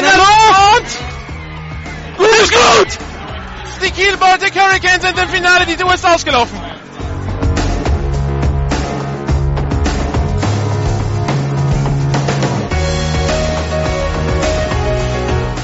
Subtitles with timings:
[0.00, 0.98] in der Luft!
[2.16, 2.28] Gut!
[2.42, 2.98] Ist gut!
[3.84, 6.58] Die Kiel Baltic Hurricanes sind im Finale, die Tour ist ausgelaufen.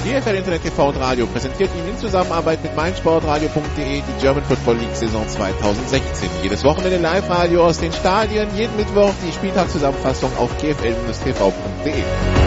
[0.04, 4.96] GFL Internet TV und Radio präsentiert Ihnen in Zusammenarbeit mit meinsportradio.de die German Football League
[4.96, 6.28] Saison 2016.
[6.42, 12.45] Jedes Wochenende Live-Radio aus den Stadien, jeden Mittwoch die Spieltagszusammenfassung auf gfl-tv.de.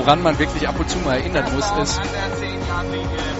[0.00, 2.00] Woran man wirklich ab und zu mal erinnern muss, ist,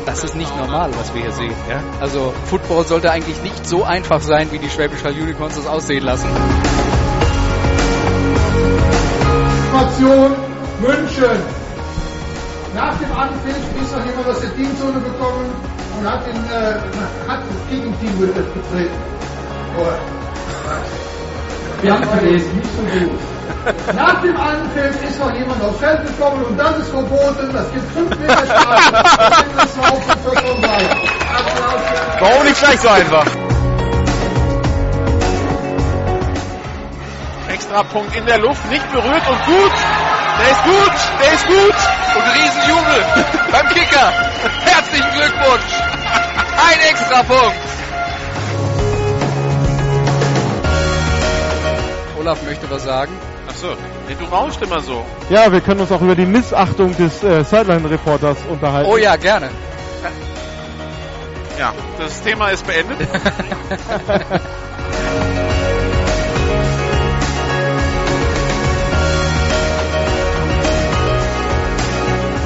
[0.04, 1.54] das ist nicht normal, was wir hier sehen.
[1.70, 1.82] Ja?
[2.00, 6.04] Also Football sollte eigentlich nicht so einfach sein, wie die Schwäbisch Hall Unicorns das aussehen
[6.04, 6.28] lassen.
[9.64, 10.32] Information
[10.82, 11.40] München.
[12.74, 15.50] Nach dem Anpfiff ist noch jemand aus der Teamzone gekommen
[15.98, 16.74] und hat, den, äh,
[17.26, 18.90] hat das Gegenteam betreten.
[19.78, 19.86] Oh.
[21.80, 23.39] Wir haben es gelesen, nicht so gut.
[23.94, 27.52] Nach dem Anpfiff ist noch jemand aufs Feld gekommen und das ist verboten.
[27.52, 28.92] Das gibt 5 Meter Strafe.
[29.56, 29.90] Das war
[32.44, 33.26] nicht gleich so einfach?
[37.48, 39.72] Extra Punkt in der Luft, nicht berührt und gut.
[40.40, 41.74] Der ist gut, der ist gut.
[42.16, 43.04] Und Riesenjubel
[43.52, 44.12] beim Kicker.
[44.64, 45.72] Herzlichen Glückwunsch.
[46.68, 47.56] Ein extra Punkt.
[52.18, 53.12] Olaf möchte was sagen.
[53.50, 53.74] Achso,
[54.06, 55.04] nee, du rauschst immer so.
[55.28, 58.88] Ja, wir können uns auch über die Missachtung des äh, Sideline-Reporters unterhalten.
[58.88, 59.50] Oh ja, gerne.
[61.58, 62.96] Ja, das Thema ist beendet.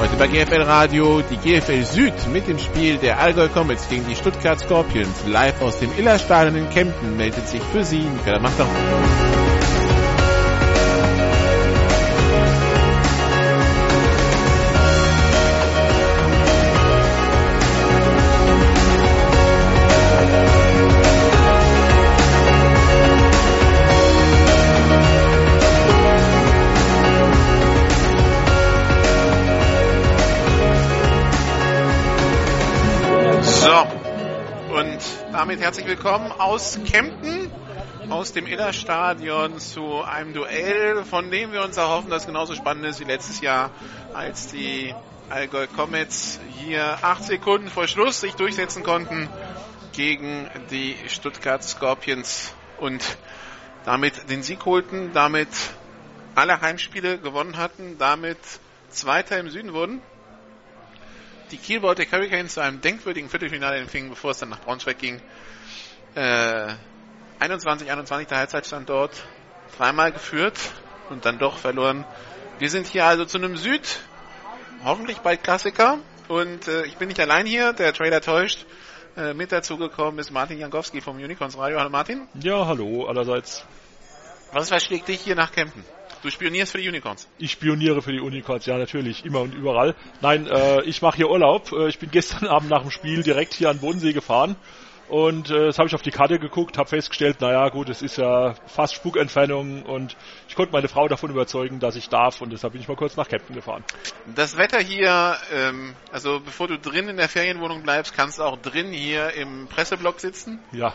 [0.01, 4.17] Heute bei GFL Radio die GFL Süd mit dem Spiel der Allgäu Comets gegen die
[4.17, 5.27] Stuttgart Scorpions.
[5.27, 8.67] Live aus dem Illerstadion in Kempten meldet sich für Sie Michael Machter.
[35.97, 37.53] Willkommen aus Kempten,
[38.11, 42.85] aus dem Illerstadion zu einem Duell, von dem wir uns erhoffen, dass es genauso spannend
[42.87, 43.71] ist wie letztes Jahr,
[44.13, 44.93] als die
[45.31, 49.29] Allgäu Comets hier acht Sekunden vor Schluss sich durchsetzen konnten
[49.93, 53.17] gegen die Stuttgart Scorpions und
[53.85, 55.49] damit den Sieg holten, damit
[56.35, 58.39] alle Heimspiele gewonnen hatten, damit
[58.91, 60.03] Zweiter im Süden wurden
[61.55, 65.21] die Kiel Baltic Hurricanes zu einem denkwürdigen Viertelfinale empfingen, bevor es dann nach Braunschweig ging.
[66.15, 66.75] Äh,
[67.41, 69.25] 21-21 der Halbzeitstand dort,
[69.77, 70.59] dreimal geführt
[71.11, 72.05] und dann doch verloren.
[72.59, 74.01] Wir sind hier also zu einem Süd,
[74.85, 75.99] hoffentlich bald Klassiker.
[76.29, 78.65] Und äh, ich bin nicht allein hier, der Trailer täuscht.
[79.17, 81.79] Äh, mit dazugekommen ist Martin Jankowski vom Unicorns Radio.
[81.79, 82.29] Hallo Martin.
[82.41, 83.65] Ja, hallo allerseits.
[84.53, 85.85] Was verschlägt dich hier nach Kempten?
[86.23, 87.29] Du spionierst für die Unicorns.
[87.39, 89.95] Ich spioniere für die Unicorns, ja natürlich, immer und überall.
[90.23, 91.73] Nein, äh, ich mache hier Urlaub.
[91.73, 94.57] Äh, ich bin gestern Abend nach dem Spiel direkt hier an den Bodensee gefahren.
[95.15, 98.19] Und äh, das habe ich auf die Karte geguckt, habe festgestellt, naja gut, es ist
[98.19, 100.17] ja fast Spukentfernung und
[100.49, 103.17] ich konnte meine Frau davon überzeugen, dass ich darf und deshalb bin ich mal kurz
[103.17, 103.85] nach Captain gefahren.
[104.35, 108.61] Das Wetter hier, ähm, also bevor du drin in der Ferienwohnung bleibst, kannst du auch
[108.61, 110.59] drin hier im Presseblock sitzen.
[110.73, 110.93] Ja,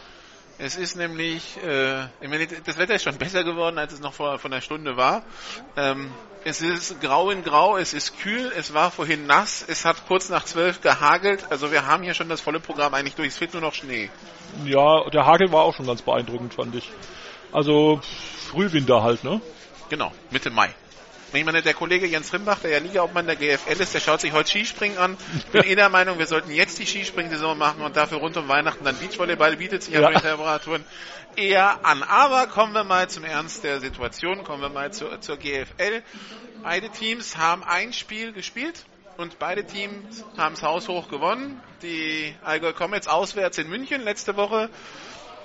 [0.57, 4.13] Es ist nämlich, äh, ich meine, das Wetter ist schon besser geworden, als es noch
[4.13, 5.24] vor, vor einer Stunde war.
[5.78, 6.12] Ähm,
[6.46, 10.30] es ist grau in grau, es ist kühl, es war vorhin nass, es hat kurz
[10.30, 11.46] nach zwölf gehagelt.
[11.50, 13.30] Also wir haben hier schon das volle Programm eigentlich durch.
[13.30, 14.10] Es fehlt nur noch Schnee.
[14.66, 16.90] ja, der Hagel war auch schon ganz beeindruckend, fand ich.
[17.52, 18.00] Also
[18.50, 19.42] Frühwinter halt, ne?
[19.90, 20.74] Genau, Mitte Mai.
[21.32, 24.34] Ich meine, der Kollege Jens Rimbach, der ja Ligaobmann der GFL ist, der schaut sich
[24.34, 25.16] heute Skispringen an.
[25.38, 28.48] Ich bin eh der Meinung, wir sollten jetzt die Skispringsaison machen und dafür rund um
[28.48, 30.84] Weihnachten dann Beachvolleyball bietet sich ja von den Temperaturen
[31.39, 32.03] eher an.
[32.03, 36.03] Aber kommen wir mal zum Ernst der Situation, kommen wir mal zur, zur GFL.
[36.62, 38.86] Beide Teams haben ein Spiel gespielt
[39.18, 41.62] und beide Teams haben es haushoch gewonnen.
[41.81, 44.69] Die Allgäu Comets auswärts in München letzte Woche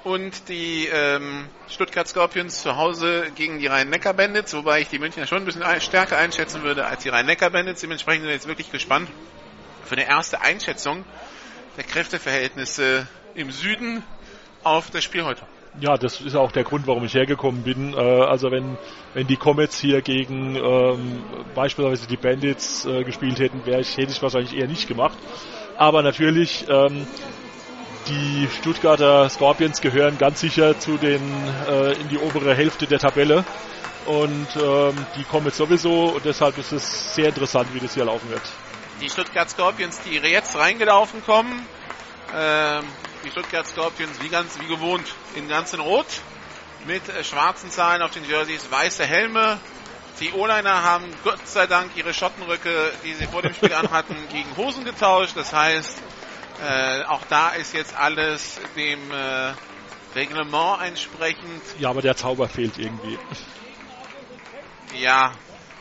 [0.03, 5.39] und die ähm, Stuttgart Scorpions zu Hause gegen die Rhein-Neckar-Bandits, wobei ich die Münchner schon
[5.39, 7.81] ein bisschen stärker einschätzen würde als die Rhein-Neckar-Bandits.
[7.81, 9.09] Dementsprechend sind wir jetzt wirklich gespannt
[9.85, 11.05] für eine erste Einschätzung
[11.77, 14.03] der Kräfteverhältnisse im Süden
[14.65, 15.47] auf das Spiel heute.
[15.81, 17.95] Ja, das ist auch der Grund, warum ich hergekommen bin.
[17.95, 18.79] Äh, also wenn,
[19.13, 21.23] wenn die Comets hier gegen ähm,
[21.55, 25.19] beispielsweise die Bandits äh, gespielt hätten, wäre ich, hätte ich wahrscheinlich eher nicht gemacht.
[25.77, 27.07] Aber natürlich, ähm,
[28.07, 31.23] die Stuttgarter Scorpions gehören ganz sicher zu den
[31.69, 33.45] äh, in die obere Hälfte der Tabelle.
[34.07, 38.29] Und ähm, die jetzt sowieso und deshalb ist es sehr interessant, wie das hier laufen
[38.29, 38.43] wird.
[39.01, 41.67] Die Stuttgart Scorpions, die jetzt reingelaufen kommen.
[42.37, 42.85] Ähm,
[43.25, 46.07] die Stuttgart Scorpions wie ganz wie gewohnt in ganz in Rot
[46.87, 49.59] mit äh, schwarzen Zahlen auf den Jerseys, weiße Helme.
[50.21, 54.57] Die O-Liner haben Gott sei Dank ihre Schottenröcke, die sie vor dem Spiel anhatten, gegen
[54.57, 55.37] Hosen getauscht.
[55.37, 56.03] Das heißt,
[56.63, 59.53] äh, auch da ist jetzt alles dem äh,
[60.15, 61.63] Reglement entsprechend.
[61.79, 63.19] Ja, aber der Zauber fehlt irgendwie.
[65.01, 65.33] Ja,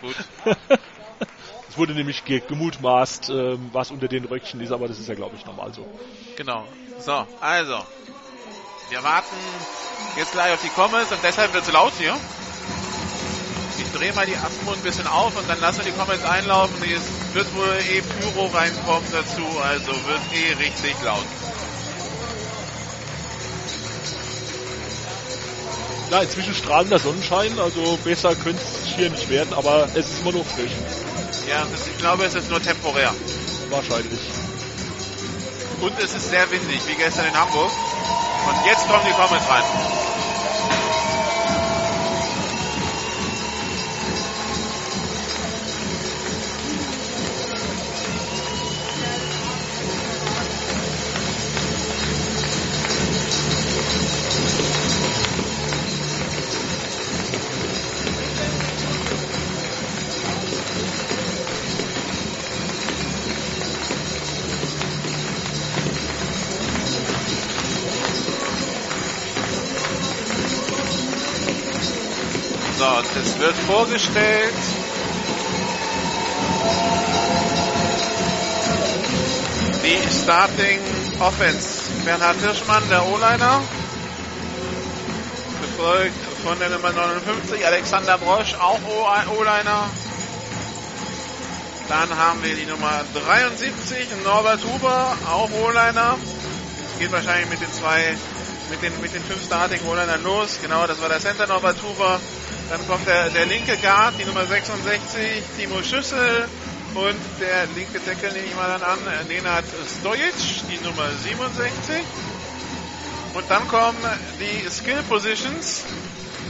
[0.02, 0.16] gut.
[1.74, 5.16] es wurde nämlich ge gemutmaßt, äh, was unter den Röckchen ist, aber das ist ja,
[5.16, 5.84] glaube ich, normal so.
[6.38, 6.68] Genau.
[7.00, 7.80] So, also.
[8.90, 9.36] Wir warten
[10.16, 12.16] jetzt gleich auf die Comments und deshalb wird es laut hier.
[13.80, 16.76] Ich drehe mal die Atmo ein bisschen auf und dann lassen wir die Comments einlaufen.
[16.84, 21.26] Es wird wohl eh Pyro reinkommen dazu, also wird eh richtig laut.
[26.12, 30.34] Ja, inzwischen strahlender Sonnenschein, also besser könnte es hier nicht werden, aber es ist immer
[30.34, 30.74] noch frisch.
[31.48, 33.14] Ja, das, ich glaube, es ist nur temporär.
[33.70, 34.20] Wahrscheinlich.
[35.82, 37.72] Und es ist sehr windig, wie gestern in Hamburg.
[38.48, 39.64] Und jetzt kommen die Comments rein.
[73.44, 74.54] Wird vorgestellt.
[79.84, 80.80] Die Starting
[81.20, 81.82] Offense.
[82.06, 83.62] Bernhard Hirschmann, der O-Liner.
[85.62, 88.80] Gefolgt von der Nummer 59, Alexander Brosch, auch
[89.38, 89.90] O-Liner.
[91.90, 96.18] Dann haben wir die Nummer 73, Norbert Huber, auch O-Liner.
[96.94, 98.16] Es geht wahrscheinlich mit den zwei,
[98.70, 100.60] mit den, mit den fünf Starting O-Linern los.
[100.62, 102.22] Genau, das war der Center Norbert Huber.
[102.70, 106.48] Dann kommt der, der linke Guard, die Nummer 66, Timo Schüssel.
[106.96, 109.64] Und der linke Deckel nehme ich mal dann an, Nenad
[110.00, 110.34] Stojic,
[110.70, 112.04] die Nummer 67.
[113.34, 113.98] Und dann kommen
[114.40, 115.84] die Skill Positions,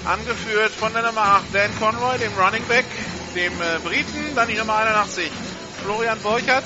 [0.04, 2.86] angeführt von der Nummer 8 Dan Conroy, dem Running Back,
[3.36, 4.36] dem äh, Briten.
[4.36, 5.32] Dann die Nummer 81,
[5.84, 6.66] Florian Borchert.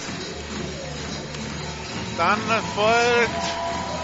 [2.17, 2.39] Dann
[2.73, 3.44] folgt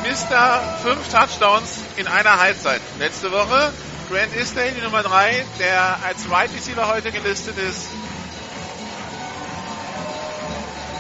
[0.03, 0.79] Mr.
[0.83, 2.81] 5 Touchdowns in einer Halbzeit.
[2.99, 3.73] Letzte Woche
[4.13, 7.88] Grant Isdale, die Nummer 3, der als Wide Receiver heute gelistet ist.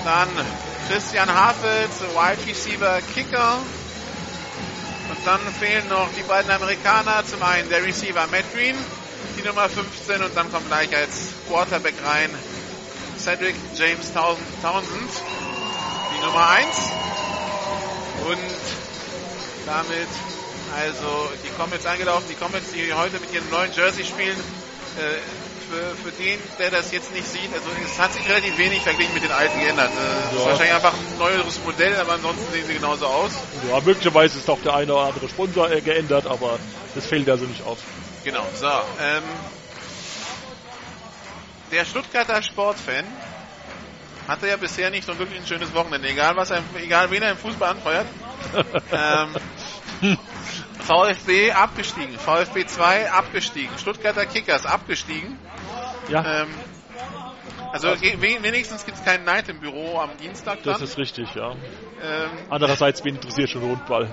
[0.03, 0.29] Dann
[0.89, 3.59] Christian Hafels, Wide Receiver Kicker.
[5.11, 7.23] Und dann fehlen noch die beiden Amerikaner.
[7.23, 8.75] Zum einen der Receiver Matt Green,
[9.37, 10.23] die Nummer 15.
[10.23, 12.31] Und dann kommt gleich als Quarterback rein
[13.19, 15.11] Cedric James Townsend,
[16.15, 16.67] die Nummer 1.
[18.25, 18.39] Und
[19.67, 20.32] damit
[20.75, 22.27] also die Comets eingelaufen.
[22.29, 24.37] Die Comets, die heute mit ihrem neuen Jersey spielen.
[24.97, 25.19] Äh,
[25.73, 29.13] für, für den, der das jetzt nicht sieht, also es hat sich relativ wenig verglichen
[29.13, 29.89] mit den alten geändert.
[29.89, 30.39] Äh, ja.
[30.39, 33.31] ist wahrscheinlich einfach ein neueres Modell, aber ansonsten sehen sie genauso aus.
[33.67, 36.59] Ja, möglicherweise ist doch der eine oder andere Sponsor äh, geändert, aber
[36.93, 37.79] das fällt also nicht auf.
[38.23, 38.67] Genau, so.
[38.67, 39.23] Ähm,
[41.71, 43.05] der Stuttgarter Sportfan
[44.27, 47.31] hatte ja bisher nicht so wirklich ein schönes Wochenende, egal was er, egal wen er
[47.31, 48.07] im Fußball anfeuert.
[48.91, 50.17] ähm,
[50.85, 55.37] VfB abgestiegen, VfB 2 abgestiegen, Stuttgarter Kickers abgestiegen.
[56.09, 56.41] Ja.
[56.41, 56.49] Ähm,
[57.71, 60.61] also wenigstens gibt es keinen Neid im Büro am Dienstag.
[60.63, 60.73] Dann.
[60.73, 61.51] Das ist richtig, ja.
[61.51, 64.09] Ähm, Andererseits, wen interessiert schon Rundball?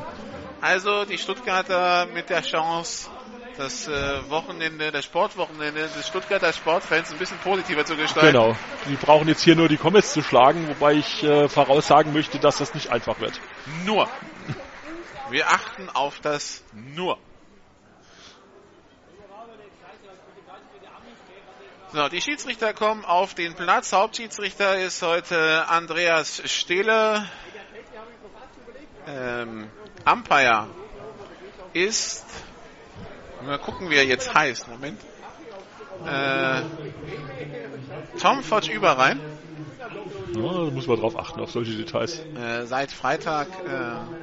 [0.63, 3.11] Also die Stuttgarter mit der Chance,
[3.59, 3.93] das äh,
[4.31, 8.33] Wochenende, das Sportwochenende des Stuttgarter Sportfans ein bisschen positiver zu gestalten.
[8.33, 8.57] Genau.
[8.89, 12.59] Die brauchen jetzt hier nur die Comets zu schlagen, wobei ich äh, voraussagen möchte, dass
[12.59, 13.41] das nicht einfach wird.
[13.85, 14.09] Nur.
[15.31, 17.19] Wir achten auf das nur.
[21.93, 23.93] So, die Schiedsrichter kommen auf den Platz.
[23.93, 27.29] Hauptschiedsrichter ist heute Andreas Stehle.
[29.07, 29.69] Ähm,
[30.05, 30.69] Umpire
[31.73, 32.25] ist,
[33.45, 34.69] mal gucken, wie er jetzt heißt.
[34.69, 35.01] Moment.
[36.07, 36.63] Äh,
[38.21, 39.21] Tom Fodge Überrhein.
[40.35, 42.21] Ja, da muss man drauf achten, auf solche Details.
[42.21, 44.20] Äh, seit Freitag äh,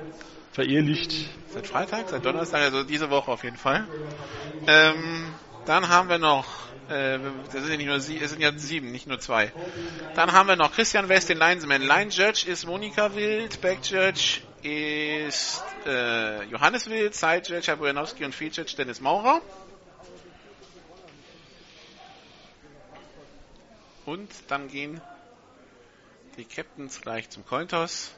[0.57, 1.13] verehelicht.
[1.53, 3.87] Seit Freitag, seit Donnerstag, also diese Woche auf jeden Fall.
[4.65, 5.31] Ähm,
[5.67, 6.47] Dann haben wir noch,
[6.89, 7.19] äh,
[7.51, 9.51] das sind ja nicht nur sie, es sind ja sieben, nicht nur zwei.
[10.15, 11.83] Dann haben wir noch Christian West, den Linesman.
[11.83, 18.25] Line Judge ist Monika Wild, Back Judge ist äh, Johannes Wild, Side Judge Herr Bojanowski
[18.25, 19.41] und Field Judge Dennis Maurer.
[24.05, 25.01] Und dann gehen
[26.37, 28.16] die Captains gleich zum Cointoss.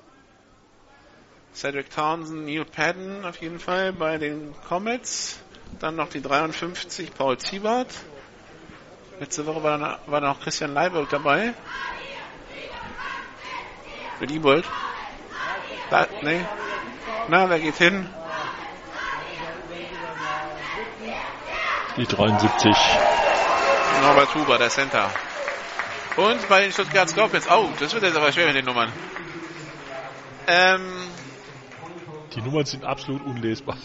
[1.53, 5.39] Cedric Townsend, Neil Padden auf jeden Fall bei den Comets.
[5.79, 7.93] Dann noch die 53, Paul Ziebart.
[9.19, 11.53] Letzte Woche war, dann, war noch Christian Leibold dabei.
[14.17, 14.65] Für Diebold.
[15.89, 16.45] Da, nee.
[17.27, 18.07] Na, wer geht hin?
[21.97, 22.75] Die 73.
[24.01, 25.09] Norbert Huber, der Center.
[26.15, 27.47] Und bei den Stuttgart Scorpions.
[27.49, 28.91] Oh, das wird jetzt aber schwer mit den Nummern.
[30.47, 31.09] Ähm,
[32.35, 33.77] Die Nummern sind absolut unlesbar.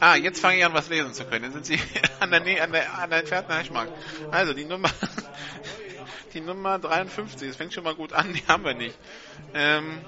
[0.00, 1.44] Ah, jetzt fange ich an, was lesen zu können.
[1.44, 1.78] Dann sind sie
[2.20, 3.88] an der, Nähe, an der, an der entfernten Haschmark.
[4.32, 4.90] Also, die Nummer,
[6.34, 8.98] die Nummer 53, das fängt schon mal gut an, die haben wir nicht.
[9.54, 10.00] Ähm,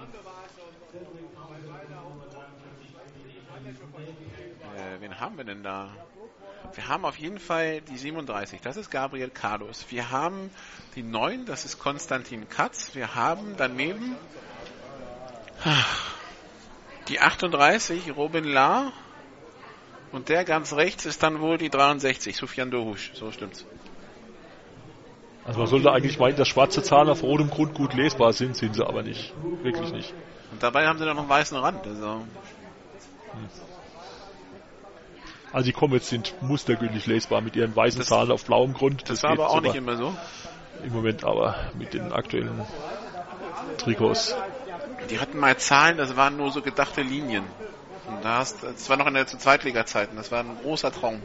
[4.76, 5.94] äh, wen haben wir denn da?
[6.74, 9.86] Wir haben auf jeden Fall die 37, das ist Gabriel Carlos.
[9.90, 10.50] Wir haben
[10.96, 12.96] die 9, das ist Konstantin Katz.
[12.96, 14.16] Wir haben daneben
[17.08, 18.92] die 38, Robin La.
[20.12, 23.11] Und der ganz rechts ist dann wohl die 63, Sufjan Dohusch.
[23.14, 23.66] So stimmt's.
[25.44, 28.75] Also man sollte eigentlich meinen, dass schwarze Zahlen auf rotem Grund gut lesbar sind, sind
[28.75, 29.34] sie aber nicht.
[29.62, 30.14] Wirklich nicht.
[30.52, 31.87] Und dabei haben sie noch einen weißen Rand.
[31.87, 32.25] Also
[35.52, 39.08] Also die Comets sind mustergültig lesbar mit ihren weißen Das- Zahlen auf blauem Grund.
[39.08, 40.14] das war geht aber auch nicht immer so.
[40.84, 42.64] im Moment aber mit den aktuellen
[43.78, 44.34] Trikots.
[45.11, 47.44] Die hatten mal Zahlen, das waren nur so gedachte Linien.
[48.06, 51.23] Und da hast, das war noch in der Zweitliga-Zeiten, das war ein großer Traum.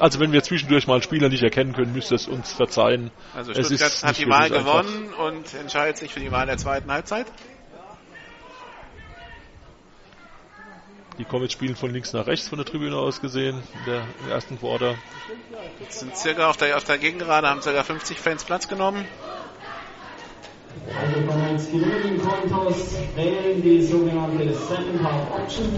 [0.00, 3.10] Also wenn wir zwischendurch mal einen Spieler nicht erkennen können, müsst ihr es uns verzeihen.
[3.36, 7.26] Also Stuttgart hat die Wahl gewonnen und entscheidet sich für die Wahl der zweiten Halbzeit.
[11.18, 14.30] Die Comets spielen von links nach rechts von der Tribüne aus gesehen, in der, im
[14.30, 14.96] ersten Quarter.
[15.88, 19.06] Es sind circa auf der, auf der Gegengerade, haben circa 50 Fans Platz genommen.
[20.98, 25.70] Also bereits gewinnen Kontos wählen die sogenannte Second Half Option.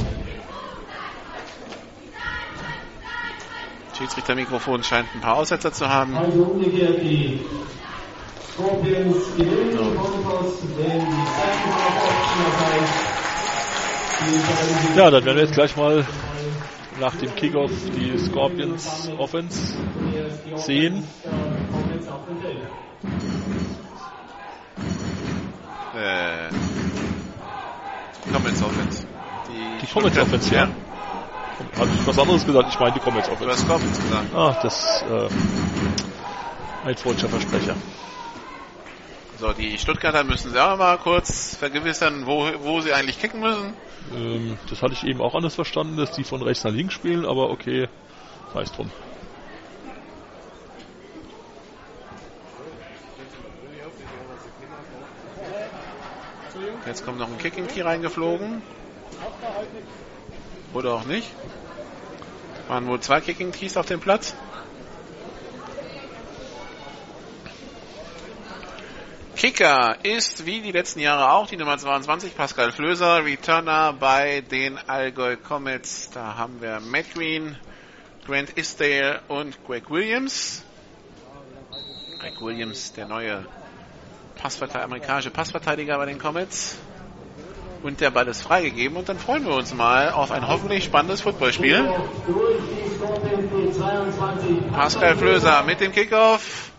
[3.96, 6.16] Schiedsrichtermikrofon scheint ein paar Aussetzer zu haben.
[6.16, 7.40] Also umgekehrt die
[8.52, 12.44] Scorpions gewinnen Kontos, wählen die Second Half Option.
[12.46, 12.92] Das heißt,
[14.96, 16.04] Ja, dann werden wir jetzt gleich mal
[17.00, 19.74] nach dem Kickoff die Scorpions Offense
[20.56, 21.04] sehen.
[26.04, 26.50] Äh,
[28.30, 29.06] Comments Offense.
[29.48, 30.68] Die Comets Stuttgart- Offense, ja.
[31.78, 32.68] Habe ich was anderes gesagt?
[32.68, 33.64] Ich meine die Comets Du hast Offense.
[33.64, 34.34] Scorpions gesagt.
[34.34, 35.28] Ah, das äh,
[36.88, 37.74] ein freudscher Versprecher.
[39.40, 43.74] So, die Stuttgarter müssen sie auch mal kurz vergewissern, wo, wo sie eigentlich kicken müssen.
[44.14, 47.24] Ähm, das hatte ich eben auch anders verstanden, dass die von rechts nach links spielen,
[47.24, 47.88] aber okay,
[48.52, 48.90] sei es drum.
[56.86, 58.62] Jetzt kommt noch ein Kicking Key reingeflogen.
[60.74, 61.30] Oder auch nicht.
[62.68, 64.34] Waren wohl zwei Kicking Keys auf dem Platz.
[69.36, 74.78] Kicker ist wie die letzten Jahre auch die Nummer 22, Pascal Flöser, Returner bei den
[74.78, 76.10] Allgäu Comets.
[76.10, 77.56] Da haben wir Matt Green,
[78.26, 80.64] Grant Isdale und Greg Williams.
[82.20, 83.46] Greg Williams, der neue
[84.44, 86.76] Passverteidiger, amerikanische Passverteidiger bei den Comets.
[87.82, 91.22] Und der Ball ist freigegeben und dann freuen wir uns mal auf ein hoffentlich spannendes
[91.22, 91.82] Footballspiel.
[92.26, 94.70] Durch die Scorpions die 22.
[94.70, 96.70] Pascal Flöser mit dem Kickoff.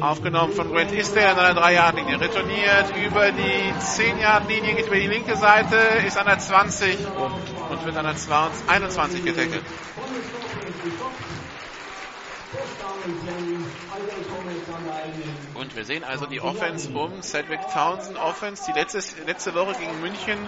[0.00, 2.20] Aufgenommen von Grant Isdale an der 3-Yard-Linie.
[2.20, 6.98] Retourniert über die 10-Yard-Linie, geht über die linke Seite, ist an der 20
[7.70, 9.62] und wird an der 20, 21 getackelt.
[15.54, 20.00] Und wir sehen also die Offense um Cedric Townsend Offense, die letzte, letzte Woche gegen
[20.00, 20.38] München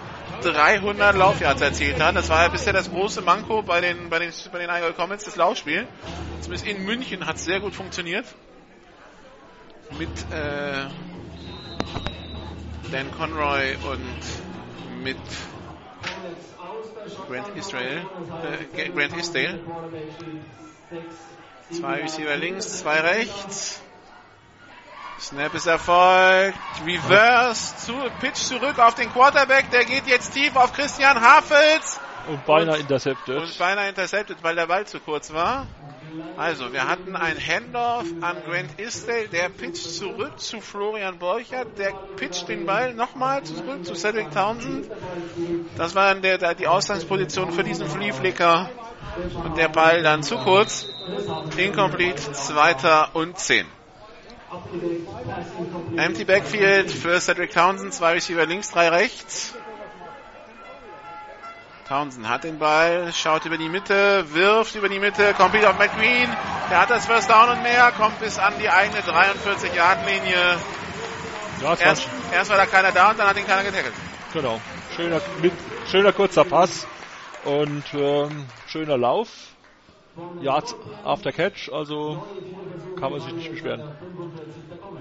[0.43, 2.17] 300 Laufyards erzielt hat.
[2.17, 5.25] Das war ja bisher das große Manko bei den, bei den, bei den Allgäu Comets,
[5.25, 5.87] das Laufspiel.
[6.41, 8.27] Zumindest in München hat es sehr gut funktioniert.
[9.99, 10.87] Mit äh,
[12.91, 15.17] Dan Conroy und mit
[17.29, 18.07] Grant Israel,
[18.77, 19.61] äh, Grant Isdale.
[21.71, 23.83] Zwei Receiver links, zwei rechts.
[25.19, 26.59] Snap ist erfolgt.
[26.85, 29.71] Reverse zu Pitch zurück auf den Quarterback.
[29.71, 31.99] Der geht jetzt tief auf Christian Hafels.
[32.29, 33.37] Und beinahe intercepted.
[33.37, 35.67] Und beinahe intercepted, weil der Ball zu kurz war.
[36.37, 41.93] Also, wir hatten ein Handoff an Grant Isdale, der pitcht zurück zu Florian Borchert, der
[42.17, 44.91] pitcht den Ball nochmal zurück zu Cedric Townsend.
[45.77, 48.71] Das war dann der, der, die Ausgangsposition für diesen Flieflicker.
[49.45, 50.87] Und der Ball dann zu kurz.
[51.57, 53.67] Incomplete, zweiter und zehn.
[55.97, 59.55] Empty Backfield für Cedric Townsend, zwei Receiver links, drei rechts.
[61.89, 65.79] Townsend hat den Ball, schaut über die Mitte, wirft über die Mitte, kommt wieder auf
[65.79, 66.29] McQueen.
[66.69, 70.57] Der hat das First Down und mehr, kommt bis an die eigene 43-Yard-Linie.
[71.63, 73.95] Ja, Erst, erst war da keiner da und dann hat ihn keiner getackelt.
[74.33, 74.61] Genau.
[74.97, 75.53] Schöner, mit,
[75.89, 76.89] schöner kurzer Pass
[77.45, 79.29] und ähm, schöner Lauf.
[80.41, 80.75] Yards
[81.05, 82.27] after Catch, also
[82.99, 83.83] kann man sich nicht beschweren.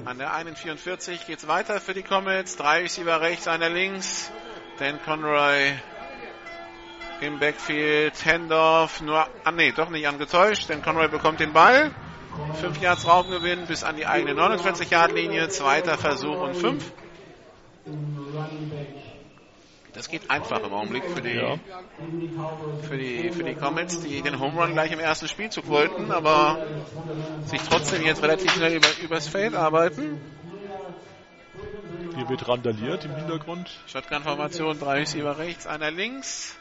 [0.06, 2.58] An der 1,44 geht's weiter für die Comets.
[2.58, 4.32] Drei Receiver rechts, einer links.
[4.78, 5.74] Dan Conroy
[7.22, 8.14] im Backfield.
[8.26, 10.70] Handoff, nur, ah nee, doch nicht angetäuscht.
[10.70, 11.92] Dan Conroy bekommt den Ball.
[12.60, 15.48] 5 Yards Raumgewinn bis an die eigene 49 Yard Linie.
[15.50, 16.92] Zweiter Versuch und 5.
[19.94, 21.58] Das geht einfach im Augenblick für die, Ja.
[22.82, 26.66] für die, für die Comets, die den Home Run gleich im ersten Spielzug wollten, aber
[27.46, 30.20] sich trotzdem jetzt relativ schnell über, übers Feld arbeiten.
[32.14, 33.70] Hier wird randaliert im Hintergrund.
[33.88, 36.58] Shotgun-Formation, drei Receiver rechts, einer links.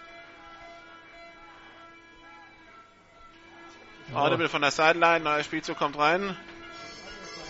[4.12, 6.36] Audible von der Sideline, neuer Spielzug kommt rein.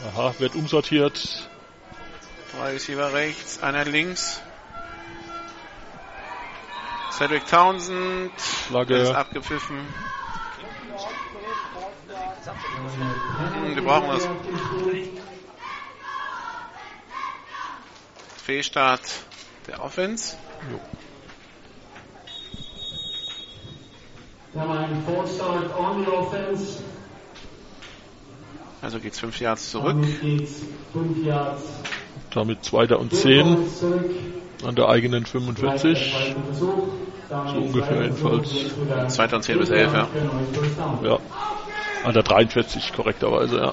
[0.09, 1.49] Aha, wird umsortiert.
[2.53, 4.41] Drei Receiver rechts, einer links.
[7.11, 8.97] Cedric Townsend Flagge.
[8.97, 9.79] ist abgepfiffen.
[13.39, 14.29] Hm, wir brauchen das.
[18.45, 19.01] Fehlstart
[19.67, 20.37] der Offense.
[20.61, 20.87] Wir haben einen Forstart on the offense.
[28.83, 29.97] Also geht's fünf Yards zurück.
[32.31, 34.11] Damit 5 zweiter und 10 zurück.
[34.65, 36.13] an der eigenen 45.
[36.13, 36.89] Zweiter Versuch.
[37.29, 38.51] Dann So ungefähr jedenfalls.
[39.09, 40.09] Zweiter und zehn bis elf, ja.
[41.03, 41.19] Ja.
[42.05, 43.73] An der 43 korrekterweise, ja.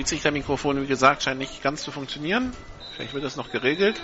[0.00, 2.54] Schiedsrichtermikrofon, wie gesagt, scheint nicht ganz zu funktionieren.
[2.94, 4.00] Vielleicht wird das noch geregelt.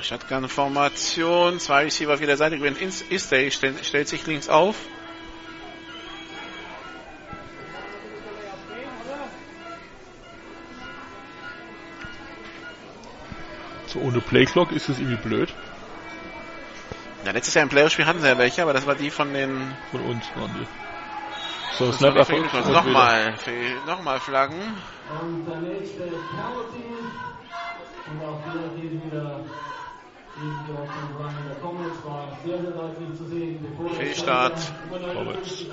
[0.00, 2.58] Shotgun-Formation, zwei Receiver auf jeder Seite.
[2.58, 4.74] Grant Istay stellt, stellt sich links auf.
[13.86, 15.54] So ohne Playclock ist es irgendwie blöd.
[17.24, 19.76] Ja, letztes Jahr im Playoff-Spiel hatten sie ja welche, aber das war die von den
[19.92, 20.81] Von uns waren die.
[21.78, 22.52] So, Das Snap erfolgt.
[22.52, 23.34] Nochmal,
[23.86, 24.60] nochmal Flaggen.
[25.20, 26.84] Und der nächste Penalty.
[28.10, 29.40] Und auch hier geht wieder
[33.98, 34.58] Fehlstart.
[35.14, 35.66] Comets.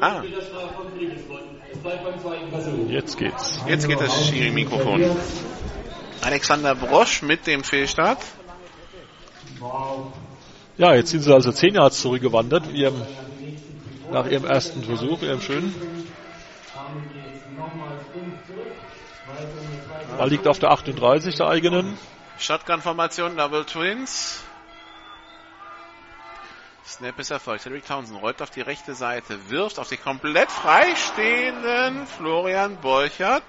[0.00, 0.22] Ah.
[2.88, 3.60] Jetzt geht's.
[3.66, 5.16] jetzt geht das Schiri-Mikrofon.
[6.22, 8.18] Alexander Brosch mit dem Fehlstart.
[10.76, 13.00] Ja, jetzt sind sie also 10 Yards zurückgewandert ihrem,
[14.10, 15.74] nach ihrem ersten Versuch, ihrem schönen.
[16.74, 18.72] Damit geht's nochmals 5 zurück.
[19.26, 21.98] Weiter in die zweite Ball liegt auf der 38 der eigenen.
[22.38, 24.42] Shotgun-Formation, Double Twins.
[26.86, 27.62] Snap ist erfolgt.
[27.62, 33.42] Cedric Townsend rollt auf die rechte Seite, wirft auf den komplett freistehenden Florian Bolchert.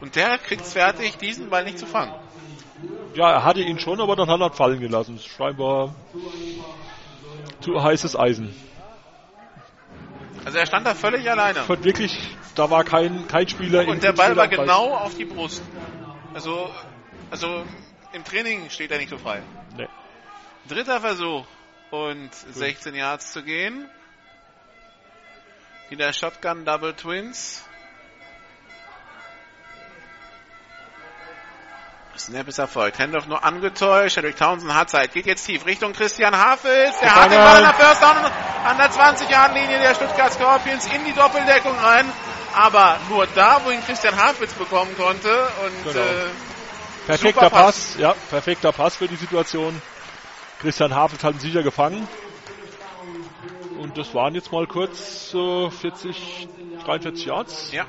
[0.00, 2.14] Und der kriegt's fertig, diesen Ball nicht zu fangen.
[3.14, 5.18] Ja, er hatte ihn schon, aber dann hat er fallen gelassen.
[5.18, 5.94] Scheinbar
[7.60, 8.54] zu heißes Eisen.
[10.44, 11.62] Also er stand da völlig alleine.
[11.62, 15.62] Von wirklich, da war kein, kein Spieler Und der Ball war genau auf die Brust.
[16.34, 16.70] Also,
[17.30, 17.64] also
[18.12, 19.42] im Training steht er nicht so frei.
[19.76, 19.88] Nee.
[20.68, 21.46] Dritter Versuch
[21.90, 23.88] und 16 Yards zu gehen.
[25.90, 27.64] Wieder Shotgun Double Twins.
[32.18, 32.98] Snap ist erfolgt.
[32.98, 34.14] Handoff nur angetäuscht.
[34.14, 35.12] Cedric Townsend hat Zeit.
[35.12, 36.98] Geht jetzt tief Richtung Christian Hafels.
[37.00, 38.16] Der hat den Ball an der First Down
[38.64, 42.06] an der 20-Yard-Linie der Stuttgart Scorpions in die Doppeldeckung rein.
[42.54, 45.30] Aber nur da, wo ihn Christian Hafels bekommen konnte.
[45.64, 46.04] Und Genau.
[46.04, 46.26] äh,
[47.06, 47.60] Perfekter Pass.
[47.64, 47.96] Pass.
[47.98, 49.80] ja, perfekter Pass für die Situation.
[50.60, 52.06] Christian Havels hat ihn sicher gefangen.
[53.80, 56.48] Und das waren jetzt mal kurz äh, 40,
[56.84, 57.72] 43 Yards.
[57.72, 57.84] ja.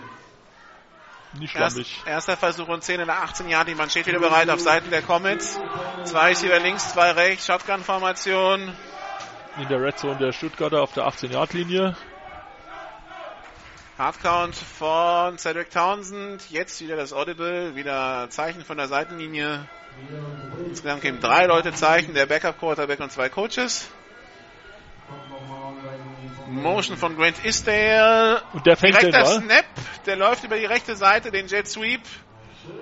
[1.39, 3.73] Nicht Erst, erster Versuch und 10 in der 18 Jahre.
[3.73, 5.59] Man steht wieder bereit auf Seiten der Comets.
[6.03, 7.47] Zwei Receiver links, zwei rechts.
[7.47, 8.71] Shotgun-Formation.
[9.57, 11.95] In der Red Zone der Stuttgarter auf der 18-Yard-Linie.
[13.97, 16.49] Hardcount von Cedric Townsend.
[16.51, 17.75] Jetzt wieder das Audible.
[17.75, 19.67] Wieder Zeichen von der Seitenlinie.
[20.67, 22.13] Insgesamt geben drei Leute Zeichen.
[22.13, 23.89] Der Backup Quarterback und zwei Coaches.
[26.53, 28.41] Motion von Grant Isdale.
[28.53, 29.41] Und der fängt den Direkter Ball.
[29.41, 29.65] Snap.
[30.05, 32.01] Der läuft über die rechte Seite, den Jet Sweep.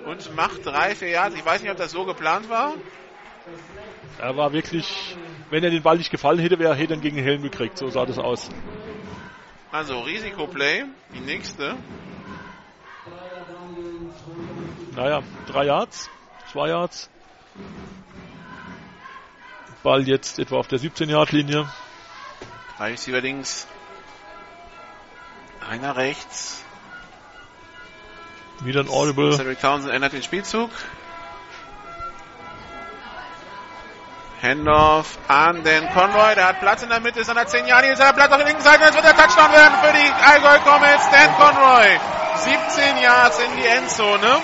[0.06, 1.34] Und macht drei, vier Yards.
[1.34, 2.74] Ich weiß nicht, ob das so geplant war.
[4.18, 5.16] Er war wirklich,
[5.50, 7.78] wenn er den Ball nicht gefallen hätte, wäre er ihn gegen den Helm gekriegt.
[7.78, 8.48] So sah das aus.
[9.72, 10.84] Also Risikoplay.
[11.14, 11.76] Die nächste.
[14.94, 16.10] Naja, drei Yards,
[16.52, 17.10] zwei Yards.
[19.82, 21.68] Ball jetzt etwa auf der 17-Yard-Linie.
[22.82, 23.68] Drei Receiver links.
[25.70, 26.64] Einer rechts.
[28.58, 29.36] Wieder ein Audible.
[29.36, 30.68] Cedric Townsend ändert den Spielzug.
[34.42, 36.34] Handoff an den Conroy.
[36.34, 37.86] Der hat Platz in der Mitte, ist an der 10 Jahre.
[37.86, 38.82] Jetzt hat er Platz auf der linken Seite.
[38.82, 41.08] Jetzt wird der Touchdown werden für die Allgäu Comets.
[41.08, 42.00] Dan Conroy.
[42.34, 44.42] 17 Yards in die Endzone.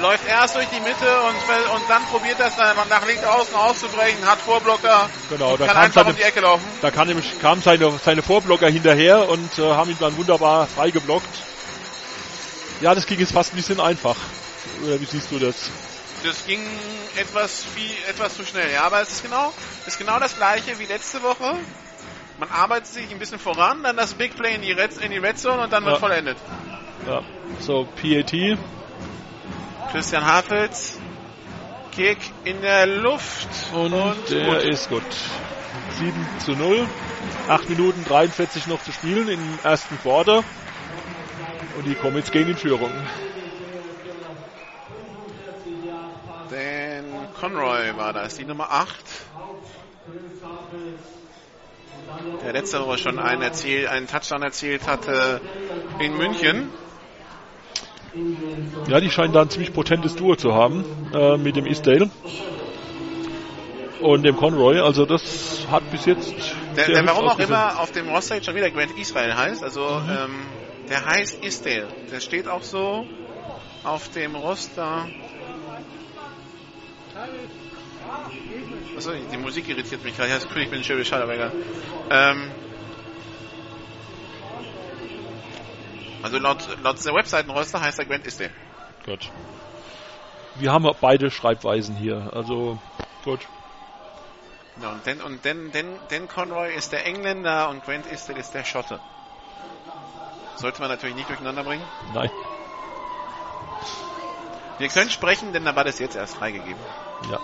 [0.00, 4.24] Läuft erst durch die Mitte und, und dann probiert das dann nach links außen auszubrechen.
[4.24, 5.10] Hat Vorblocker.
[5.28, 6.64] Genau, da kann einfach seine, um die Ecke laufen.
[6.80, 10.90] da kann nämlich, kamen seine, seine Vorblocker hinterher und äh, haben ihn dann wunderbar frei
[10.90, 11.28] geblockt.
[12.80, 14.16] Ja, das ging jetzt fast ein bisschen einfach.
[14.84, 15.70] Oder wie siehst du das?
[16.24, 16.60] Das ging
[17.16, 19.52] etwas viel, etwas zu schnell, ja, aber es ist genau,
[19.86, 21.54] ist genau das gleiche wie letzte Woche.
[22.38, 25.18] Man arbeitet sich ein bisschen voran, dann das Big Play in die Red, in die
[25.18, 26.00] Red Zone und dann wird Ja.
[26.00, 26.38] vollendet.
[27.06, 27.22] Ja,
[27.60, 28.32] so PAT.
[29.90, 30.98] Christian Hafels,
[31.92, 34.62] Kick in der Luft Und, und der gut.
[34.62, 35.02] ist gut.
[35.98, 36.86] 7 zu 0.
[37.48, 40.44] 8 Minuten 43 noch zu spielen im ersten Quarter.
[41.76, 42.92] Und die Comets gehen in Führung.
[46.50, 47.04] Dan
[47.40, 48.94] Conroy war das, die Nummer 8.
[52.44, 55.40] Der letzte Woche schon einen, erzielt, einen Touchdown erzielt hatte
[55.98, 56.70] in München.
[58.88, 62.10] Ja, die scheinen da ein ziemlich potentes Duo zu haben äh, mit dem Eastdale
[64.00, 64.78] und dem Conroy.
[64.80, 66.34] Also das hat bis jetzt
[66.76, 67.50] Der, der warum auch ausgesehen.
[67.50, 70.46] immer auf dem Roster jetzt schon wieder Grant Israel heißt, also ähm,
[70.88, 71.88] der heißt Isdale.
[72.10, 73.06] Der steht auch so
[73.84, 75.06] auf dem Roster.
[78.96, 80.30] Achso, die Musik irritiert mich gerade.
[80.30, 81.52] Ja, das König bin schön Bescheid, aber egal.
[82.10, 82.50] Ähm,
[86.22, 88.50] also laut, laut der Webseitenroster heißt er Grant Isdale.
[89.04, 89.30] Gut.
[90.56, 92.30] Wir haben beide Schreibweisen hier.
[92.32, 92.78] Also
[93.24, 93.40] gut.
[94.82, 98.52] Ja, und Dan, und Dan, Dan, Dan Conroy ist der Engländer und Grant Isdale ist
[98.52, 99.00] der Schotte.
[100.56, 101.84] Sollte man natürlich nicht durcheinander bringen.
[102.12, 102.30] Nein.
[104.78, 106.80] Wir können sprechen, denn da war das jetzt erst freigegeben.
[107.30, 107.40] Ja.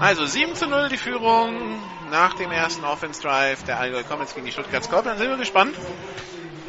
[0.00, 4.46] Also 7 zu 0 die Führung nach dem ersten Offense Drive der Allgäu Comets gegen
[4.46, 5.18] die Stuttgart Scorpions.
[5.18, 5.74] Sind wir gespannt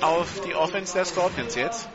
[0.02, 1.88] auf die Offense der Scorpions jetzt.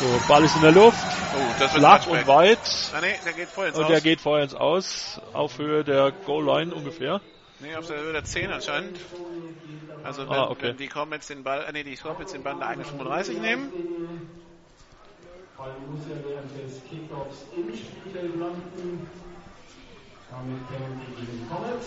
[0.00, 0.98] So, Ball ist in der Luft.
[1.34, 2.58] Oh, Flach und weit.
[2.92, 3.90] Ah, nee, der geht voll ins Und Aus.
[3.90, 5.20] der geht vorher ins Aus.
[5.32, 7.20] Auf Höhe der Goal Line ungefähr.
[7.60, 8.98] Nee, auf der Höhe der 10 anscheinend.
[10.02, 10.70] Also wenn, Ah, okay.
[10.70, 13.72] wenn die Comets den Ball, äh, nee, die Scorpions den Ball der eigenen 35 nehmen.
[15.56, 19.06] Ball muss er während des Kickoffs im Spielfeld landen.
[20.30, 21.86] Damit die den Comets.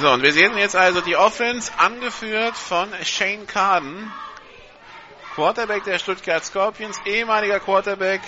[0.00, 4.12] So, und wir sehen jetzt also die Offense angeführt von Shane Carden.
[5.34, 8.20] Quarterback der Stuttgart Scorpions, ehemaliger Quarterback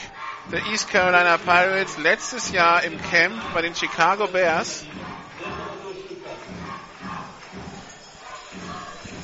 [0.50, 4.84] der East Carolina Pirates, letztes Jahr im Camp bei den Chicago Bears.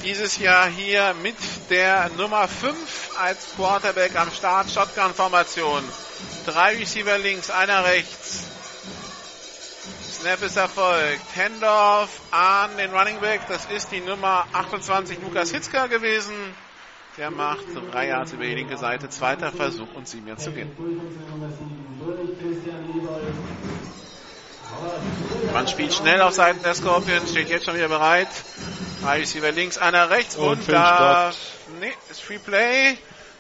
[0.07, 1.35] Dieses Jahr hier mit
[1.69, 5.83] der Nummer 5 als Quarterback am Start, Shotgun-Formation.
[6.47, 8.45] Drei Receiver links, einer rechts.
[10.21, 11.25] Snap ist erfolgt.
[11.35, 13.49] Handoff an den Running Back.
[13.49, 16.37] Das ist die Nummer 28 Lukas Hitzka gewesen.
[17.19, 19.09] Der macht drei Yards über die linke Seite.
[19.09, 20.71] Zweiter Versuch und sieben Yards zu gehen.
[25.53, 27.31] Man spielt schnell auf Seiten der Scorpions.
[27.31, 28.29] Steht jetzt schon wieder bereit.
[29.03, 31.33] Drei Receiver links, einer rechts Und und, da.
[31.81, 32.97] Nee, ist Free Play.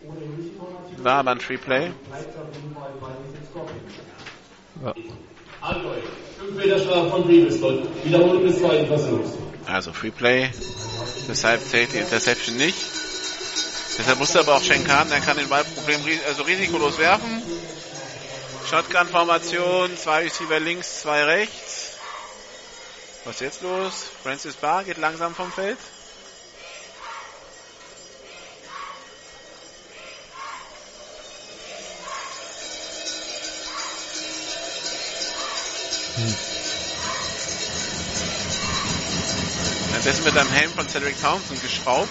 [7.28, 8.06] Riebesgott.
[8.06, 9.32] Wiederholung des zweiten Versuchs.
[9.66, 10.50] Also Free Play.
[11.28, 12.78] Deshalb zählt die Interception nicht.
[13.98, 17.42] Deshalb musste aber auch Schenkan, der kann den Ball problem, also risikolos werfen.
[18.70, 21.98] Shotgun-Formation, zwei Receiver links, zwei rechts.
[23.24, 24.06] Was ist jetzt los?
[24.22, 25.78] Francis Barr geht langsam vom Feld.
[39.90, 42.10] Währenddessen wird am Helm von Cedric Townsend geschraubt.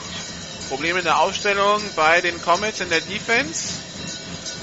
[0.69, 3.81] Probleme in der Aufstellung bei den Comets in der Defense.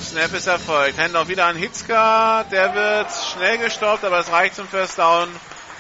[0.03, 0.99] Snap ist erfolgt.
[0.99, 2.43] Handoff wieder an Hitzka.
[2.51, 5.29] Der wird schnell gestoppt, aber es reicht zum First Down.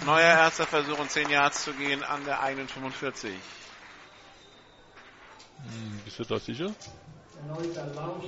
[0.05, 3.31] Neuer erster Versuch, um 10 Yards zu gehen an der eigenen 45.
[5.57, 6.73] Hm, Bist du da sicher?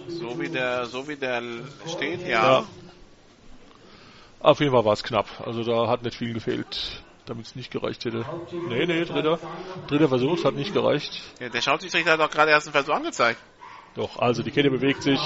[0.10, 1.42] So wie der, so wie der
[1.88, 2.60] steht, ja.
[2.60, 2.66] Ja.
[4.44, 5.26] Auf jeden Fall war es knapp.
[5.46, 8.26] Also da hat nicht viel gefehlt, damit es nicht gereicht hätte.
[8.68, 9.40] Nee, nee, dritter.
[9.88, 11.22] Dritter Versuch, hat nicht gereicht.
[11.40, 13.40] Ja, Der Schauschiedsrichter hat doch gerade erst einen Versuch angezeigt.
[13.96, 15.20] Doch, also die Kette bewegt sich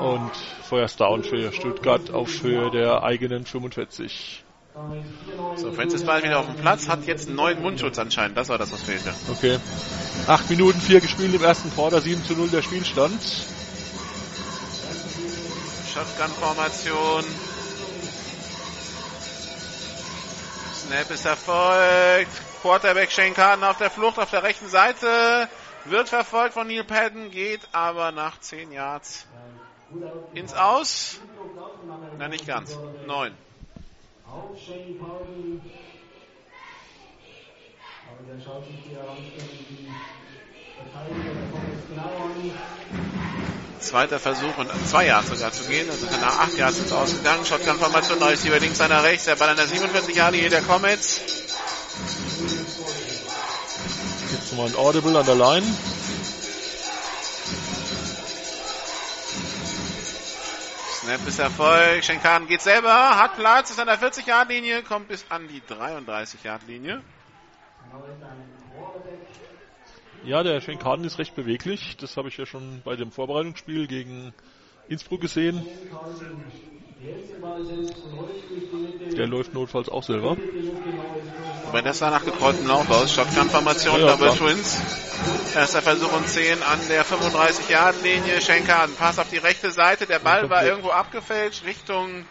[0.00, 0.30] und
[0.62, 4.44] First Down für Stuttgart auf Höhe der eigenen 45.
[4.74, 5.02] Damit
[5.38, 8.36] 4-9 So, Francis Ball wieder auf dem Platz, hat jetzt einen neuen Mundschutz anscheinend.
[8.36, 9.12] Das war das, was fehlte.
[9.30, 9.58] Okay.
[10.28, 13.20] 8 Minuten 4 gespielt im ersten Quarter, 7 zu 0 der Spielstand.
[15.92, 17.24] Shotgun-Formation.
[20.74, 22.32] Snap ist erfolgt.
[22.62, 25.48] Quarterback Shane Carden auf der Flucht auf der rechten Seite.
[25.84, 29.26] Wird verfolgt von Neil Patton, geht aber nach 10 Yards
[30.34, 31.20] ins Aus.
[32.18, 32.78] Na, nicht ganz.
[33.06, 33.34] 9.
[43.82, 45.90] Zweiter Versuch und zwei Yards sogar zu gehen.
[45.90, 47.44] Also nach 8 Yards ins Ausgegangen.
[47.44, 49.26] Shotgun-Formation, neues über links, einer rechts.
[49.26, 51.20] Der Ball an der 47 Yard linie der Comets.
[54.32, 55.66] Jetzt nochmal ein Audible an der Line.
[61.02, 62.04] Snap ist Erfolg.
[62.04, 67.02] Schenkan geht selber, hat Platz, ist an der 40-Yard-Linie, kommt bis an die 33-Yard-Linie.
[70.24, 71.96] Ja, der Schenkaden ist recht beweglich.
[71.98, 74.32] Das habe ich ja schon bei dem Vorbereitungsspiel gegen
[74.88, 75.62] Innsbruck gesehen.
[79.16, 80.36] Der läuft notfalls auch selber.
[81.66, 83.12] Wobei das sah nach getrolltem Lauf aus.
[83.14, 84.30] Shotgun-Formation, Ja, ja, Double.
[84.36, 84.80] Twins.
[85.54, 88.40] Erster Versuch und 10 an der 35-Yard-Linie.
[88.40, 90.06] Schenkan passt auf die rechte Seite.
[90.06, 92.24] Der Ball war irgendwo abgefälscht Richtung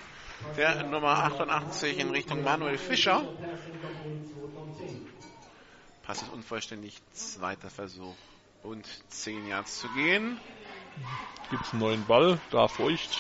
[0.58, 3.24] der Nummer 88 in Richtung Manuel Fischer.
[6.12, 7.02] Pass ist unvollständig.
[7.14, 8.18] Zweiter Versuch
[8.64, 10.38] und 10 Yards zu gehen.
[11.50, 13.18] Gibt's einen neuen Ball, da feucht.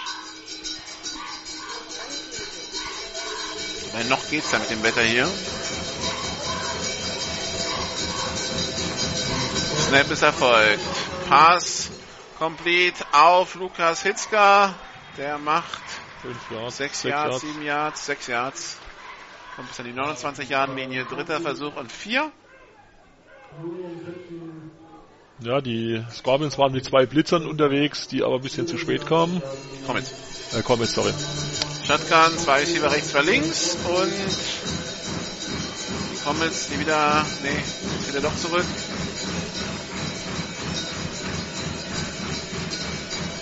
[3.93, 5.25] Weil noch geht's ja mit dem Wetter hier.
[9.87, 10.83] Snap ist erfolgt.
[11.29, 11.91] Pass
[12.39, 14.75] complete auf Lukas Hitzka.
[15.17, 15.81] Der macht
[16.23, 18.77] 5 Yards, 6 sechs Yards, 7 Yards, 6 Yards.
[19.55, 21.05] Kommt bis an die 29 Yard Linie.
[21.05, 22.33] Dritter Versuch und 4.
[25.43, 29.41] Ja, die Scorpions waren mit zwei Blitzern unterwegs, die aber ein bisschen zu spät kamen.
[29.87, 30.13] Komm jetzt.
[30.53, 31.11] Äh, komm jetzt, sorry.
[31.83, 34.11] Shotgun, zwei Receiver rechts, zwei links und
[36.11, 38.65] die Comets, die wieder, nee, wieder doch zurück.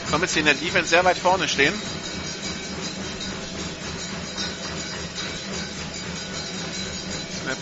[0.09, 1.73] Comets, die in der Defense sehr weit vorne stehen.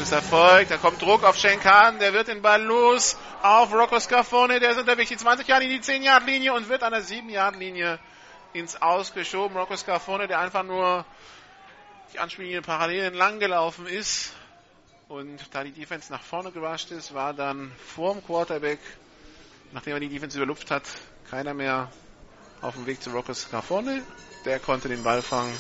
[0.08, 4.00] Ist erfolgt, da kommt Druck auf Shane Kahn, der wird den Ball los auf Rocco
[4.00, 6.94] Scafone, der ist unterwegs die 20 Yard in die 10 Yard Linie und wird an
[6.94, 8.00] der 7 Yard Linie
[8.54, 9.58] ins Ausgeschoben.
[9.58, 11.04] Rocco Scafone, der einfach nur
[12.14, 14.32] die Anspiellinie parallel entlang gelaufen ist.
[15.10, 18.80] Und da die Defense nach vorne gewascht ist, war dann vorm Quarterback,
[19.74, 20.84] nachdem er die Defense überlupft hat,
[21.30, 21.92] keiner mehr
[22.62, 24.04] auf dem Weg zu Rocco Scafone.
[24.46, 25.54] Der konnte den Ball fangen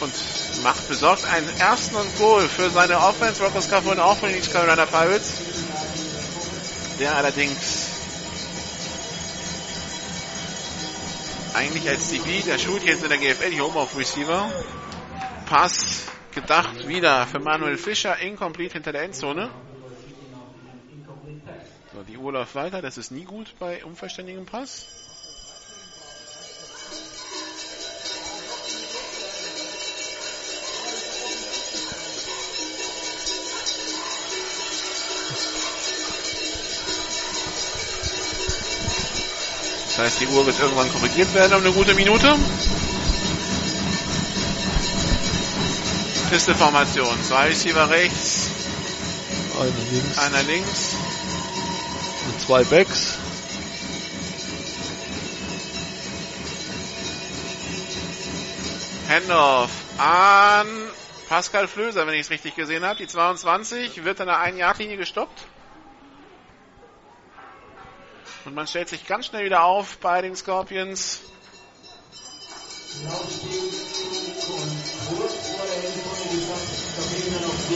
[0.00, 0.14] und
[0.62, 3.42] macht besorgt einen ersten und Goal für seine Offense.
[3.42, 5.32] Rocco Scafone auch von den Carolina Pirates.
[6.98, 7.88] Der allerdings
[11.54, 14.50] eigentlich als DB, der schult jetzt in der GFL die Home auf Receiver.
[15.46, 16.02] Pass
[16.34, 19.50] gedacht wieder für Manuel Fischer, incomplete hinter der Endzone.
[21.92, 25.03] So, die Uhr läuft weiter, das ist nie gut bei unverständigem Pass.
[39.96, 42.34] Das heißt, die Uhr wird irgendwann korrigiert werden um eine gute Minute.
[46.30, 47.22] Pisteformation.
[47.22, 48.48] Zwei Receiver rechts,
[49.56, 50.96] Einer links einer links.
[52.26, 53.18] und zwei Backs.
[59.08, 60.66] Handoff an
[61.28, 62.98] Pascal Flöser, wenn ich es richtig gesehen habe.
[62.98, 65.44] Die 22 wird an der 1-Yard-Linie gestoppt.
[68.44, 71.22] Und man stellt sich ganz schnell wieder auf bei den Scorpions.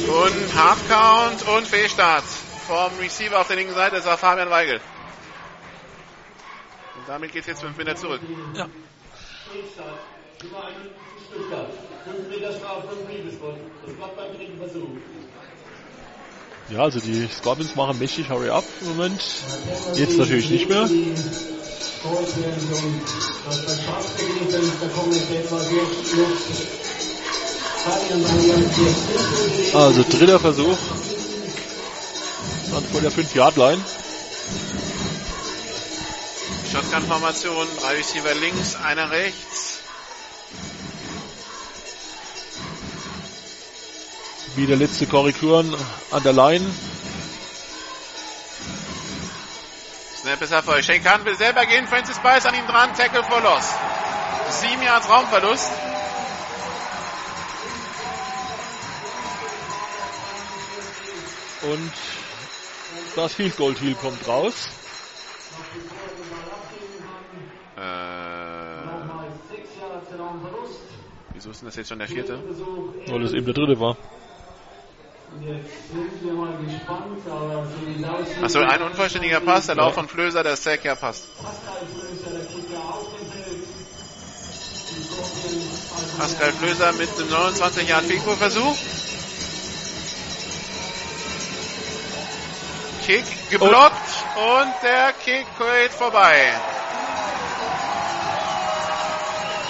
[0.09, 2.25] Und Hardcount und Fehlstart
[2.67, 3.97] vom Receiver auf der linken Seite.
[3.97, 4.81] Das war Fabian Weigel.
[6.97, 8.21] Und damit geht es jetzt fünf Meter zurück.
[8.55, 8.69] Ja.
[11.29, 11.69] Stuttgart.
[12.05, 13.59] 5 Meter Strafe, 5 Liebesbund.
[13.85, 14.89] Das bleibt beim dritten Versuch.
[16.71, 19.25] Ja, also die Scorpions machen mächtig Hurry Up im Moment.
[19.95, 20.91] Jetzt natürlich nicht mehr.
[29.73, 30.79] Also dritter Versuch.
[32.71, 33.83] Dann vor der 5-Yard-Line.
[36.71, 39.78] Shotgun-Formation, drei Receiver links, einer rechts.
[44.59, 45.73] Wieder letzte Korrekturen
[46.11, 46.69] an der Line.
[50.21, 50.83] Snap ist Erfolg.
[50.83, 53.73] Shane Khan will selber gehen, Francis Bice an ihm dran, Tackle for Loss.
[54.51, 55.71] Sieben Yards Raumverlust.
[61.63, 61.93] Und
[63.15, 64.71] das Field Goal Heel kommt raus.
[67.77, 67.81] Äh,
[71.33, 72.43] wieso ist denn das jetzt schon der vierte?
[73.07, 73.97] Weil es eben der dritte war.
[78.43, 81.25] Achso, ein unvollständiger Pass, der Lauf von Flöser, der Sack ja passt.
[81.43, 81.87] Pascal
[84.99, 88.77] dem Scorpions also Pascal Flöser mit einem 29 Yard Field Goal Versuch.
[93.05, 96.53] Kick geblockt und der Kick geht vorbei.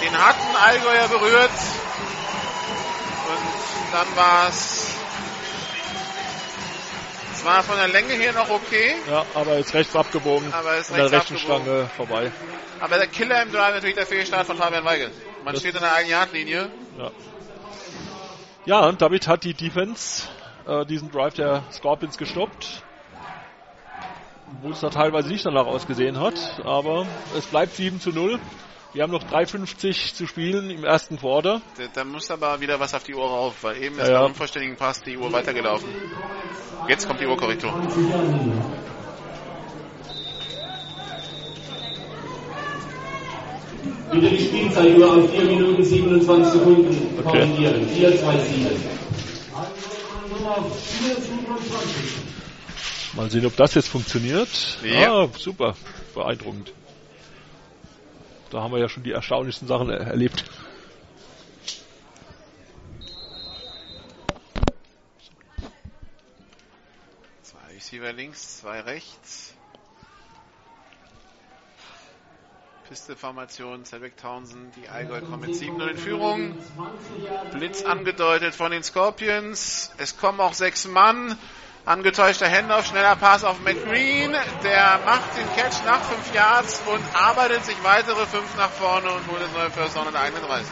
[0.01, 1.51] Den hatten Allgäuer berührt
[3.27, 4.98] und dann war es
[7.39, 10.51] es war von der Länge her noch okay, Ja, aber jetzt rechts abgebogen.
[10.53, 11.63] Aber ist an der rechts rechten abgebogen.
[11.65, 12.31] Stange vorbei.
[12.81, 15.11] aber der Killer im Drive natürlich der Fehlstart von Fabian Weigel.
[15.45, 16.69] Man Das- steht an der 1-Yard-Linie.
[16.97, 17.11] Ja.
[18.65, 20.27] ja, und damit hat die Defense
[20.67, 22.83] äh, diesen Drive der Scorpions gestoppt.
[24.61, 26.33] Wo es da teilweise nicht danach ausgesehen hat,
[26.65, 27.05] aber
[27.37, 28.39] es bleibt 7 zu 0.
[28.91, 31.61] Wir haben noch 3,50 zu spielen im ersten Quarter.
[31.77, 34.19] Da, da muss aber wieder was auf die Uhr rauf, weil eben ist Ja, ja.
[34.21, 35.87] beim unvollständigen Pass die Uhr weitergelaufen.
[36.87, 37.69] Jetzt kommt die Uhrkorrektur.
[37.71, 38.53] 20 Jahre Linie.
[44.11, 47.87] Bitte die Spielzeit auf 4 Minuten 27 Sekunden korrigieren.
[47.89, 48.65] 4, 2, 7.
[50.31, 51.25] Nummer 4, 27.
[53.15, 54.49] Mal sehen, ob das jetzt funktioniert.
[54.83, 55.25] Ja.
[55.25, 55.75] Ah, super.
[56.15, 56.73] Beeindruckend.
[58.49, 60.43] Da haben wir ja schon die erstaunlichsten Sachen er erlebt.
[67.43, 69.53] Zwei Receiver links, zwei rechts.
[72.87, 76.57] Pisteformation, Cedric Townsend, die Allgäu kommen mit 7-0 in Führung.
[77.53, 79.91] Blitz angedeutet von den Scorpions.
[79.97, 81.37] Es kommen auch sechs Mann.
[81.85, 84.31] Angetäuschter Handoff, schneller Pass auf Matt Green.
[84.63, 89.27] Der macht den Catch nach fünf Yards und arbeitet sich weitere fünf nach vorne und
[89.27, 90.71] holt das neue First Down an der 31.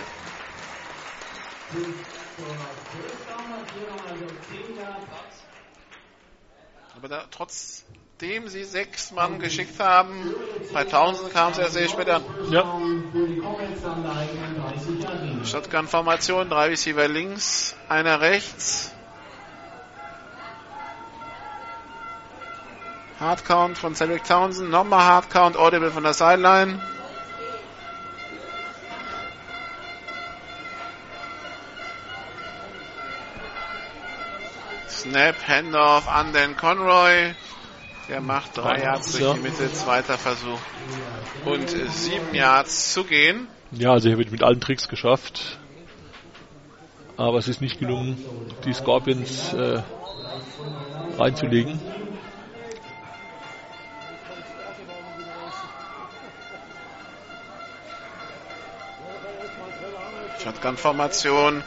[6.96, 10.34] Aber da, trotzdem sie sechs Mann geschickt haben,
[10.74, 12.24] bei 1000 kam es erst sehr spät an.
[12.50, 12.64] Ja.
[13.12, 15.46] Für die Comets an der 31 Jahre Linie.
[15.46, 18.94] Shotgun-Formation, drei Receiver links, einer rechts.
[23.20, 26.80] Hardcount von Cedric Townsend, nochmal Hardcount, Audible von der Sideline.
[34.88, 37.34] Snap, Handoff an den Conroy.
[38.10, 39.34] Der macht drei Yards durch Ja.
[39.34, 40.60] die Mitte, zweiter Versuch.
[41.46, 43.48] Und sieben Yards zu gehen.
[43.72, 45.58] Ja, also hier wird mit allen Tricks geschafft.
[47.18, 48.18] Aber es ist nicht gelungen,
[48.64, 49.82] die Scorpions äh,
[51.18, 51.80] reinzulegen.
[60.48, 61.64] Shotgun-Formation.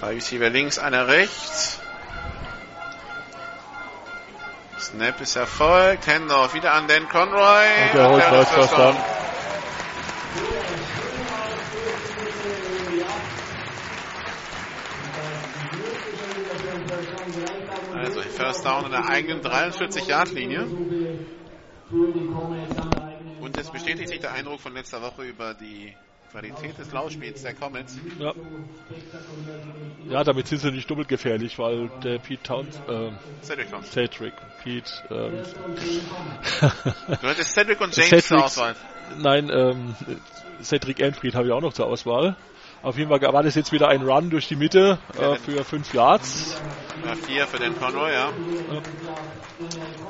[0.00, 1.80] Drei Receiver links, einer rechts.
[4.78, 6.06] Snap ist erfolgt.
[6.06, 7.66] Handoff wieder an Dan Conroy.
[7.86, 8.96] Und der holt First First Down.
[17.96, 20.66] Also First Down in der eigenen 43-Yard-Linie.
[23.40, 25.94] Und es bestätigt sich der Eindruck von letzter Woche über die
[26.32, 27.98] Qualität des Laufspiels der Comets.
[28.18, 28.32] Ja.
[30.08, 33.10] ja, damit sind sie nicht doppelt gefährlich, weil der Pete Towns, äh,
[33.42, 33.90] Cedric Towns.
[33.92, 35.42] Cedric, Pete, ähm,
[37.20, 38.74] Du hattest Cedric und James Cedric- zur Auswahl.
[39.18, 39.94] nein, ähm,
[40.62, 42.34] Cedric Enfried habe ich auch noch zur Auswahl.
[42.82, 45.92] Auf jeden Fall war das jetzt wieder ein Run durch die Mitte äh, für 5
[45.92, 46.60] Yards.
[47.04, 48.32] Ja, vier für den Conroy, ja.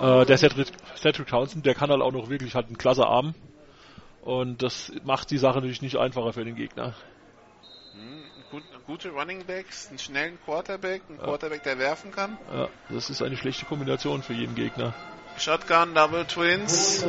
[0.01, 3.35] Äh, der Cedric, Cedric Townsend, der kann halt auch noch wirklich halt einen klasse Arm.
[4.23, 6.95] Und das macht die Sache natürlich nicht einfacher für den Gegner.
[7.93, 12.39] Hm, gut, gute Running Backs, einen schnellen Quarterback, einen Quarterback, der werfen kann.
[12.53, 14.95] Ja, das ist eine schlechte Kombination für jeden Gegner.
[15.39, 17.05] Shotgun, Double Twins.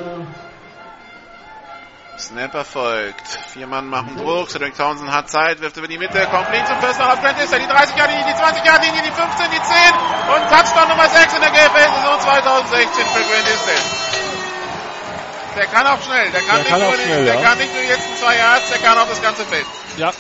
[2.18, 3.28] Snap erfolgt.
[3.54, 4.50] Vier Mann machen Druck.
[4.50, 7.40] Cedric Townsend hat Zeit, wirft über die Mitte, kommt links zum First Down auf Grant
[7.40, 7.60] ist er.
[7.60, 9.76] Die 30 Yard Linie, die 20 Yard Linie, die 15, die 10
[10.34, 14.33] und Touchdown Nummer 6 in der GFL-Saison 2016 für Grant Isdale.
[15.56, 16.32] Der kann auch schnell.
[16.32, 17.42] Der kann, Der nicht, kann nur schnell, der ja.
[17.42, 19.66] kann nicht nur die letzten zwei Yards, der kann auch das ganze Feld.
[19.98, 20.12] Ja.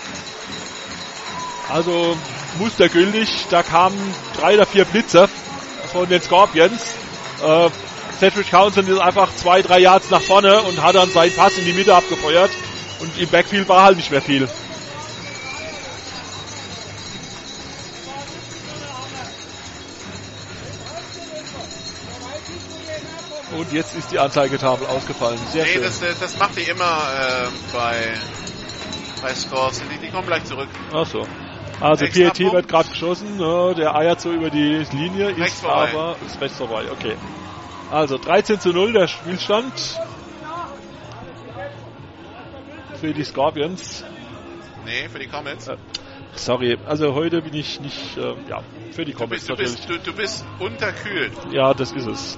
[1.69, 2.17] Also
[2.59, 3.97] mustergültig, da kamen
[4.37, 5.27] drei oder vier Blitzer
[5.91, 6.93] von den Scorpions.
[7.43, 7.69] Äh,
[8.19, 11.65] Cedric Townsend ist einfach zwei, drei Yards nach vorne und hat dann seinen Pass in
[11.65, 12.51] die Mitte abgefeuert.
[12.99, 14.47] Und im Backfield war halt nicht mehr viel.
[23.57, 25.37] Und jetzt ist die Anzeigetafel ausgefallen.
[25.51, 25.83] Sehr Nee, schön.
[25.83, 28.13] das, das macht die immer äh, bei,
[29.21, 29.81] bei Scores.
[29.91, 30.69] Die, die kommen gleich zurück.
[30.93, 31.25] Ach so.
[31.79, 32.53] Also Extra PAT Punkt.
[32.53, 35.89] wird gerade geschossen, ne, der eiert so über die Linie, Rechts ist vorbei.
[35.91, 37.15] aber ist rechts vorbei, okay.
[37.91, 39.73] Also 13 zu 0 der Spielstand
[43.01, 44.03] für die Scorpions.
[44.85, 45.67] Nee, für die Comets.
[45.67, 45.77] Äh,
[46.35, 49.75] Sorry, also heute bin ich nicht, äh, ja, für die Du Comets bist, du, natürlich.
[49.87, 51.33] bist, du, du bist unterkühlt.
[51.51, 52.37] Ja, das ist es.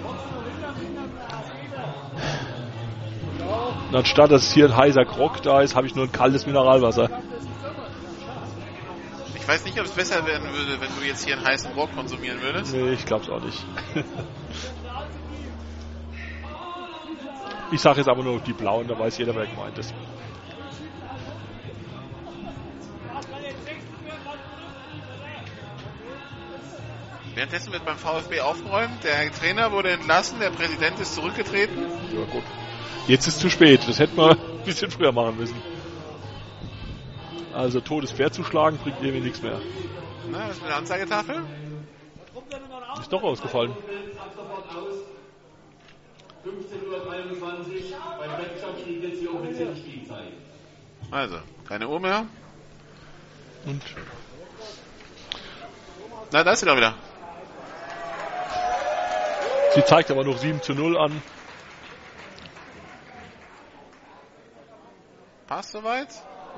[3.89, 7.09] Und anstatt dass hier ein heißer Grog da ist, habe ich nur ein kaltes Mineralwasser.
[9.35, 11.93] Ich weiß nicht, ob es besser werden würde, wenn du jetzt hier einen heißen Grog
[11.93, 12.73] konsumieren würdest.
[12.73, 13.63] Nee, ich glaub's auch nicht.
[17.71, 19.93] ich sage jetzt aber nur die blauen, da weiß jeder, wer gemeint ist.
[27.35, 29.03] Währenddessen wird beim VfB aufgeräumt.
[29.03, 31.83] Der Trainer wurde entlassen, der Präsident ist zurückgetreten.
[32.13, 32.43] Ja, gut.
[33.07, 33.87] Jetzt ist zu spät.
[33.87, 35.55] Das hätten wir ein bisschen früher machen müssen.
[37.53, 39.59] Also totes Pferd zu schlagen bringt irgendwie nichts mehr.
[40.31, 41.43] Na, was ist mit der Anzeigetafel?
[42.99, 43.71] Ist doch ausgefallen.
[43.71, 44.95] Ab sofort aus.
[46.45, 46.51] 15.23
[46.85, 48.17] Uhr.
[48.19, 50.33] Beim Wettkampf steht jetzt die offizielle Spielzeit.
[51.11, 52.25] Also, keine Uhr mehr.
[53.65, 53.81] Und
[56.31, 56.93] Na, da ist sie doch wieder.
[59.75, 61.21] sie zeigt aber noch 7 zu 0 an.
[65.47, 66.07] Passt soweit.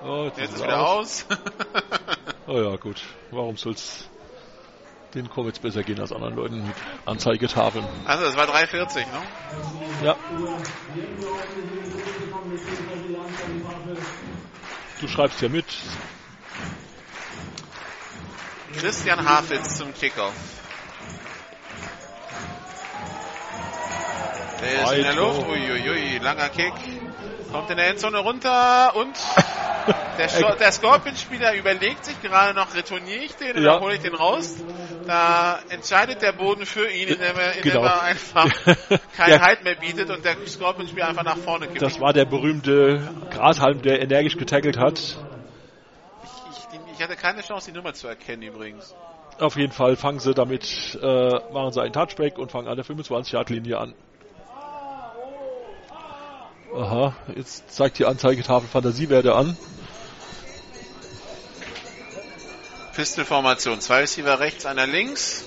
[0.03, 1.25] Oh, jetzt, Jetzt ist wieder aus.
[1.29, 1.37] aus.
[2.49, 3.01] Oh ja, gut.
[3.31, 4.07] Warum soll's
[5.13, 6.75] den Comets besser gehen als anderen Leuten mit
[7.05, 7.85] Anzeigetafeln?
[8.05, 9.05] also, das war 3,40, ne?
[10.01, 10.15] Ja.
[15.01, 15.65] Du schreibst ja mit.
[18.77, 20.33] Christian Hafitz zum Kickoff.
[24.61, 25.47] Der ist in der Luft.
[25.49, 26.73] Uiuiui, langer Kick.
[27.51, 29.15] Kommt in der Endzone runter und
[30.17, 33.79] der, der Scorpion-Spieler überlegt sich gerade noch, retourniere ich den oder Ja.
[33.79, 34.55] hole ich den raus?
[35.05, 37.83] Da entscheidet der Boden für ihn, indem er, indem Genau.
[37.85, 38.45] er einfach
[39.15, 39.41] keinen Ja.
[39.41, 41.81] Halt mehr bietet und der Scorpion-Spieler einfach nach vorne kippt.
[41.81, 44.99] Das war der berühmte Grashalm, der energisch getackelt hat.
[44.99, 46.29] ich,
[46.73, 48.93] ich, ich hatte keine Chance, die Nummer zu erkennen übrigens.
[49.39, 52.85] Auf jeden Fall fangen sie damit, äh, machen sie einen Touchback und fangen an der
[52.85, 53.93] 25-Yard-Linie an.
[56.77, 59.57] Aha, jetzt zeigt die Anzeigetafel Fantasiewerte an.
[62.93, 63.81] Pistolformation.
[63.81, 65.43] Zwei Receiver rechts, einer links.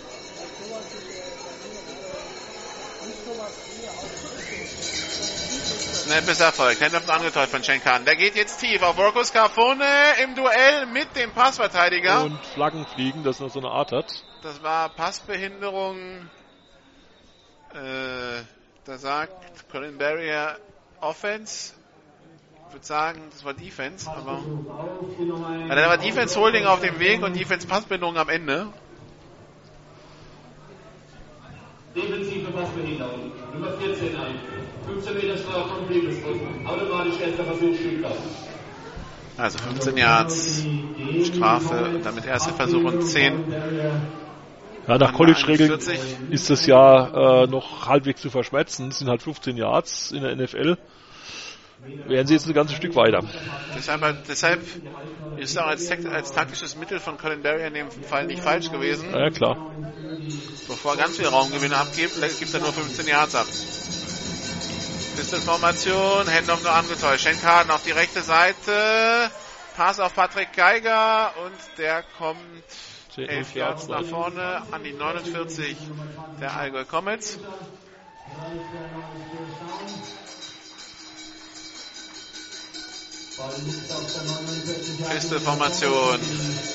[6.10, 6.80] Snap ist erfolgt.
[6.80, 8.04] Handoff angetäuscht von Schenkan.
[8.04, 9.84] Der geht jetzt tief auf Vorkus Carfone
[10.24, 12.24] im Duell mit dem Passverteidiger.
[12.24, 14.24] Und Flaggen fliegen, dass er so eine Art hat.
[14.42, 16.28] Das war Passbehinderung.
[17.72, 18.42] Äh,
[18.84, 20.58] da sagt Colin Barrier
[21.00, 21.74] Offense.
[22.68, 24.40] Ich würde sagen, das war Defense, aber.
[25.68, 28.68] Ja, da war Defense Holding auf dem Weg und Defense Passbehinderung am Ende.
[31.96, 33.32] Defensive Passbehinderung.
[33.52, 34.40] Nummer 14 ein.
[34.86, 36.40] 15 Meter Strafe von Bliebesdruck.
[36.64, 38.16] Automatisch erster Versuch Spielplatz.
[39.36, 40.64] Also 15 Yards
[41.24, 43.44] Strafe, damit erster Versuch und 10.
[44.90, 46.00] Ja, nach College-Regeln 41.
[46.32, 48.88] ist das ja äh, noch halbwegs zu verschmerzen.
[48.88, 50.78] Es sind halt 15 Yards in der NFL.
[52.08, 53.20] Wären sie jetzt ein ganzes Stück weiter.
[53.76, 54.60] Deshalb, deshalb
[55.36, 58.72] ist es auch als, als taktisches Mittel von Colin Berry in dem Fall nicht falsch
[58.72, 59.14] gewesen.
[59.14, 59.58] Ja, klar.
[60.66, 63.46] Bevor er ganz viel Raumgewinne abgibt, gibt er nur 15 Yards ab.
[65.14, 67.22] Pistolformation, Handoff nur angetäuscht.
[67.22, 69.30] Schenkarten auf die rechte Seite.
[69.76, 75.76] Pass auf Patrick Geiger und der kommt 10, 11 Yards nach vorne an die 49
[76.40, 77.38] der Allgäu Comets.
[85.08, 86.20] Pistolformation.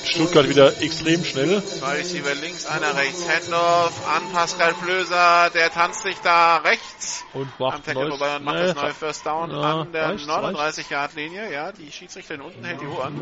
[0.04, 1.62] Stuttgart wieder extrem schnell.
[1.62, 3.22] Zwei Receiver links, einer rechts.
[3.28, 5.50] Handoff an Pascal Flöser.
[5.54, 9.26] Der tanzt sich da rechts Und am macht Tackle vorbei und macht das neue First
[9.26, 11.52] Down Ja, an der reicht, 39-Yard-Linie.
[11.52, 13.20] Ja, die Schiedsrichterin unten hält die Uhr an.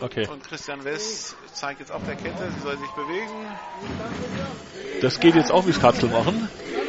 [0.00, 3.46] Okay, Und Christian West zeigt jetzt auf der Kette, sie soll sich bewegen.
[5.00, 6.48] das geht jetzt auch wie Katzel machen.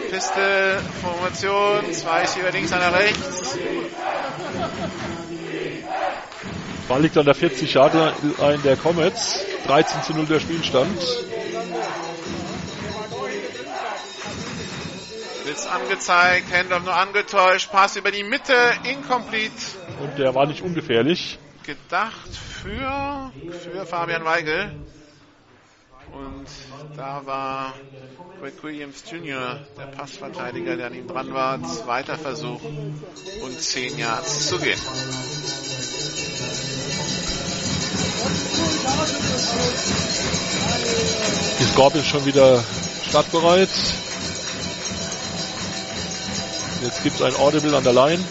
[0.10, 3.58] Piste, Formation, zwei Receiver links, einer rechts.
[6.88, 9.45] Ball liegt an der 40 Yard Line der Comets.
[9.68, 11.00] 13 zu 0 der Spielstand.
[15.43, 19.54] Blitz angezeigt, Handoff nur angetäuscht, Pass über die Mitte, incomplete.
[20.02, 21.38] Und der war nicht ungefährlich.
[21.64, 24.72] gedacht für, für Fabian Weigel.
[26.14, 26.47] Und
[26.95, 27.74] da war
[28.41, 31.62] Rick Williams Jr., der Passverteidiger, der an ihm dran war.
[31.64, 32.62] Zweiter Versuch
[33.43, 34.80] und 10 Yards zu gehen.
[41.60, 42.64] Die Scorpions schon wieder
[43.03, 43.70] startbereit.
[46.82, 48.24] Jetzt gibt es ein Audible an der Line.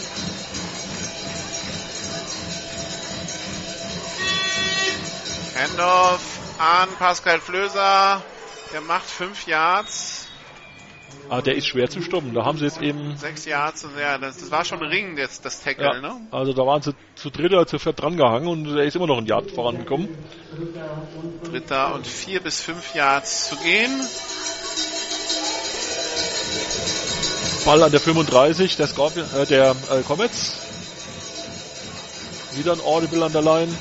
[5.55, 8.23] Handoff an Pascal Flöser.
[8.73, 10.29] Der macht 5 Yards.
[11.31, 12.35] Ah, der ist schwer zu stoppen.
[12.35, 13.85] Da haben sie jetzt eben, 6 Yards.
[13.85, 16.21] Und ja, das, das war schon Ring, jetzt das Tackle, ja, ne?
[16.31, 19.19] also da waren sie zu dritt oder zu viert drangehangen und er ist immer noch
[19.19, 20.09] ein Yard vorangekommen.
[21.45, 24.01] Dritter und 4 bis 5 Yards zu gehen.
[27.65, 30.57] Ball an der 35 der Scorpion, äh, der äh, Comets.
[32.55, 33.75] Wieder ein Audible an der Line.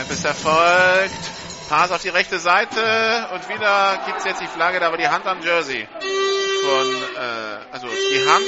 [0.00, 1.30] Snap ist erfolgt.
[1.68, 5.26] Pass auf die rechte Seite und wieder gibt's jetzt die Flagge, da war die Hand
[5.26, 5.86] am Jersey.
[5.86, 6.86] Von,
[7.16, 8.46] äh, also die Hand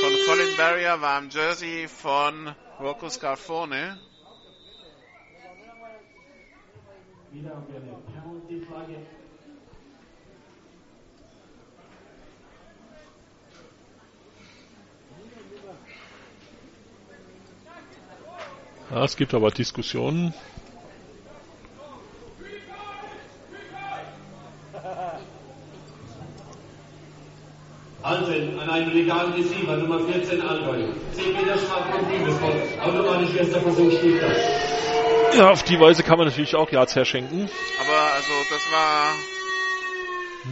[0.00, 3.98] von Colin Barrier war am Jersey von Rocco Scarfone.
[7.30, 9.06] Wieder haben wir eine Penalty-Flagge.
[18.90, 20.32] Ja, es gibt aber Diskussionen.
[28.02, 30.84] Hansen an einen legalen Receiver, Nummer 14 Allgäu.
[31.14, 32.62] 10 Meter Strafe und Liebesvoll.
[32.80, 34.36] Automatisch erster Versuch Stuttgart.
[35.36, 37.50] Ja, auf die Weise kann man natürlich auch Yards herschenken.
[37.80, 39.12] Aber also das war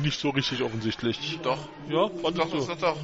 [0.02, 1.38] Nicht so richtig offensichtlich.
[1.42, 1.58] doch,
[1.88, 2.72] Ja, doch, das so.
[2.72, 2.96] ist doch,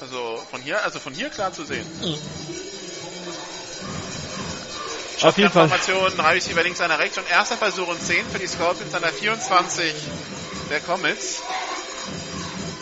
[0.00, 1.86] also von hier, also von hier klar zu sehen.
[5.22, 5.68] Auf jeden Fall.
[5.68, 9.94] Receiver links, einer rechts und erster Versuch und 10 für die Scorpions an der 24
[10.70, 11.42] der Comets.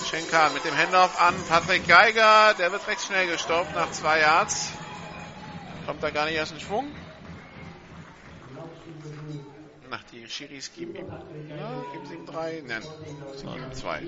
[0.09, 4.71] Schenkan mit dem Handoff an Patrick Geiger, der wird recht schnell gestoppt nach zwei Yards.
[5.87, 6.87] Kommt da gar nicht erst in Schwung.
[9.91, 12.83] Nach die Schiris geben ihm, ja, geben sie ihm drei, nein,
[13.37, 14.03] sie geben ihm zwei.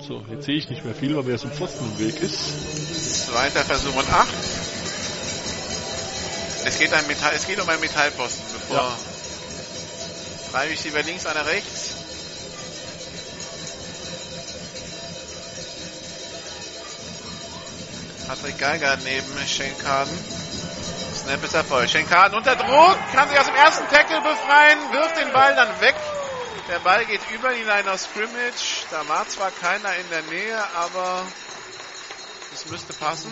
[0.00, 3.26] So, jetzt sehe ich nicht mehr viel, weil mir das im Pfosten im Weg ist.
[3.26, 4.85] Zweiter Versuch und acht.
[6.66, 8.98] Es geht, ein Metall, es geht um einen Metallposten, bevor Ja.
[10.50, 11.92] drei Receiver links, einer rechts.
[18.26, 20.18] Patrick Geiger neben Schenkaden.
[21.22, 21.88] Snap ist Erfolg.
[21.88, 25.94] Schenkaden unter Druck, kann sich aus dem ersten Tackle befreien, wirft den Ball dann weg.
[26.68, 28.86] Der Ball geht über die Line of Scrimmage.
[28.90, 31.24] Da war zwar keiner in der Nähe, aber
[32.52, 33.30] es müsste passen.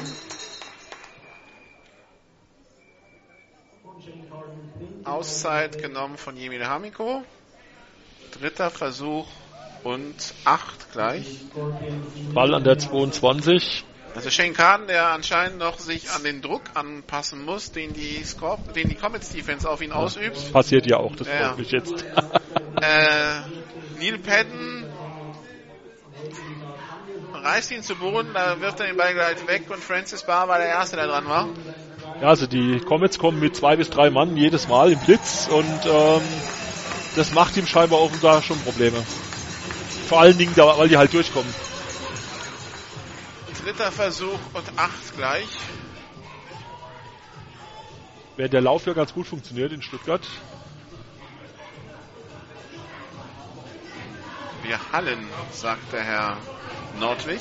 [5.05, 7.25] Auszeit genommen von Jemil Hamiko.
[8.39, 9.27] Dritter Versuch
[9.83, 11.41] und acht gleich.
[12.33, 13.85] Ball an der 22.
[14.15, 18.73] Also Shane Carden, der anscheinend noch sich an den Druck anpassen muss, den die, Scorp
[18.73, 20.53] den die Comets Defense auf ihn ausübt.
[20.53, 21.49] Passiert ja auch, das Ja, ja.
[21.49, 22.05] freut mich jetzt.
[22.83, 23.41] Äh,
[24.01, 24.85] Neil Patton
[27.33, 30.59] reißt ihn zu Boden, da wirft er den Ball gleich weg und Francis Barr war
[30.59, 31.49] der Erste, der dran war.
[32.21, 35.87] Ja, also die Comets kommen mit zwei bis drei Mann jedes Mal im Blitz und
[35.87, 36.23] ähm,
[37.17, 39.03] das macht ihm scheinbar auch da schon Probleme.
[40.09, 41.53] Vor allen Dingen, da, weil die halt durchkommen.
[43.65, 45.49] Dritter Versuch und acht gleich.
[48.37, 50.27] Während der Lauf ja ganz gut funktioniert in Stuttgart.
[54.65, 56.37] Wir hallen, sagt der Herr
[56.99, 57.41] Nordwig.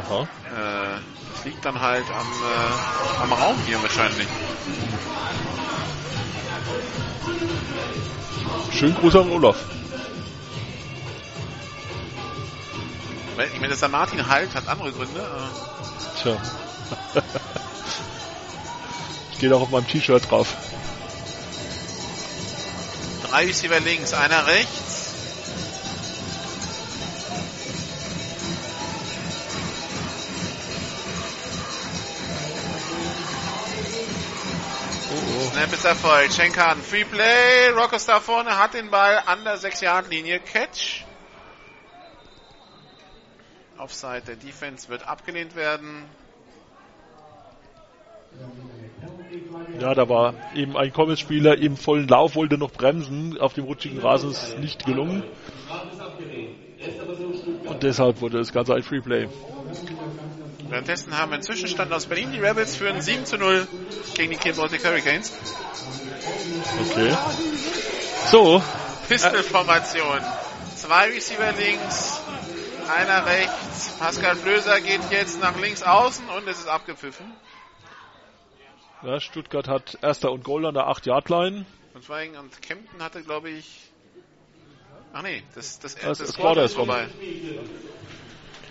[0.00, 0.22] Aha.
[0.22, 1.00] Äh,
[1.34, 4.28] das liegt dann halt am, äh, am Raum hier wahrscheinlich.
[8.72, 9.56] Schönen Gruß an Olaf.
[13.52, 15.20] Ich meine, dass der Martin halt, hat andere Gründe.
[15.20, 16.36] äh, Tja.
[19.36, 20.54] Steht auch auf meinem T-Shirt drauf.
[23.28, 24.81] Drei Receiver links, einer rechts.
[35.62, 36.34] Erfolgt.
[36.34, 37.70] Schenkan, Free Play.
[37.76, 40.40] Rockers da vorne hat den Ball an der 6-Yard-Linie.
[40.40, 41.04] Catch.
[43.78, 46.04] Offside der Defense wird abgelehnt werden.
[49.78, 53.38] Ja, da war eben ein Comets-Spieler im vollen Lauf, wollte noch bremsen.
[53.38, 55.22] Auf dem rutschigen Rasen ist nicht gelungen.
[57.66, 59.28] Und deshalb wurde das Ganze ein Freeplay.
[60.72, 62.32] Währenddessen haben wir einen Zwischenstand aus Berlin.
[62.32, 63.68] Die Rebels führen 7 zu 0
[64.14, 65.30] gegen die Baltic Hurricanes.
[66.90, 67.14] Okay.
[68.30, 68.62] So,
[69.06, 70.20] Pistol-Formation.
[70.74, 72.22] Zwei Receiver links,
[72.88, 73.96] einer rechts.
[73.98, 77.30] Pascal Flöser geht jetzt nach links außen und es ist abgepfiffen.
[79.02, 81.66] ja, Stuttgart hat erster und Goal an der 8-Yard-Line.
[81.92, 83.90] Und Schweigen und Kempten hatte, glaube ich.
[85.12, 86.86] Ach nee, das, das, Das- das, das Quarter ist rum.
[86.86, 87.08] vorbei.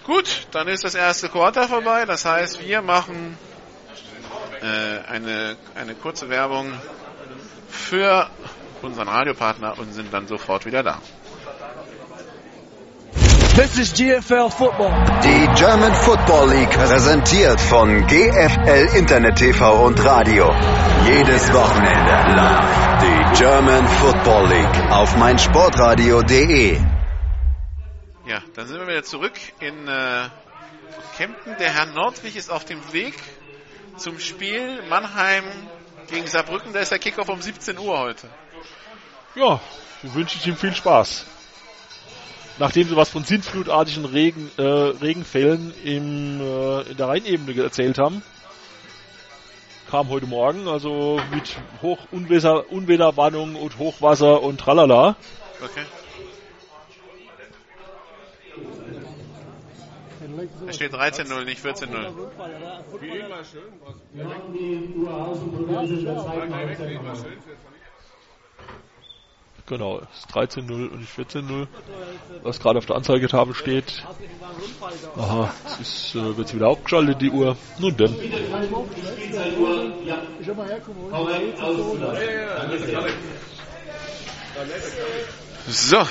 [0.06, 2.06] Gut, dann ist das erste Quarter vorbei.
[2.06, 3.38] Das heißt, wir machen
[4.62, 6.74] äh, eine, eine kurze Werbung
[7.70, 8.30] für
[8.82, 11.00] unseren Radiopartner und sind dann sofort wieder da.
[13.56, 14.94] This is GFL Football.
[15.24, 20.50] Die German Football League präsentiert von GFL Internet TV und Radio.
[21.06, 26.91] Jedes Wochenende live die German Football League auf meinsportradio.de.
[28.32, 30.30] Ja, dann sind wir wieder zurück in äh,
[31.18, 31.54] Kempten.
[31.60, 33.14] Der Herr Nordwig ist auf dem Weg
[33.98, 35.44] zum Spiel Mannheim
[36.10, 36.72] gegen Saarbrücken.
[36.72, 38.30] Da ist der Kickoff um 17 Uhr heute.
[39.36, 39.60] Ja,
[40.02, 41.26] so wünsche ich ihm viel Spaß.
[42.58, 48.24] Nachdem sie was von sintflutartigen Regen, äh, Regenfällen im, äh, in der Rheinebene erzählt haben,
[49.90, 55.18] kam heute Morgen, also mit Hoch Unwetter, Unwetterwarnung und Hochwasser und tralala.
[55.62, 55.84] Okay.
[60.66, 61.88] Da steht 13-0, nicht 14-0.
[64.14, 67.18] Wir hatten die Uhr aus und probieren sie in der zweiten Halbzeit nochmal.
[69.68, 71.68] Genau, es ist 13-0 und nicht 14-0,
[72.44, 74.04] was gerade auf der Anzeigetafel steht.
[75.16, 77.56] Aha, es ist, äh, wird wieder aufgeschaltet, die Uhr.
[77.80, 78.16] Nun denn.
[85.68, 86.06] So.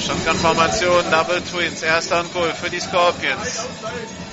[0.00, 3.66] Shotgun-Formation, Double Twins, erster und Goal für die Scorpions.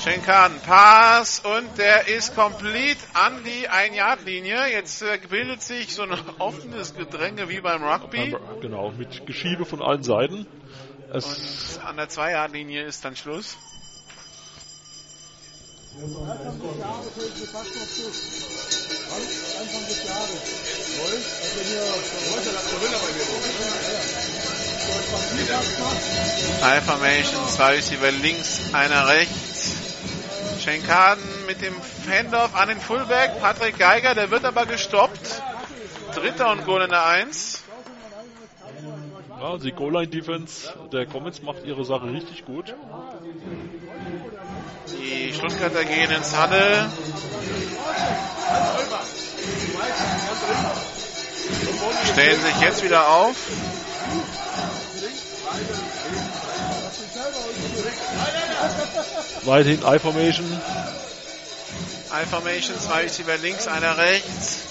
[0.03, 4.67] Schenkan, Pass und der ist komplett an die 1-Yard-Linie.
[4.71, 8.35] Jetzt äh, bildet sich so ein offenes Gedränge wie beim Rugby.
[8.61, 10.45] Genau, mit Geschiebe von allen Seiten.
[11.13, 13.57] Es, Und an der 2-Yard-Linie ist dann Schluss.
[26.61, 29.75] High Formation, zwei Receiver links, einer rechts.
[30.61, 31.75] Schenkan mit dem
[32.09, 35.41] Handoff an den Fullback, Patrick Geiger, der wird aber gestoppt.
[36.15, 37.63] Dritter und Goal in der 1.
[39.41, 42.73] ja, die Goal-Line-Defense der Comets macht ihre Sache richtig gut.
[44.87, 46.89] Die Stuttgarter gehen ins Huddle.
[52.11, 53.35] Stellen sich jetzt wieder auf.
[59.43, 60.61] Weiterhin I-Formation.
[62.23, 64.67] I-Formation, zwei Receiver links, einer rechts.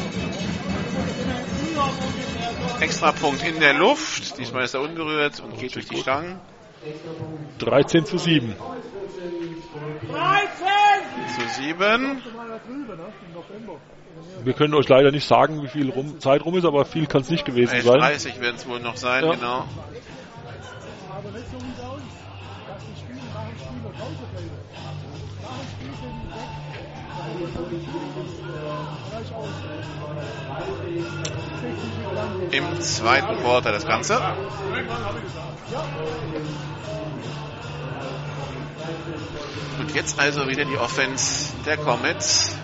[2.78, 4.38] 6, extra Punkt in der Luft.
[4.38, 6.40] Diesmal ist er ungerührt und geht durch die Stangen.
[7.60, 8.56] 13 zu 7.
[11.36, 12.22] Zu 7.
[14.44, 17.22] Wir können euch leider nicht sagen, wie viel rum, Zeit rum ist, aber viel kann
[17.22, 18.02] es nicht gewesen sein.
[18.02, 19.32] 11.30 werden es wohl noch sein, Ja.
[19.34, 19.66] genau.
[32.52, 34.20] Im zweiten Quarter das Ganze.
[39.80, 42.56] Und jetzt also wieder die Offense der Comets.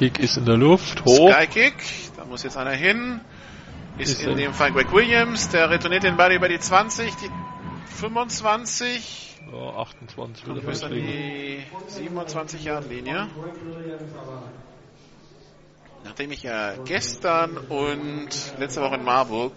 [0.00, 1.30] Kick ist in der Luft, hoch.
[1.30, 1.74] Skykick,
[2.16, 3.20] da muss jetzt einer hin.
[3.98, 7.30] Ist, Ist in dem Fall Greg Williams, der retourniert den Ball über die 20, die
[7.84, 11.06] 25, Ja, 28 will er festlegen.
[11.06, 13.26] die 27 Yard Linie.
[16.02, 19.52] Nachdem ich ja gestern und letzte Woche in Marburg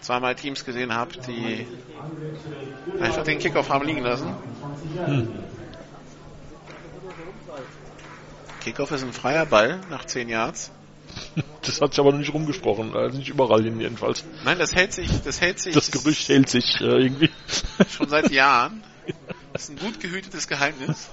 [0.00, 1.66] zweimal Teams gesehen habe, die
[3.02, 4.34] einfach den Kickoff haben liegen lassen.
[5.04, 5.28] Hm.
[8.64, 10.70] Kickoff ist ein freier Ball nach 10 Yards.
[11.62, 14.22] Das hat sich aber noch nicht rumgesprochen, also nicht überall hin jedenfalls.
[14.44, 17.30] Nein, das hält sich, das hält sich Das Gerücht hält sich äh, irgendwie.
[17.88, 18.82] schon seit Jahren.
[19.54, 21.08] Das ist ein gut gehütetes Geheimnis.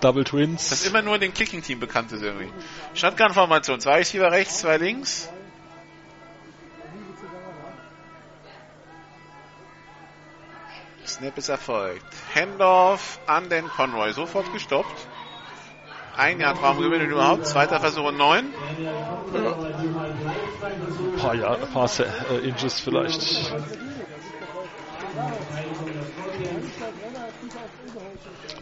[0.00, 0.84] Double Das Twins.
[0.84, 2.50] immer nur dem Kicking-Team bekannt ist irgendwie.
[2.94, 3.80] Shotgun-Formation.
[3.80, 5.28] Zwei Receiver rechts, zwei links.
[11.06, 12.04] Snap ist erfolgt.
[12.34, 14.12] Handoff an den Conroy.
[14.12, 15.08] Sofort gestoppt.
[16.16, 17.46] Ein Jahr Traumgewinn überhaupt.
[17.46, 18.52] Zweiter Versuch und neun.
[21.14, 23.52] Ein paar, Jahr, ein paar äh, Inches vielleicht.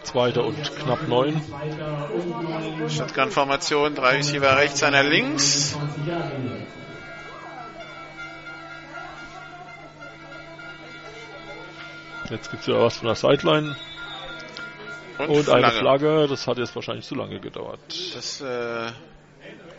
[0.03, 1.41] Zweiter und knapp neun.
[2.89, 3.95] Shotgun-Formation.
[3.95, 5.77] Drei Receiver rechts, einer links.
[12.31, 13.77] Jetzt gibt's ja was von der Sideline
[15.19, 16.27] und eine Flagge.
[16.29, 17.81] Das hat jetzt wahrscheinlich zu lange gedauert.
[18.15, 18.93] Das äh,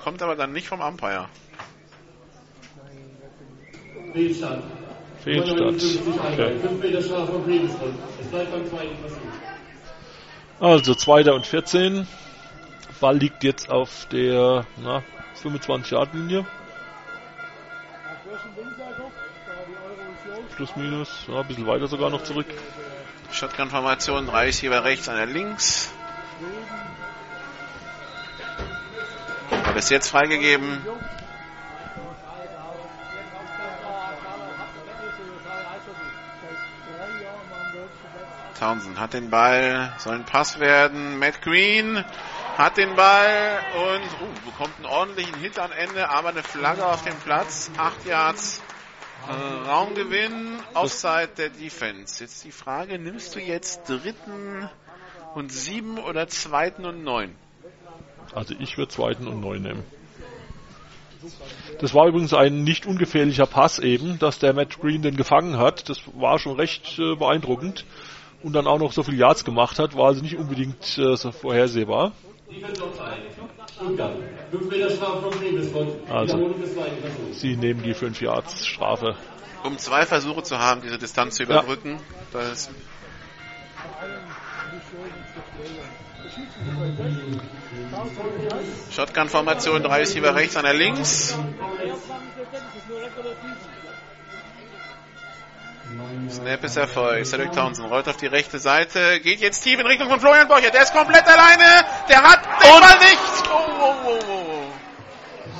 [0.03, 1.29] kommt aber dann nicht vom Umpire.
[4.13, 4.63] Fehlstand.
[5.23, 5.59] Fehlstart.
[5.61, 6.59] Okay.
[6.59, 7.95] 5 Meter Strafe von Friedensgrund.
[8.19, 9.17] Es bleibt beim zweiten Versuch.
[10.59, 12.07] Also zweiter und 14.
[12.99, 15.03] Ball liegt jetzt auf der na,
[15.35, 16.45] 25 Yard Linie.
[20.61, 22.45] Plus minus, ja, ein bisschen weiter sogar noch zurück.
[23.31, 24.27] Shotgun-Formation.
[24.27, 25.91] Drei Receiver rechts, einer links.
[29.49, 30.85] Hat es jetzt freigegeben.
[38.59, 41.17] Townsend hat den Ball, soll ein Pass werden.
[41.17, 42.05] Matt Green
[42.59, 47.03] hat den Ball und uh, bekommt einen ordentlichen Hit am Ende, aber eine Flagge auf
[47.03, 47.71] dem Platz.
[47.79, 48.61] Acht Yards
[49.29, 52.23] äh, Raumgewinn, Offside der Defense.
[52.23, 54.69] Jetzt die Frage, nimmst du jetzt dritten
[55.35, 57.35] und sieben oder zweiten und neun?
[58.33, 59.83] Also ich würde zweiten und neun nehmen.
[61.79, 65.89] Das war übrigens ein nicht ungefährlicher Pass eben, dass der Matt Green den gefangen hat.
[65.89, 67.85] Das war schon recht äh, beeindruckend.
[68.43, 71.31] Und dann auch noch so viel Yards gemacht hat, war also nicht unbedingt äh, so
[71.31, 72.13] vorhersehbar.
[73.75, 74.11] Stuttgart.
[74.51, 75.91] 5 Meter Strafe von Friedensgrund.
[76.09, 76.55] Also.
[77.31, 79.15] Sie nehmen die 5 Yards Strafe.
[79.63, 81.99] Um zwei Versuche zu haben, diese Distanz zu überbrücken.
[82.33, 82.69] Das
[88.91, 91.37] Shotgun-Formation, drei Receiver rechts, einer links.
[96.29, 97.27] Snap ist erfolgt.
[97.27, 100.71] Cedric Townsend rollt auf die rechte Seite, geht jetzt tief in Richtung von Florian Borcher.
[100.71, 101.85] Der ist komplett alleine.
[102.09, 103.43] Der hat den Ball nicht.
[103.51, 104.63] Oh, oh, oh, oh.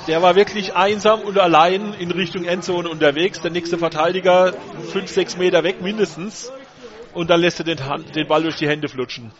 [0.08, 3.40] Der war wirklich einsam und allein in Richtung Endzone unterwegs.
[3.40, 4.52] Der nächste Verteidiger
[4.92, 6.50] 5, 6 Meter weg mindestens.
[7.14, 9.32] und dann lässt er den, Hand, den Ball durch die Hände flutschen.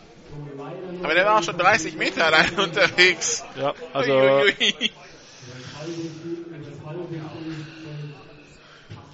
[1.01, 3.43] Aber der war auch schon 30 Meter allein unterwegs.
[3.59, 4.91] Ja, also Uiuiui.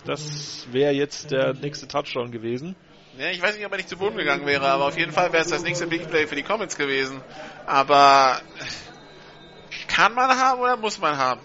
[0.09, 2.75] Das wäre jetzt der nächste Touchdown gewesen.
[3.17, 5.31] Ja, ich weiß nicht, ob er nicht zu Boden gegangen wäre, aber auf jeden Fall
[5.31, 7.21] wäre es das nächste Big Play für die Comets gewesen.
[7.67, 8.41] Aber
[9.87, 11.41] kann man haben oder muss man haben?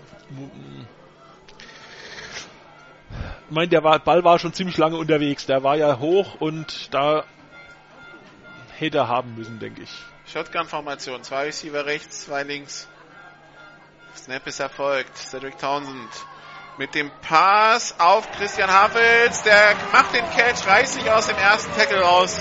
[3.48, 5.44] Ich meine, der Ball war schon ziemlich lange unterwegs.
[5.46, 7.24] Der war ja hoch und da
[8.78, 9.90] hätte er haben müssen, denke ich.
[10.32, 11.22] Shotgun-Formation.
[11.22, 12.88] Zwei Receiver rechts, zwei links.
[14.16, 15.16] Snap ist erfolgt.
[15.18, 16.08] Cedric Townsend
[16.76, 19.42] mit dem Pass auf Christian Havels.
[19.42, 22.40] Der macht den Catch, reißt sich aus dem ersten Tackle raus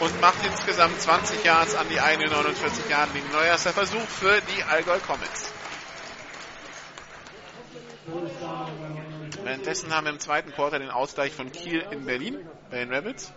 [0.00, 4.62] und macht insgesamt 20 Yards an die eigene 49 Yard linie Neuerster Versuch für die
[4.64, 5.52] Allgäu Comets.
[9.42, 12.38] Währenddessen haben wir im zweiten Quarter den Ausgleich von Kiel in Berlin
[12.70, 13.32] bei den Rabbits.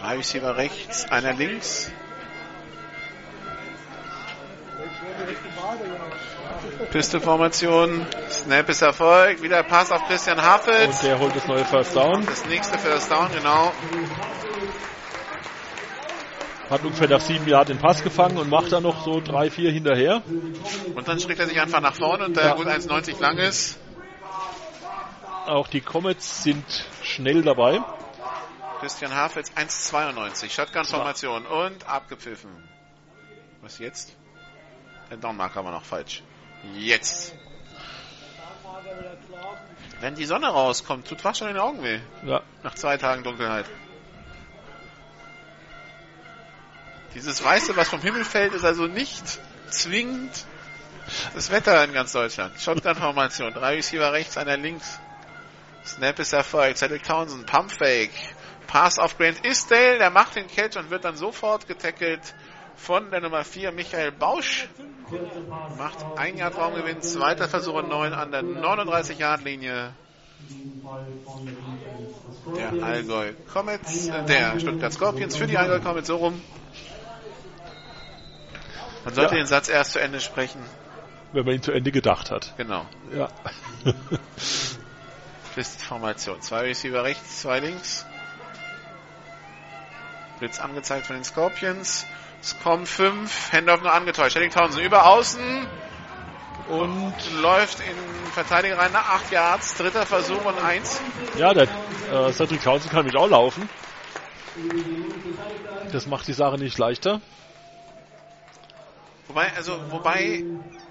[0.00, 1.92] Drei Receiver rechts, einer links.
[6.90, 10.96] Pistolformation, Snap ist erfolgt, wieder Pass auf Christian Hafels.
[10.96, 12.26] Und der holt das neue First Down.
[12.26, 13.72] Das nächste First Down, genau.
[16.68, 19.72] Hat ungefähr nach sieben Jahren den Pass gefangen und macht dann noch so drei, vier
[19.72, 20.22] hinterher.
[20.94, 22.54] Und dann schlägt er sich einfach nach vorne und der Ja.
[22.54, 23.78] gut 1,90 lang ist.
[25.46, 26.64] Auch die Comets sind
[27.02, 27.80] schnell dabei.
[28.80, 30.50] Christian Hafels 1,92.
[30.50, 32.50] Shotgun-Formation und abgepfiffen.
[33.62, 34.16] Was jetzt?
[35.10, 36.22] Der Downmarker war noch falsch.
[36.74, 37.34] Jetzt.
[40.00, 42.00] Wenn die Sonne rauskommt, tut fast schon in den Augen weh.
[42.24, 42.42] Ja.
[42.62, 43.66] Nach zwei Tagen Dunkelheit.
[47.14, 50.46] Dieses Weiße, was vom Himmel fällt, ist also nicht zwingend
[51.34, 52.60] das Wetter in ganz Deutschland.
[52.60, 53.52] Shotgun-Formation.
[53.52, 55.00] Drei Receiver rechts, einer links.
[55.84, 56.78] Snap ist erfolgt.
[56.78, 58.12] Cedric Townsend, Pumpfake.
[58.66, 62.20] Pass auf Grant Isdale, der macht den Catch und wird dann sofort getackelt
[62.76, 64.68] von der Nummer 4, Michael Bausch.
[65.76, 69.92] Macht ein Jahr Traumgewinn, zweiter Versuch und neun an der 39-Yard-Linie.
[72.56, 76.40] Der Allgäu Comets, äh, der Stuttgart Scorpions für die Allgäu Comets so rum.
[79.04, 79.42] Man sollte Ja.
[79.42, 80.60] den Satz erst zu Ende sprechen.
[81.32, 82.54] Wenn man ihn zu Ende gedacht hat.
[82.56, 82.84] Genau.
[83.14, 83.28] Ja.
[85.54, 86.40] Twist-Formation.
[86.42, 88.06] Zwei Receiver rechts, zwei links.
[90.38, 92.06] Blitz angezeigt von den Scorpions.
[92.42, 93.52] Es kommen fünf.
[93.52, 94.34] Handoff nur angetäuscht.
[94.36, 95.66] Henning Townsend über außen.
[96.68, 97.96] Und läuft in
[98.32, 99.74] Verteidiger rein nach acht Yards.
[99.76, 101.00] Dritter Versuch und eins.
[101.36, 101.68] Ja, der
[102.10, 103.68] äh, Cedric Townsend kann mit auch laufen.
[105.92, 107.20] Das macht die Sache nicht leichter.
[109.28, 110.44] Wobei, also, wobei,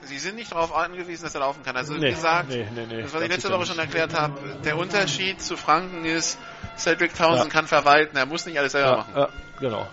[0.04, 1.76] sie sind nicht darauf angewiesen, dass er laufen kann.
[1.76, 4.34] Also, wie Nee, gesagt, nee, nee, das, was ich letzte Woche schon erklärt habe,
[4.64, 6.38] der Unterschied zu Franken ist,
[6.78, 7.60] Cedric Townsend Ja.
[7.60, 9.14] kann verwalten, er muss nicht alles selber Ja, machen.
[9.16, 9.30] ja,
[9.60, 9.88] genau.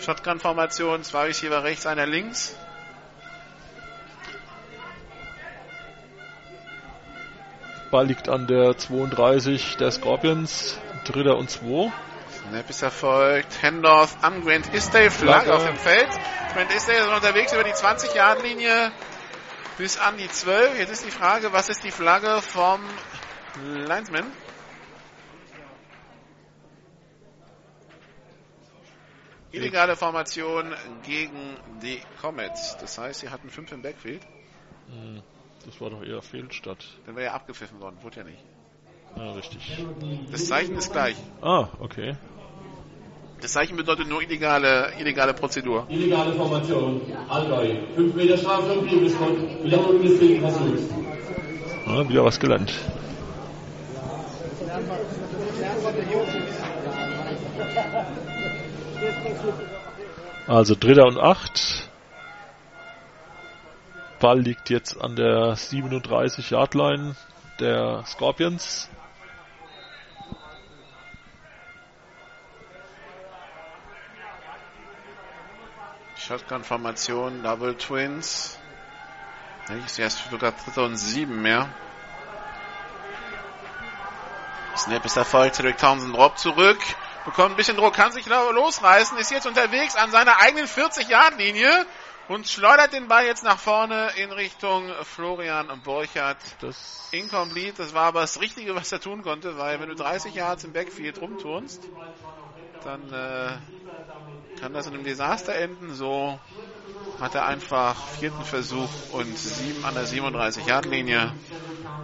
[0.00, 2.56] Shotgun-Formation, zwei Receiver rechts, einer links.
[7.90, 10.78] Ball liegt an der 32 der Scorpions.
[11.04, 11.92] Dritter und zwei.
[12.48, 13.62] Snap ist erfolgt.
[13.62, 15.10] Handoff an Grant Isdale.
[15.10, 15.54] Flagge Flagge.
[15.54, 16.08] auf dem Feld.
[16.52, 18.90] Grant Isdale ist unterwegs über die 20-Yard-Linie
[19.78, 20.78] bis an die 12.
[20.78, 22.80] Jetzt ist die Frage, was ist die Flagge vom
[23.62, 24.26] Linesman?
[29.54, 30.72] Illegale Formation
[31.06, 32.76] gegen die Comets.
[32.80, 34.22] Das heißt, sie hatten fünf im Backfield.
[34.88, 35.22] Hm,
[35.64, 36.84] Das war doch eher Fehlstadt.
[37.06, 37.96] Dann wäre ja abgepfiffen worden.
[38.02, 38.42] Wurde ja nicht.
[39.16, 39.78] Ja, richtig.
[40.32, 41.16] Das Zeichen ist gleich.
[41.40, 42.16] Ah, okay.
[43.40, 45.86] Das Zeichen bedeutet nur illegale, illegale Prozedur.
[45.88, 47.00] Illegale Formation.
[47.28, 47.76] Allgäu.
[47.94, 49.36] 5 Meter Strafe und Liebesgott.
[49.62, 50.82] Wiederholung des dritten Versuchs.
[51.86, 52.72] Ja, wieder was gelernt.
[60.46, 61.88] Also Dritter und Acht.
[64.20, 67.14] Ball liegt jetzt an der 37 Yard Line
[67.58, 68.88] der Scorpions.
[76.16, 78.58] Shotgun-Formation, Double Twins.
[79.68, 81.68] Ja, Ist erst sogar dritter und sieben mehr.
[84.76, 86.78] Snap ist erfolgt, Cedric Townsend Drop zurück,
[87.24, 91.86] bekommt ein bisschen Druck, kann sich lo- losreißen, ist jetzt unterwegs an seiner eigenen 40-Yard-Linie
[92.28, 96.38] und schleudert den Ball jetzt nach vorne in Richtung Florian Borchert.
[96.60, 100.34] Das Incomplete, das war aber das Richtige, was er tun konnte, weil wenn du 30
[100.34, 101.80] Yards im Backfield rumturnst,
[102.82, 103.56] dann äh,
[104.58, 105.94] kann das in einem Desaster enden.
[105.94, 106.38] So
[107.20, 111.32] hat er einfach vierten Versuch und sieben an der 37 Yard Linie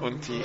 [0.00, 0.44] und die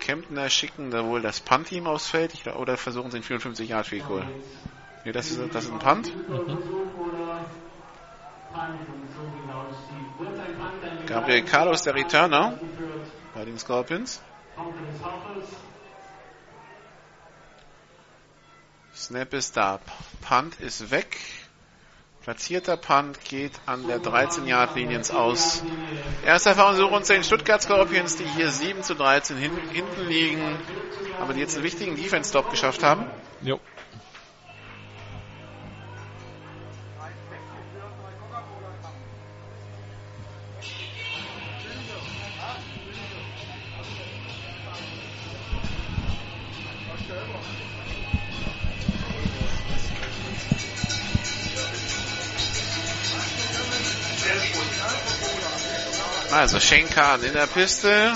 [0.00, 3.86] Kemptner schicken da wohl das Punt-Team aufs Feld ich, oder versuchen sie ein 54 Yard
[3.86, 4.26] Field Goal.
[5.04, 6.12] Nee, das ist, das ist ein Punt.
[11.06, 12.58] Gabriel Carlos, der Returner
[13.34, 14.20] bei den Scorpions.
[18.94, 19.80] Snap ist da.
[20.20, 21.18] Punt ist weg.
[22.30, 25.64] Platzierter Punt geht an der 13-Yard-Linie ins Aus.
[26.24, 30.56] Erster Versuch und 10 Stuttgart Scorpions, die hier 7 zu 13 hin, hinten liegen,
[31.20, 33.04] aber die jetzt einen wichtigen Defense-Stop geschafft haben.
[33.42, 33.58] Jo.
[56.90, 58.12] Schenkan in der Piste.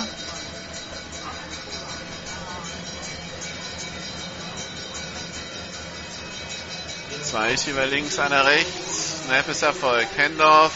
[7.23, 9.25] Zwei ist über links, einer rechts.
[9.25, 10.17] Snap ist erfolgt.
[10.17, 10.73] Hendorf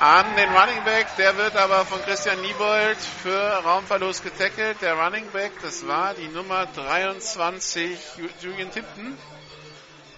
[0.00, 1.06] an den Running Back.
[1.16, 4.78] Der wird aber von Christian Niebold für Raumverlust getackelt.
[4.82, 7.98] Der Running Back, das war die Nummer 23,
[8.40, 9.16] Julian Tipton.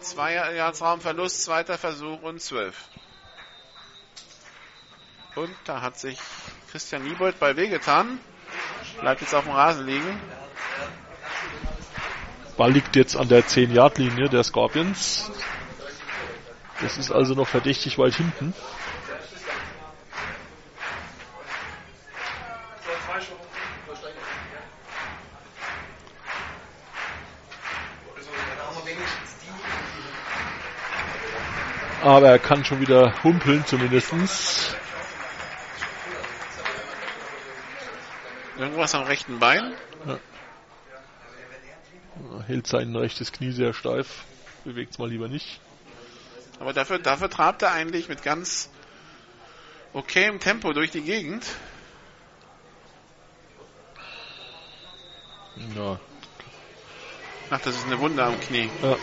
[0.00, 2.74] Zwei Yards Raumverlust, zweiter Versuch und zwölf.
[5.36, 6.18] Und da hat sich
[6.70, 8.18] Christian Niebold bei wehgetan.
[9.00, 10.20] Bleibt jetzt auf dem Rasen liegen.
[12.56, 15.30] Ball liegt jetzt an der 10-Yard-Linie der Scorpions.
[16.80, 18.54] Das ist also noch verdächtig weit hinten.
[32.02, 34.74] Aber er kann schon wieder humpeln zumindestens.
[38.60, 39.72] Irgendwas am rechten Bein.
[40.06, 40.18] Ja.
[42.46, 44.24] Hält sein rechtes Knie sehr steif.
[44.64, 45.60] Bewegt es mal lieber nicht.
[46.58, 48.68] Aber dafür, dafür trabt er eigentlich mit ganz
[49.94, 51.46] okayem Tempo durch die Gegend.
[55.74, 55.98] Ja.
[57.48, 58.68] Ach, das ist eine Wunde am Knie.
[58.82, 58.96] Ja.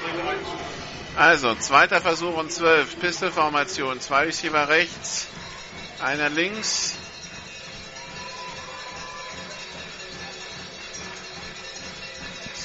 [1.16, 3.00] Also, zweiter Versuch und zwölf.
[3.00, 4.00] Pistolformation.
[4.02, 5.28] Zwei Receiver rechts,
[6.00, 6.96] einer links.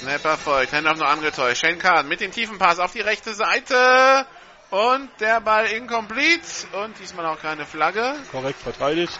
[0.03, 0.73] Snapper folgt.
[0.73, 1.61] Händler noch angetäuscht.
[1.61, 4.27] Schenkan mit dem tiefen Pass auf die rechte Seite.
[4.71, 6.67] Und der Ball incomplete.
[6.85, 8.17] Und diesmal auch keine Flagge.
[8.33, 9.19] Korrekt verteidigt.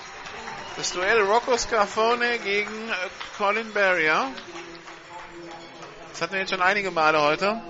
[0.77, 2.95] Das Duell Rocco Scarfone gegen äh,
[3.37, 4.29] Colin Barrier.
[6.11, 7.63] Das hatten wir jetzt schon einige Male heute.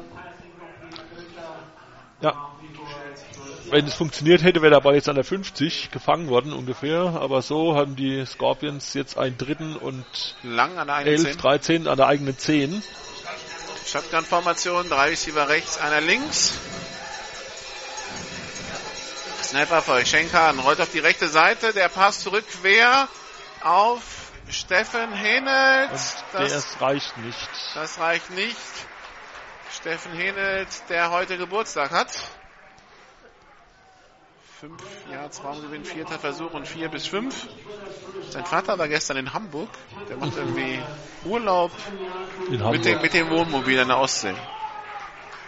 [2.21, 2.52] Ja.
[3.73, 7.19] Wenn es funktioniert hätte, wäre der Ball jetzt an der 50 gefangen worden ungefähr.
[7.19, 10.05] Aber so haben die Scorpions jetzt einen dritten und
[10.43, 11.39] Lang an der 11, 10.
[11.39, 12.83] 13 an der eigenen 10.
[13.87, 16.53] Shotgun-Formation, drei Receiver rechts, einer links.
[19.43, 23.09] Snapper für Schenkan, rollt auf die rechte Seite, der Pass zurück quer
[23.63, 24.03] auf
[24.51, 25.91] Steffen Henelt.
[25.91, 27.49] Das, das reicht nicht.
[27.75, 28.57] Das reicht nicht.
[29.75, 32.11] Steffen Henelt, der heute Geburtstag hat.
[34.63, 37.49] Fünf Yards Raumgewinn, vierter Versuch und vier bis fünf.
[38.31, 39.69] Sein Vater war gestern in Hamburg.
[40.09, 40.79] Der macht irgendwie
[41.25, 41.73] Urlaub
[42.49, 44.37] mit dem, mit dem Wohnmobil in der Ostsee.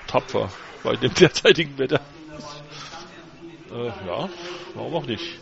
[0.09, 0.51] Tapfer
[0.83, 2.01] bei dem derzeitigen Wetter.
[3.71, 4.29] Äh, ja,
[4.75, 5.39] warum auch nicht.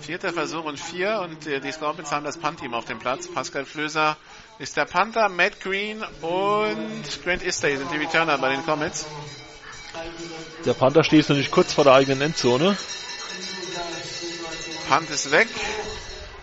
[0.00, 3.26] Vierter Versuch und vier und äh, die Scorpions haben das Punt-Team auf dem Platz.
[3.26, 4.18] Pascal Flöser
[4.58, 9.06] ist der Panther, Matt Green und Grant Istay sind die Returner bei den Comets.
[10.64, 12.76] Der Panther steht natürlich kurz vor der eigenen Endzone.
[14.88, 15.48] Punt ist weg.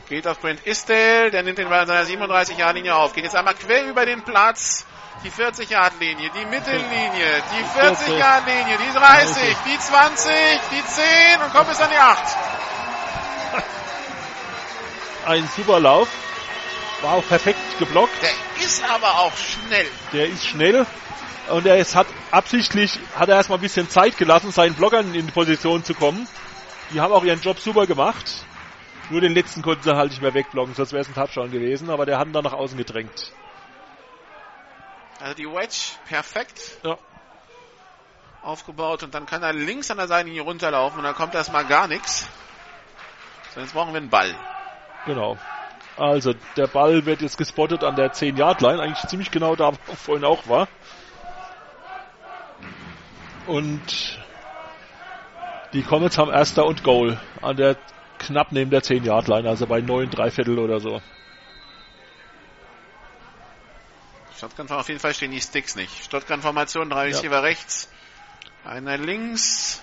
[0.07, 3.13] Geht auf Brent Istel, der nimmt den Ball an seiner 37-Yard-Linie auf.
[3.13, 4.85] Geht jetzt einmal quer über den Platz.
[5.23, 10.31] Die 40-Yard-Linie, die Mittellinie, die 40-Yard-Linie, die 30, die 20,
[10.71, 12.37] die 10 und kommt bis an die 8.
[15.25, 16.07] Ein super Lauf.
[17.01, 18.13] War auch perfekt geblockt.
[18.21, 19.87] Der ist aber auch schnell.
[20.13, 20.85] Der ist schnell.
[21.49, 25.27] Und er ist, hat absichtlich, hat er erstmal ein bisschen Zeit gelassen, seinen Blockern in
[25.27, 26.27] die Position zu kommen.
[26.91, 28.45] Die haben auch ihren Job super gemacht.
[29.09, 31.91] Nur den letzten konnten sie halt nicht mehr wegblocken, sonst wäre es ein Touchdown gewesen,
[31.91, 33.31] aber der hat ihn dann nach außen gedrängt.
[35.19, 36.97] Also die Wedge perfekt ja.
[38.41, 41.65] aufgebaut und dann kann er links an der Seite hier runterlaufen und dann kommt erstmal
[41.65, 42.27] gar nichts.
[43.53, 44.35] So, jetzt brauchen wir einen Ball.
[45.05, 45.37] Genau.
[45.97, 50.25] Also der Ball wird jetzt gespottet an der 10-Yard-Line, eigentlich ziemlich genau da, wo vorhin
[50.25, 50.67] auch war.
[53.45, 54.17] Und
[55.73, 57.77] die Comets haben Erster und Goal an der
[58.17, 61.01] knapp neben der 10-Yard-Line, also bei 9 Dreiviertel oder so.
[64.39, 66.11] Shotgun auf jeden Fall stehen die Sticks nicht.
[66.11, 67.15] Shotgun-Formation, drei Ja.
[67.15, 67.89] Receiver rechts,
[68.63, 69.81] einer links.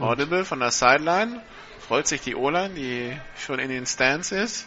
[0.00, 1.42] Audible von der Sideline.
[1.86, 4.66] Freut sich die O-Line, die schon in den Stands ist.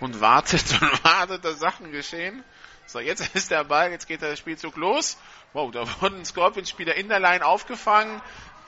[0.00, 2.44] Und wartet und wartet, dass Sachen geschehen.
[2.88, 5.18] So, jetzt ist der Ball, jetzt geht der Spielzug los.
[5.52, 8.20] Wow, da wurden Scorpions-Spieler in der Line aufgefangen.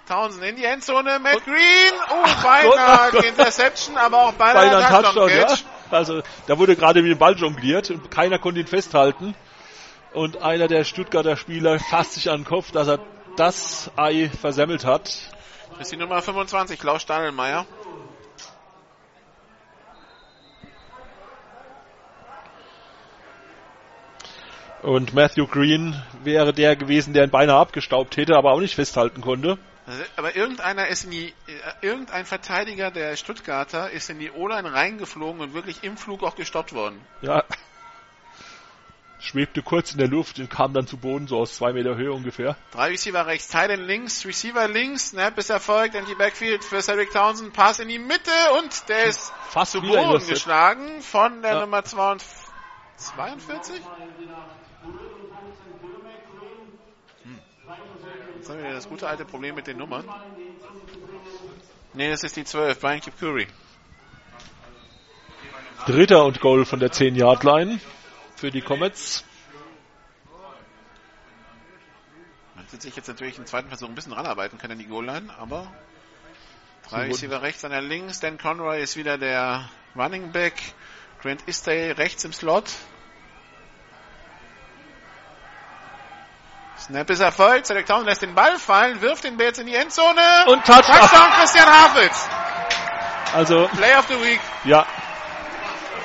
[0.07, 1.95] Townsend in die Endzone, Matt Green.
[2.11, 3.23] Oh, beinahe Gott.
[3.23, 5.47] die Interception, aber auch beinahe Beinahe ein ein Touchdown, ja.
[5.91, 9.35] Also, da wurde gerade mit dem Ball jongliert und keiner konnte ihn festhalten.
[10.13, 12.99] Und einer der Stuttgarter Spieler fasst sich an den Kopf, dass er
[13.37, 15.05] das Ei versemmelt hat.
[15.71, 17.67] Das ist die Nummer 25, Klaus Stadelmeier.
[24.83, 29.21] Und Matthew Green wäre der gewesen, der ihn beinahe abgestaubt hätte, aber auch nicht festhalten
[29.21, 29.59] konnte.
[29.87, 31.33] Also, Aber irgendeiner ist in die, äh,
[31.83, 36.73] irgendein Verteidiger der Stuttgarter ist in die O-Line reingeflogen und wirklich im Flug auch gestoppt
[36.73, 37.01] worden.
[37.23, 37.45] Ja.
[39.19, 42.13] Schwebte kurz in der Luft und kam dann zu Boden, so aus zwei Meter Höhe
[42.13, 42.57] ungefähr.
[42.73, 47.11] Drei Receiver rechts, Titan links, Receiver links, Snap ist erfolgt, in die Backfield für Cedric
[47.11, 51.61] Townsend, Pass in die Mitte und der ist Fast zu Boden geschlagen von der Ja.
[51.61, 53.83] Nummer 42.
[54.83, 55.01] 42?
[58.37, 60.05] Jetzt haben wir wieder das gute alte Problem mit den Nummern.
[61.93, 63.47] Nee, das ist die 12, Brian Kipkuri.
[65.87, 67.81] Dritter und Goal von der 10-Yard-Line
[68.37, 69.25] für die Comets.
[72.55, 75.35] Man wird sich jetzt natürlich im zweiten Versuch ein bisschen ranarbeiten können an die Goal-Line,
[75.39, 75.73] aber
[76.89, 77.07] drei.
[77.09, 80.55] Receiver rechts, einer links, Dan Conroy ist wieder der Running Back,
[81.23, 82.71] Grant Istay rechts im Slot.
[86.91, 89.77] Snap ist erfolgt, Cedric Townsend lässt den Ball fallen, wirft den Ball jetzt in die
[89.77, 90.21] Endzone.
[90.47, 90.99] Und Touchdown.
[90.99, 92.29] Touchdown Christian Havels.
[93.33, 94.41] Also, Play of the Week.
[94.65, 94.85] ja.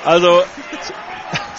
[0.04, 0.44] Also,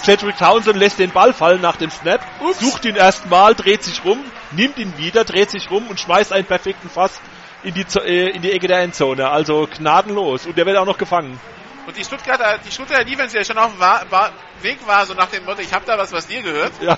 [0.02, 2.22] Cedric Townsend lässt den Ball fallen nach dem Snap,
[2.58, 6.46] sucht ihn erstmal, dreht sich rum, nimmt ihn wieder, dreht sich rum und schmeißt einen
[6.46, 7.20] perfekten Pass
[7.64, 9.28] in die, äh, in die Ecke der Endzone.
[9.28, 10.46] Also gnadenlos.
[10.46, 11.38] Und der wird auch noch gefangen.
[11.86, 15.28] Und die Stuttgarter, die Stuttgarter Defense, die ja schon auf dem Weg war, so nach
[15.28, 16.72] dem Motto, ich hab da was, was dir gehört.
[16.80, 16.98] Ja.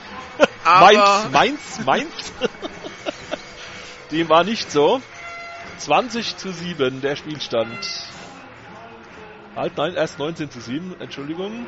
[0.64, 2.34] Aber- Mainz, Mainz, Mainz.
[4.12, 5.01] Dem war nicht so.
[5.78, 7.78] 20 zu 7 der Spielstand.
[9.55, 11.66] Halt, nein, erst 19 zu 7, Entschuldigung.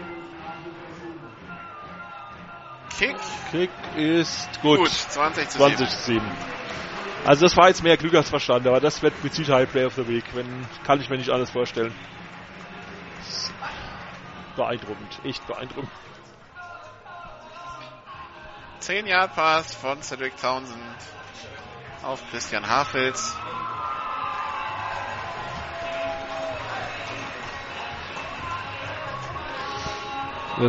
[2.98, 3.16] Kick.
[3.52, 4.80] Kick ist gut.
[4.80, 6.22] Gut, 20 zu 20 zu 7.
[7.26, 9.94] Also das war jetzt mehr Glück als Verstand, aber das wird mit Sicherheit Play of
[9.96, 10.24] the Week.
[10.34, 10.48] Wenn,
[10.84, 11.94] kann ich mir nicht alles vorstellen.
[14.56, 15.92] Beeindruckend, echt beeindruckend.
[18.82, 20.82] 10 Yard Pass von Cedric Townsend
[22.02, 23.36] auf Christian Hafels.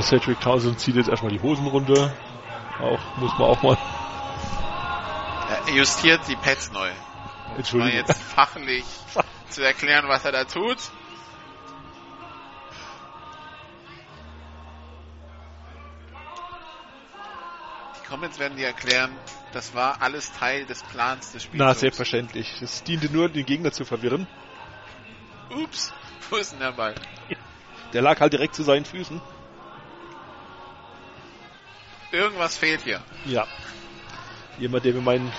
[0.01, 2.15] Cedric Townsend zieht jetzt erstmal die Hosen runter.
[2.81, 3.79] Auch, muss man auch mal.
[5.67, 6.91] Er justiert die Pads neu.
[7.57, 7.95] Entschuldigung.
[7.95, 8.85] jetzt fachlich
[9.49, 10.79] zu erklären, was er da tut.
[18.13, 19.11] Comments werden dir erklären,
[19.55, 21.59] das war alles Teil des Plans des Spiels.
[21.59, 22.61] Na, selbstverständlich.
[22.61, 24.27] Es diente nur, den Gegner zu verwirren.
[25.49, 25.95] Ups,
[26.31, 26.95] wo ist denn der Ball?
[27.95, 29.19] Der lag halt direkt zu seinen Füßen.
[32.11, 33.01] Irgendwas fehlt hier.
[33.25, 33.47] Ja.
[34.59, 35.33] Jemand, der mir meinen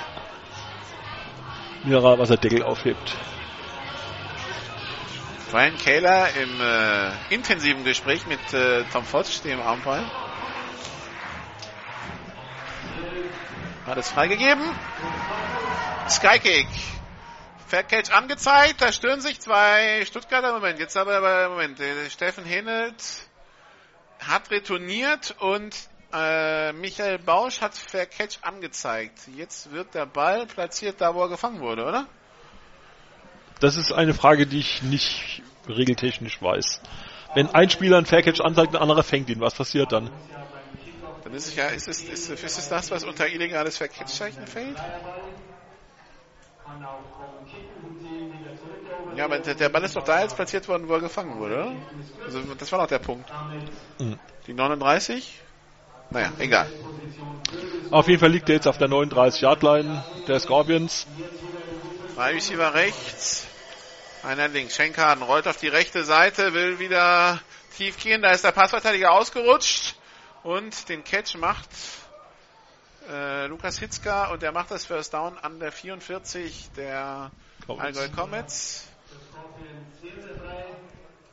[1.83, 3.15] Mineralwasserdeckel aufhebt.
[5.51, 10.22] Brian Kayler im äh, intensiven Gespräch mit äh, Tom Fotsch, dem Umpire.
[13.85, 14.63] Hat es freigegeben.
[16.09, 16.67] Skykick.
[17.67, 18.81] Faircatch angezeigt.
[18.81, 20.53] Da stören sich zwei Stuttgarter.
[20.53, 21.79] Moment, jetzt aber, Moment.
[22.09, 23.03] Steffen Henelt
[24.19, 25.75] hat retourniert und
[26.13, 29.19] äh, Michael Bausch hat Faircatch angezeigt.
[29.35, 32.07] Jetzt wird der Ball platziert da, wo er gefangen wurde, oder?
[33.59, 36.81] Das ist eine Frage, die ich nicht regeltechnisch weiß.
[37.33, 40.09] Wenn ein Spieler einen Faircatch anzeigt, ein anderer fängt ihn, was passiert dann?
[41.35, 44.77] Es ja, ist es, ist, ist es das, was unter illegales Verkehrszeichen fällt?
[49.15, 51.71] Ja, aber der, Ball ist doch da jetzt platziert worden, wo er gefangen wurde?
[52.25, 53.31] Also, das war doch der Punkt.
[53.99, 54.19] Mhm.
[54.47, 55.39] Die 39?
[56.11, 56.67] Naja, egal.
[57.89, 61.07] Auf jeden Fall liegt er jetzt auf der 39-Yard-Line der Scorpions.
[62.15, 63.47] Drei Receiver rechts,
[64.21, 64.75] einer links.
[64.75, 67.39] Schenkaden rollt auf die rechte Seite, will wieder
[67.75, 68.21] tief gehen.
[68.21, 69.95] Da ist der Passverteidiger ausgerutscht
[70.43, 71.69] und den Catch macht
[73.09, 77.31] äh, Lukas Hitzka und der macht das First Down an der 44 der.
[77.67, 78.87] Allgäu Comets.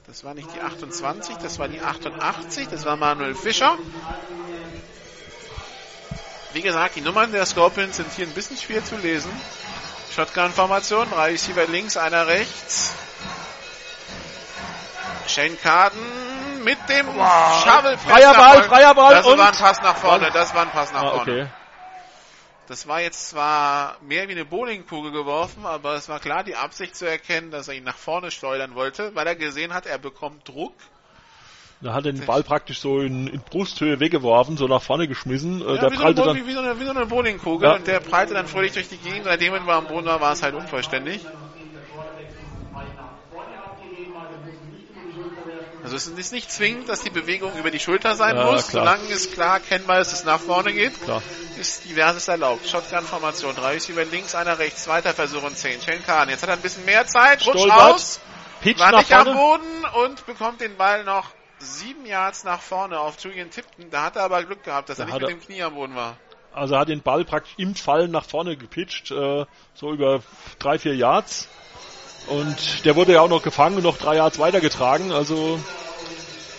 [0.06, 3.76] Das war nicht die 28, das war die 88, das war Manuel Fischer.
[6.52, 9.30] Wie gesagt, die Nummern der Scorpions sind hier ein bisschen schwer zu lesen.
[10.14, 12.92] Shotgun-Formation, drei Receiver links, einer rechts.
[15.28, 16.29] Shane Carden
[16.64, 17.64] mit dem wow.
[17.64, 17.98] Shovel.
[17.98, 19.14] Freier Ball, freier Ball.
[19.14, 21.32] Das war ein Pass nach vorne, das war ein Pass nach ah, vorne.
[21.32, 21.46] Okay.
[22.70, 26.94] Das war jetzt zwar mehr wie eine Bowlingkugel geworfen, aber es war klar die Absicht
[26.94, 30.48] zu erkennen, dass er ihn nach vorne schleudern wollte, weil er gesehen hat, er bekommt
[30.48, 30.74] Druck.
[31.80, 35.62] Da hat er den Ball praktisch so in, in Brusthöhe weggeworfen, so nach vorne geschmissen.
[35.62, 37.74] Äh, ja, der wie, prallte so dann, wie, so eine, wie so eine Bowlingkugel ja.
[37.74, 39.24] und der prallte dann fröhlich durch die Gegend.
[39.24, 41.26] Seitdem er am Boden war, war es halt unvollständig.
[45.92, 48.68] Also es ist nicht zwingend, dass die Bewegung über die Schulter sein ja, muss.
[48.68, 48.84] Klar.
[48.84, 51.20] Solange es klar erkennbar ist, dass es nach vorne geht, klar.
[51.58, 52.64] ist diverses erlaubt.
[52.68, 55.82] Shotgun-Formation, drei ist über links, einer rechts, zweiter Versuch und zehn.
[55.82, 58.20] Shane Kahn, jetzt hat er ein bisschen mehr Zeit, rutscht Stolbert, aus,
[58.60, 59.30] Pitch war nicht vorne.
[59.30, 63.90] am Boden und bekommt den Ball noch sieben Yards nach vorne auf Julian Tipton.
[63.90, 65.96] Da hat er aber Glück gehabt, dass da er nicht mit dem Knie am Boden
[65.96, 66.16] war.
[66.52, 69.44] Also er hat den Ball praktisch im Fallen nach vorne gepitcht, äh,
[69.74, 70.22] so über
[70.60, 71.48] drei, vier Yards.
[72.26, 75.12] Und der wurde ja auch noch gefangen und noch drei Yards weitergetragen.
[75.12, 75.58] Also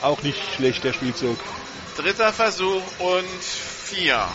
[0.01, 1.37] auch nicht schlecht, der Spielzug.
[1.97, 4.25] Dritter Versuch und vier.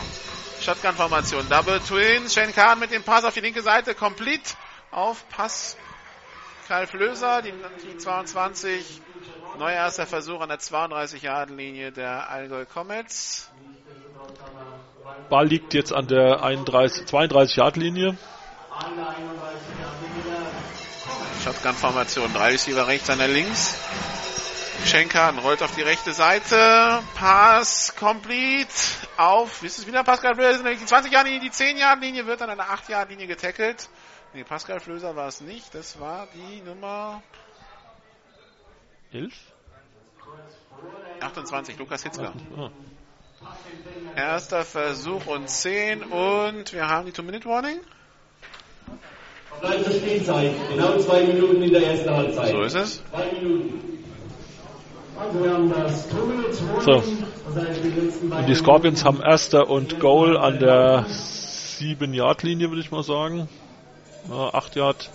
[0.60, 1.48] Shotgun-Formation.
[1.48, 2.28] Double Twin.
[2.28, 3.94] Shane Kahn mit dem Pass auf die linke Seite.
[3.94, 4.54] Complete
[4.90, 5.76] auf Pass.
[6.68, 7.52] Karl Flöser, die,
[7.84, 9.00] die 22.
[9.58, 13.50] Neuer erster Versuch an der 32-Yard-Linie der Allgäu Comets.
[15.30, 18.18] Ball liegt jetzt an der 32-Yard-Linie.
[21.46, 22.32] Shotgun-Formation.
[22.32, 23.78] Drei Receiver rechts, einer links.
[24.84, 27.00] Schenker rollt auf die rechte Seite.
[27.14, 28.66] Pass complete
[29.16, 29.62] auf.
[29.62, 30.02] Wie ist es wieder?
[30.02, 32.88] Pascal Flöser die 20 Jahre Linie, die 10 Jahre Linie wird dann an der 8
[32.88, 33.88] Jahre Linie getackelt.
[34.34, 35.72] Nee, Pascal Flöser war es nicht.
[35.72, 37.22] Das war die Nummer
[39.12, 39.32] 11?
[41.20, 42.32] 28, Lukas Hitzler.
[42.56, 42.70] Oh.
[44.16, 47.78] Erster Versuch und 10 und wir haben die Two-Minute-Warning.
[49.60, 50.52] Bleibt zur Spielzeit.
[50.70, 52.50] Genau zwei Minuten in der ersten Halbzeit.
[52.50, 53.02] So ist es.
[53.10, 53.86] Zwei Minuten.
[55.18, 55.38] Also
[56.84, 57.02] so.
[58.36, 63.48] Und die Scorpions haben Erster und Goal an der 7-Yard-Linie, würde ich mal sagen.
[64.28, 65.10] Ja, 8 Yard.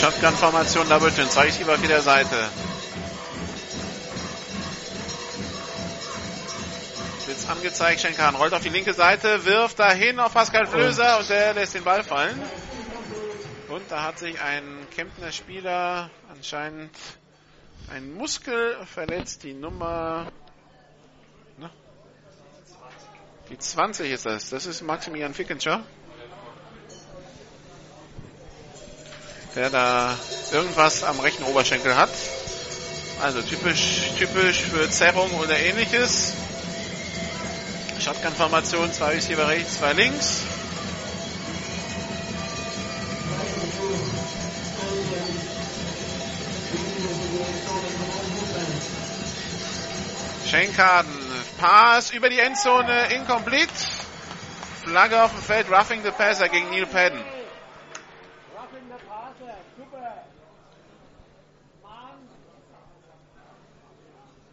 [0.00, 2.48] Shotgun-Formation Double Twin, zwei Receiver auf jeder Seite.
[7.26, 11.52] Blitz angezeigt, Schenkan rollt auf die linke Seite, wirft dahin auf Pascal Flöser und der
[11.52, 12.40] lässt den Ball fallen.
[13.68, 16.96] Und da hat sich ein Kemptner Spieler anscheinend
[17.92, 20.32] ein Muskel verletzt, die Nummer
[21.58, 21.70] na,
[23.50, 24.48] die 20 ist das.
[24.48, 25.84] Das ist Maximilian Fickenscher.
[29.54, 30.18] Der da
[30.52, 32.10] irgendwas am rechten Oberschenkel hat.
[33.20, 36.32] Also typisch, typisch für Zerrung oder ähnliches.
[38.00, 40.42] Shotgun-Formation, zwei Receiver rechts, zwei links.
[50.46, 53.70] Schenkaden, Pass über die Endzone, incomplete.
[54.82, 57.22] Flagge auf dem Feld, roughing the passer gegen Neil Padden.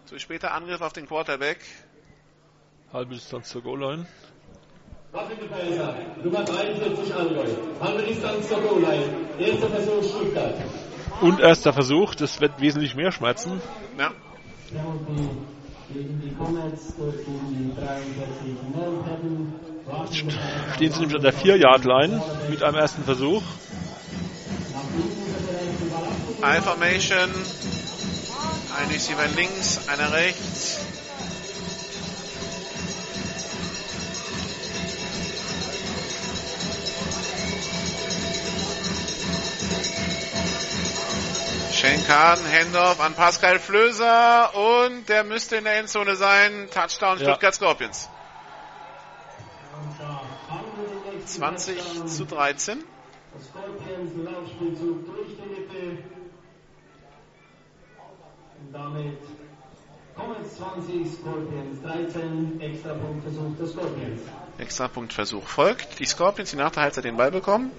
[0.08, 1.58] Zu später Angriff auf den Quarterback.
[2.94, 4.06] Halbe Distanz zur Goal-Line.
[6.24, 7.46] Nummer 43 Allgäu.
[7.82, 9.04] Halbe Distanz zur Goal-Line.
[9.38, 10.56] Erster Versuch Stuttgart.
[11.20, 13.62] Und erster Versuch, das wird wesentlich mehr schmerzen.
[14.00, 14.12] Ja.
[20.76, 23.44] Stehen sie nämlich an der 4-Yard-Line mit einem ersten Versuch.
[26.42, 27.30] I-Formation.
[28.78, 30.80] Ein Receiver links, einer rechts.
[41.74, 46.70] Shane Kahn, Handoff an Pascal Flöser und der müsste in der Endzone sein.
[46.72, 47.52] Touchdown Stuttgart ja.
[47.54, 48.10] Scorpions.
[51.26, 52.84] 20 zu 13.
[53.40, 54.12] Scorpions
[58.68, 59.18] Und damit
[60.15, 64.22] kommen 20 Scorpions, 13 extra Punktversuch des Scorpions.
[64.57, 65.99] Extra Punktversuch folgt.
[65.99, 67.72] Die Scorpions, die nach der Nachteilheizer den Ball bekommen.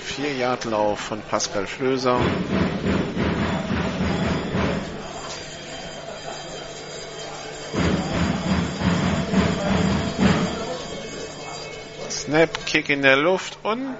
[0.00, 2.18] Vier Yard Lauf von Pascal Flöser.
[12.24, 13.96] Snap, Kick in der Luft und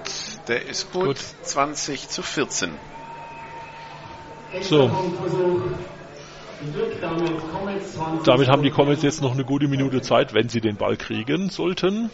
[0.49, 1.05] der ist gut.
[1.05, 1.19] gut.
[1.43, 2.71] 20 zu 14.
[4.63, 4.91] So.
[8.25, 11.51] Damit haben die Comets jetzt noch eine gute Minute Zeit, wenn sie den Ball kriegen
[11.51, 12.09] sollten.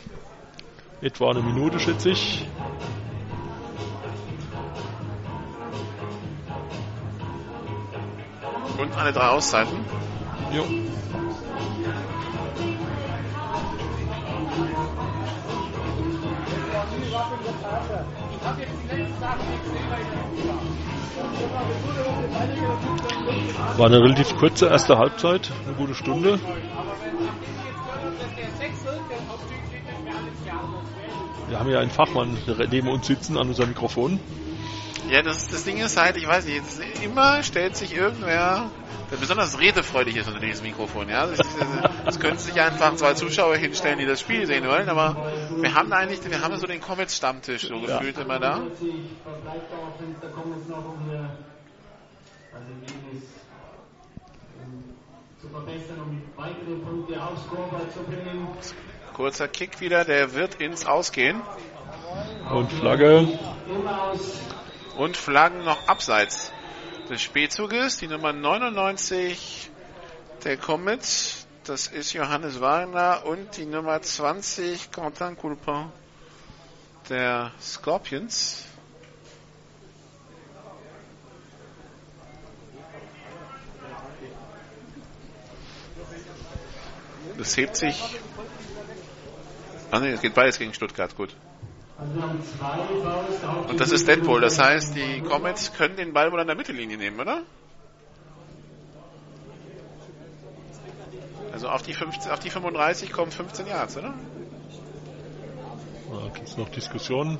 [1.01, 2.45] Etwa eine Minute, schätze ich.
[8.79, 9.79] Und alle drei Auszeiten.
[10.53, 10.65] Jo.
[23.77, 26.39] War eine relativ kurze erste Halbzeit, eine gute Stunde.
[31.49, 32.39] Wir haben ja einen Fachmann
[32.71, 34.21] neben uns sitzen an unserem Mikrofon.
[35.11, 36.63] Ja, das, das Ding ist halt, ich weiß nicht,
[37.03, 38.71] immer stellt sich irgendwer,
[39.11, 41.27] der besonders redefreudig ist unter diesem Mikrofon, ja.
[42.07, 45.93] Es können sich einfach zwei Zuschauer hinstellen, die das Spiel sehen wollen, aber wir haben
[45.93, 47.99] eigentlich, wir haben so den Comets-Stammtisch so ja.
[47.99, 48.63] gefühlt immer da.
[59.15, 61.43] Kurzer Kick wieder, der wird ins Ausgehen.
[62.49, 63.27] Und Flagge.
[65.01, 66.53] Und Flaggen noch abseits
[67.09, 67.97] des Spielzuges.
[67.97, 69.71] Die Nummer 99
[70.45, 75.91] der Comets, das ist Johannes Wagner und die Nummer 20 Quentin Coulpin
[77.09, 78.67] der Scorpions.
[87.39, 88.21] Das hebt sich.
[89.91, 91.35] Ah ne, es geht beides gegen Stuttgart, gut.
[93.69, 96.97] Und das ist Deadpool, das heißt, die Comets können den Ball wohl an der Mittellinie
[96.97, 97.43] nehmen, oder?
[101.53, 104.15] Also auf die, 15, auf die 35 kommen 15 Yards, oder?
[106.11, 107.39] Da gibt es noch Diskussionen.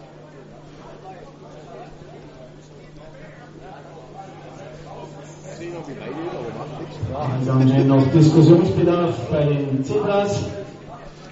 [7.43, 10.45] Wir haben noch Diskussionsbedarf bei den Zebras.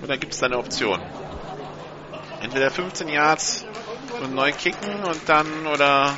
[0.01, 0.99] Und dann gibt es eine Option.
[2.41, 3.65] Entweder 15 Yards
[4.23, 6.15] und neu kicken und dann oder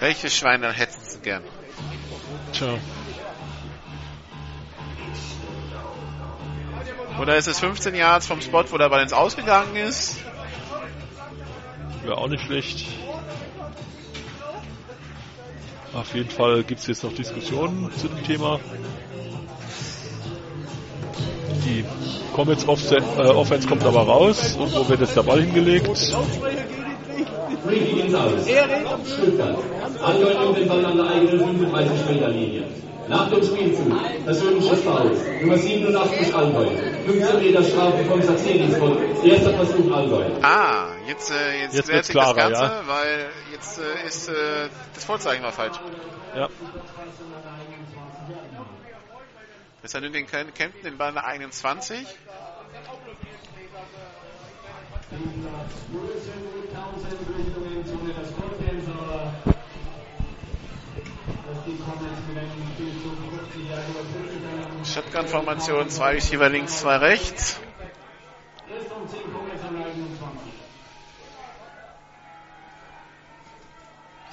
[0.00, 1.42] welches Schwein dann hätten sie gern?
[2.52, 2.78] Tja.
[7.20, 10.18] Oder ist es 15 Yards vom Spot, wo der Ball ins Ausgegangen ist?
[12.04, 12.86] Wäre auch nicht schlecht.
[15.92, 18.60] Auf jeden Fall gibt es jetzt noch Diskussionen zu dem Thema.
[21.64, 21.84] Die
[22.34, 24.56] Comets äh, Offense kommt aber raus.
[24.58, 25.88] Und wo wird jetzt der Ball hingelegt?
[30.02, 32.64] Andeutung den Ball an der eigenen 35 Meter Linie.
[33.08, 33.90] Nach dem Spielzug,
[34.24, 35.16] persönliches Foul.
[35.40, 36.66] Nummer 87 Allgäu.
[37.06, 38.98] 15 Meter Strafe von Sachsenisvoll.
[39.24, 40.24] Erster Versuch Allgäu.
[40.42, 42.82] Ah, jetzt, äh, jetzt, jetzt klärt sich das Ganze, ja.
[42.86, 44.32] weil jetzt äh, ist äh,
[44.94, 45.78] das Vorzeichen war falsch.
[46.36, 46.48] Ja.
[49.90, 52.06] Das heißt, den Kempten den Ball in der eigenen 20.
[64.84, 67.58] Shotgun-Formation, zwei Receiver links, zwei rechts.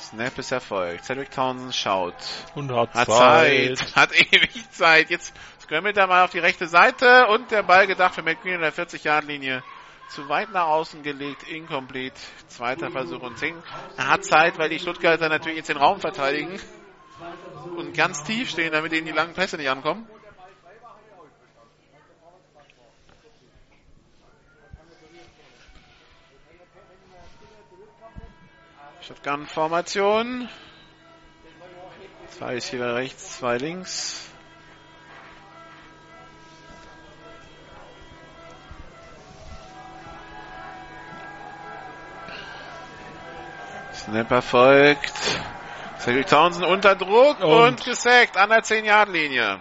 [0.05, 1.05] Snap ist erfolgt.
[1.05, 2.15] Cedric Townsend schaut.
[2.53, 3.77] Und hat, hat Zeit.
[3.77, 3.95] Zeit.
[3.95, 5.09] Hat ewig Zeit.
[5.09, 8.61] Jetzt scrammelt er mal auf die rechte Seite und der Ball gedacht für McQueen in
[8.61, 9.63] der 40-Yard-Linie.
[10.09, 12.15] Zu weit nach außen gelegt, incomplete.
[12.47, 13.55] Zweiter Versuch und 10.
[13.97, 16.59] Er hat Zeit, weil die Stuttgarter natürlich jetzt den Raum verteidigen
[17.75, 20.07] und ganz tief stehen, damit ihnen die langen Pässe nicht ankommen.
[29.07, 30.49] Shotgun-Formation.
[32.31, 34.31] Zwei ist hier rechts, zwei links.
[43.93, 45.13] Snap erfolgt.
[45.99, 49.59] Cedric Townsend unter Druck und, und gesackt an der 10-Yard-Linie.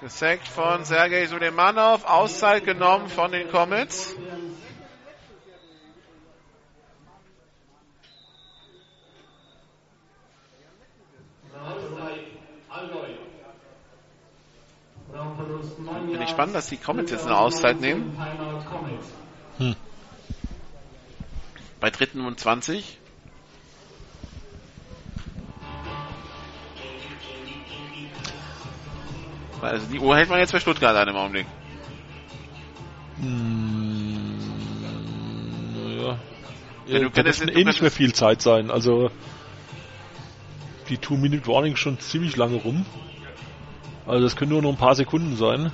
[0.00, 4.14] Gesackt von Sergei Sulemanov, Auszeit genommen von den Comets.
[16.12, 18.18] Bin ich spannend, dass die Comets jetzt eine Auszeit nehmen.
[19.58, 19.76] Hm.
[21.80, 22.98] Bei dritten und 20.
[29.62, 31.46] Also die Uhr hält man jetzt bei Stuttgart an im Augenblick.
[33.20, 34.40] Hm.
[35.98, 36.18] Ja,
[36.86, 38.70] du Ja, könntest- wird du eh nicht mehr viel Zeit sein.
[38.70, 39.10] Also
[40.88, 42.84] die Two-Minute-Warning schon ziemlich lange rum.
[44.06, 45.72] Also das können nur noch ein paar Sekunden sein.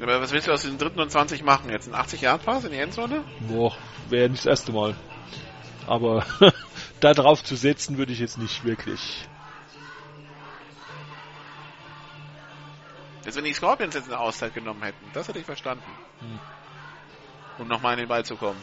[0.00, 1.70] Aber was willst du aus diesem dritten und 20 machen?
[1.70, 3.24] Jetzt ein 80 Yard Pass in die Endzone?
[3.48, 3.76] Boah,
[4.08, 4.94] wäre nicht das erste Mal.
[5.86, 6.24] Aber
[7.00, 9.26] da drauf zu setzen würde ich jetzt nicht wirklich.
[13.24, 15.82] Jetzt wenn die Scorpions jetzt eine Auszeit genommen hätten, das hätte ich verstanden.
[17.58, 18.60] Um nochmal in den Ball zu kommen.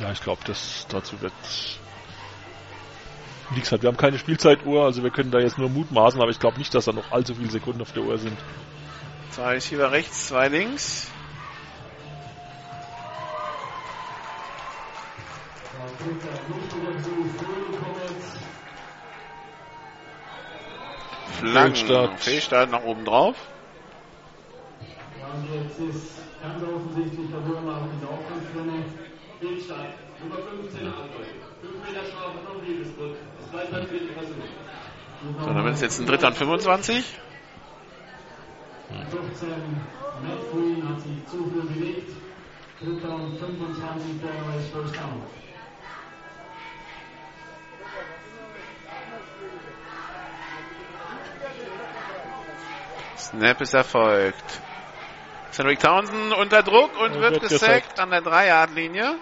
[0.00, 1.32] Ja, ich glaube, das dazu wird
[3.50, 3.82] nichts hat.
[3.82, 6.74] Wir haben keine Spielzeituhr, also wir können da jetzt nur mutmaßen, aber ich glaube nicht,
[6.74, 8.36] dass da noch allzu viele Sekunden auf der Uhr sind.
[9.30, 11.10] Zwei Receiver rechts, zwei links.
[21.38, 21.74] Flaggen.
[21.74, 22.20] Fehlstart.
[22.20, 23.36] Fehlstart nach oben drauf.
[25.20, 28.84] Ja, und jetzt ist ganz offensichtlich der Wurm auf die Offense
[29.40, 29.94] Fehlstart.
[30.22, 31.34] Nummer 15 Android.
[31.60, 33.16] 5 Meter Strafe von Riedesbrück.
[35.40, 37.04] So, dann wird es jetzt ein dritter und 25.
[39.10, 39.48] 15
[40.22, 42.10] Matt Green hat sich zu viel bewegt.
[42.80, 45.22] Dritter und 25 Fairways First Down.
[53.16, 54.60] Snap ist erfolgt.
[55.52, 59.16] Cedric Townsend unter Druck und Er wird wird gesackt an der 3-Yard-Linie.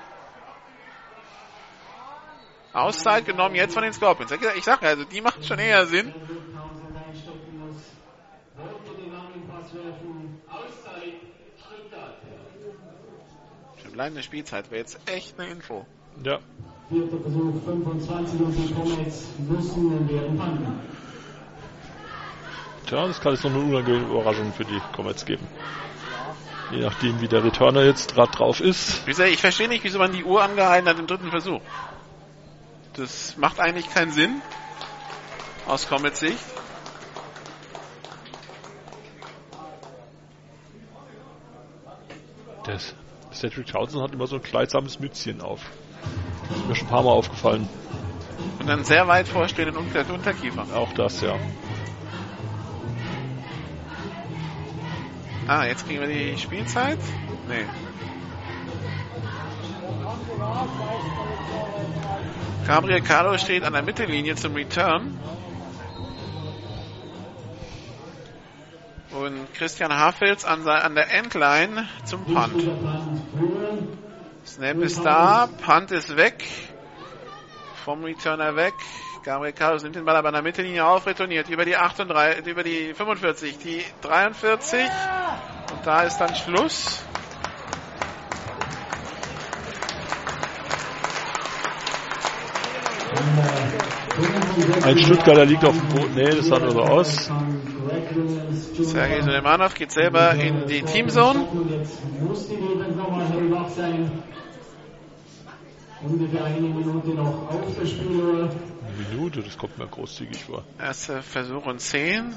[2.72, 4.32] Auszeit genommen jetzt von den Scorpions.
[4.56, 6.12] Ich sag ja, also die macht schon eher Sinn.
[13.92, 15.84] Bleibende Spielzeit wäre jetzt echt eine Info.
[16.24, 16.38] Ja,
[16.92, 20.80] Vierter Versuch 25 und die Comets müssen und werden fangen.
[22.86, 25.46] tja, das kann jetzt noch eine unangenehme Überraschung für die Comets geben.
[26.70, 29.06] Je nachdem, wie der Returner jetzt gerade drauf ist.
[29.06, 31.60] Wie gesagt, Ich verstehe nicht, wieso man die Uhr angehalten hat im dritten Versuch.
[32.94, 34.42] Das macht eigentlich keinen Sinn.
[35.66, 36.44] Aus Comets Sicht.
[42.66, 42.78] Der
[43.32, 45.60] Cedric Townsend hat immer so ein kleidsames Mützchen auf.
[46.48, 47.68] Das ist mir schon ein paar Mal aufgefallen.
[48.58, 50.66] Und dann sehr weit vorstehenden Unter Unterkiefer.
[50.74, 51.36] Auch das, ja.
[55.48, 56.98] Ah, jetzt kriegen wir die Spielzeit?
[57.48, 57.64] Nee.
[62.66, 65.18] Gabriel Carlo steht an der Mittellinie zum Return.
[69.10, 72.62] Und Christian Hafels an, an der Endline zum Punt.
[74.46, 76.44] Snap ist da, Punt ist weg.
[77.84, 78.74] Vom Returner weg.
[79.22, 82.62] Gabriel Carlos nimmt den Ball aber an der Mittellinie auf, retourniert über die 38, über
[82.62, 84.80] die 45, die 43.
[85.72, 87.04] Und da ist dann Schluss.
[94.84, 96.14] Ein Stuttgarter liegt auf dem Boden.
[96.14, 97.30] Nee, das sah nur so aus.
[98.80, 101.46] Sergei Suleimanov geht selber in die Teamzone.
[106.04, 108.50] Ungefähr eine Minute noch auf der Spieluhr.
[108.50, 110.64] Eine Minute, das kommt mir großzügig vor.
[110.80, 112.34] Erster Versuch und 10.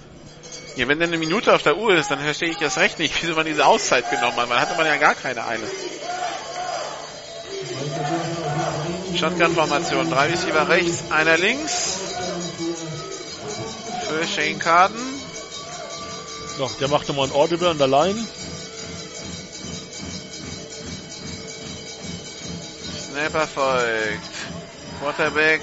[0.76, 3.22] Ja, wenn denn eine Minute auf der Uhr ist, dann verstehe ich das recht nicht,
[3.22, 4.50] wieso man diese Auszeit genommen hat.
[4.50, 5.64] Man hatte man ja gar keine Eile.
[9.18, 10.10] Shotgun-Formation.
[10.10, 12.00] Drei Receiver rechts, einer links.
[14.08, 15.02] Für Shane Carden.
[16.60, 18.20] Noch, der macht nochmal ein Audible an der Line.
[23.10, 24.30] Snap erfolgt.
[25.00, 25.62] Quarterback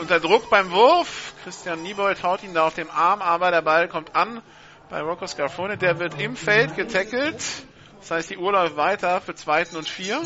[0.00, 1.34] unter Druck beim Wurf.
[1.44, 4.42] Christian Niebold haut ihn da auf dem Arm, aber der Ball kommt an
[4.88, 5.76] bei Rocco Scarfone.
[5.76, 7.42] Der wird im Feld getackelt.
[8.00, 10.20] Das heißt, die Uhr läuft weiter für zweiten und vier.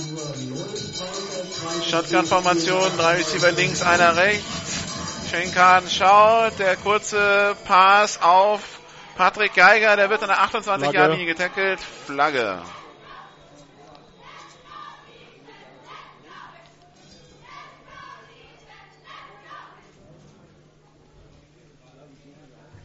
[1.91, 5.29] Shotgun-Formation, drei Receiver links, einer rechts.
[5.31, 8.79] Shane Kahn schaut, der kurze Pass auf
[9.17, 11.81] Patrick Geiger, der wird an der 28-Jahr-Linie getackelt.
[11.81, 12.63] Flagge.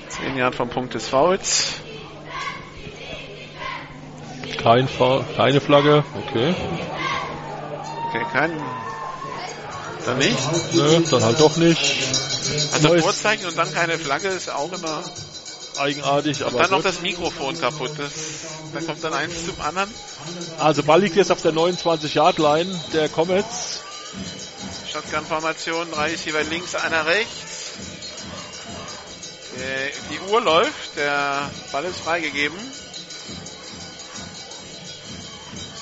[0.08, 1.74] Zehn Jahre vom Punkt des Fouls.
[4.62, 6.04] Kein Fa keine Flagge.
[6.26, 6.54] Okay.
[8.08, 8.52] Okay, kein.
[10.06, 10.38] Dann nicht?
[10.74, 11.78] Nö, dann halt doch nicht.
[12.72, 15.02] Also Neues- Vorzeichen und dann keine Flagge ist auch immer.
[15.78, 17.92] Eigenartig, aber Dann noch das Mikrofon kaputt.
[17.98, 18.12] Das,
[18.74, 19.92] da kommt dann eins zum anderen.
[20.58, 23.82] Also Ball liegt jetzt auf der 29-Yard-Line der Comets.
[24.92, 27.72] Shotgun-Formation, drei Receiver links, einer rechts.
[29.56, 32.58] Äh, Die Uhr läuft, der Ball ist freigegeben.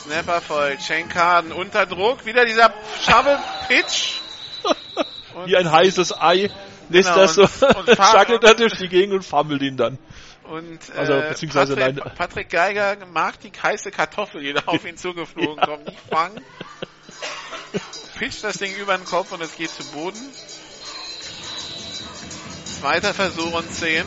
[0.04, 2.72] Snapper voll, Schenkaden unter Druck, wieder dieser
[3.04, 4.20] scharfe Pitch.
[5.34, 6.50] Und, Wie ein heißes Ei
[6.88, 7.46] lässt Genau, das so,
[7.94, 9.98] schackelt er durch die Gegend und fummelt ihn dann.
[10.44, 12.14] und Also, äh, beziehungsweise Patrick, nein.
[12.16, 15.66] Patrick Geiger mag die heiße Kartoffel, die da auf ihn zugeflogen Ja.
[15.66, 16.40] kommt, nicht fangen.
[18.18, 20.18] Pitcht das Ding über den Kopf und es geht zu Boden.
[22.64, 24.04] Zweiter Versuch und 10.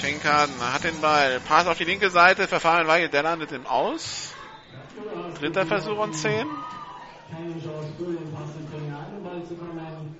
[0.00, 1.40] Schenkaden hat den Ball.
[1.40, 2.46] Pass auf die linke Seite.
[2.48, 4.32] Verfahren Weigel, der landet im Aus.
[5.40, 6.46] Dritter Versuch und 10.
[7.30, 10.16] Keine Chance für den Pass in den einen Ball zu kommen.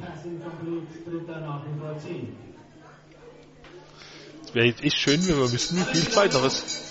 [0.00, 2.36] Passing complete, dritter nach vor 10.
[4.44, 6.82] Es wäre jetzt echt schön, wenn wir wüssten, wie viel ist.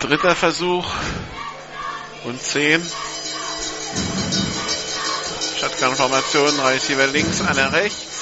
[0.00, 0.86] Dritter Versuch
[2.24, 2.82] und 10.
[5.60, 8.13] Shotgun-Formation, Receiver links, einer rechts.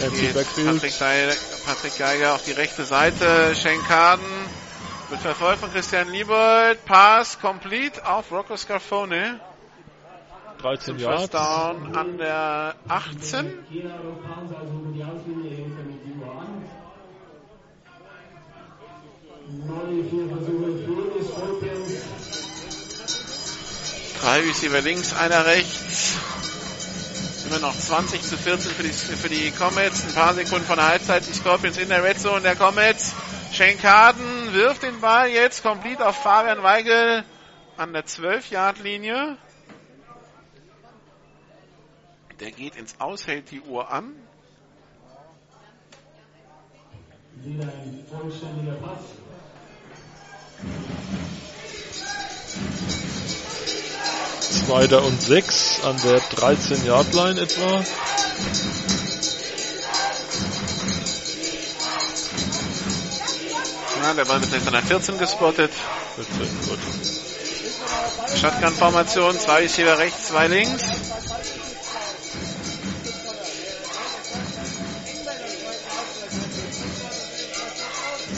[0.00, 0.56] Jetzt.
[0.64, 1.34] Patrick, Geiger,
[1.66, 3.54] Patrick Geiger auf die rechte Seite.
[3.54, 4.24] Schenkaden
[5.10, 6.84] wird verfolgt von Christian Liebold.
[6.86, 9.40] Pass complete auf Rocco Scarfone.
[10.62, 11.30] 13 First Yards.
[11.30, 13.58] Down an der 18.
[13.70, 16.64] Jeder Rokanz also über die Auslinie hängt damit die Uhr an.
[19.66, 21.92] Neue vier Versuche für die Scorpions.
[24.20, 26.18] Drei Receiver links, einer rechts.
[27.46, 30.06] Immer noch 20 zu 14 für die, für die Comets.
[30.06, 31.26] Ein paar Sekunden von der Halbzeit.
[31.26, 33.12] Die Scorpions in der Red Zone der Comets.
[33.52, 37.24] Schenkaden wirft den Ball jetzt komplett auf Fabian Weigel
[37.76, 39.36] an der 12-Yard-Linie.
[42.38, 44.14] Der geht ins Aus, hält die Uhr an.
[47.36, 49.00] Wieder ein vollständiger Pass.
[54.50, 57.84] Zweiter und sechs an der 13 Yard Line etwa.
[64.02, 65.70] Ja, der Ball wird jetzt an der 14 gespottet.
[66.16, 66.78] 14, gut.
[68.40, 70.82] Shotgun-Formation, zwei Receiver rechts, zwei links.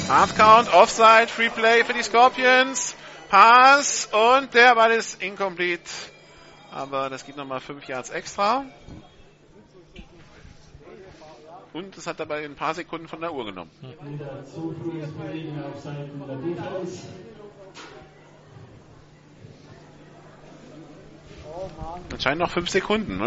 [0.08, 2.94] Hard Count, Offside, Free Play für die Scorpions.
[3.32, 5.90] Pass und der Ball ist incomplete.
[6.70, 8.66] Aber das gibt nochmal 5 Yards extra.
[11.72, 13.70] Und es hat dabei ein paar Sekunden von der Uhr genommen.
[13.80, 17.08] Wieder zu frühes Bewegen auf Seiten der Defense.
[22.12, 23.18] Anscheinend noch 5 Sekunden,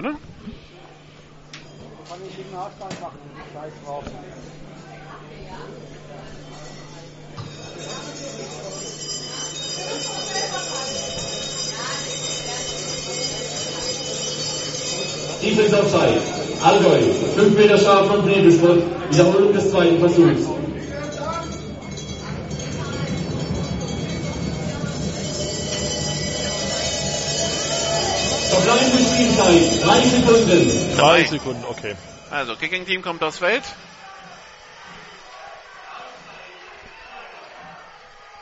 [15.41, 16.21] Defense Offside.
[16.63, 17.01] Allgäu.
[17.35, 18.81] 5 Meter scharf von Bredesburg.
[19.11, 20.41] Wiederholung des zweiten Versuchs.
[28.49, 29.83] Verbleibende Spielzeit.
[29.83, 30.97] 3 Sekunden.
[30.97, 31.95] Drei Sekunden, okay.
[32.31, 33.63] Also, Kicking Team kommt aufs Feld.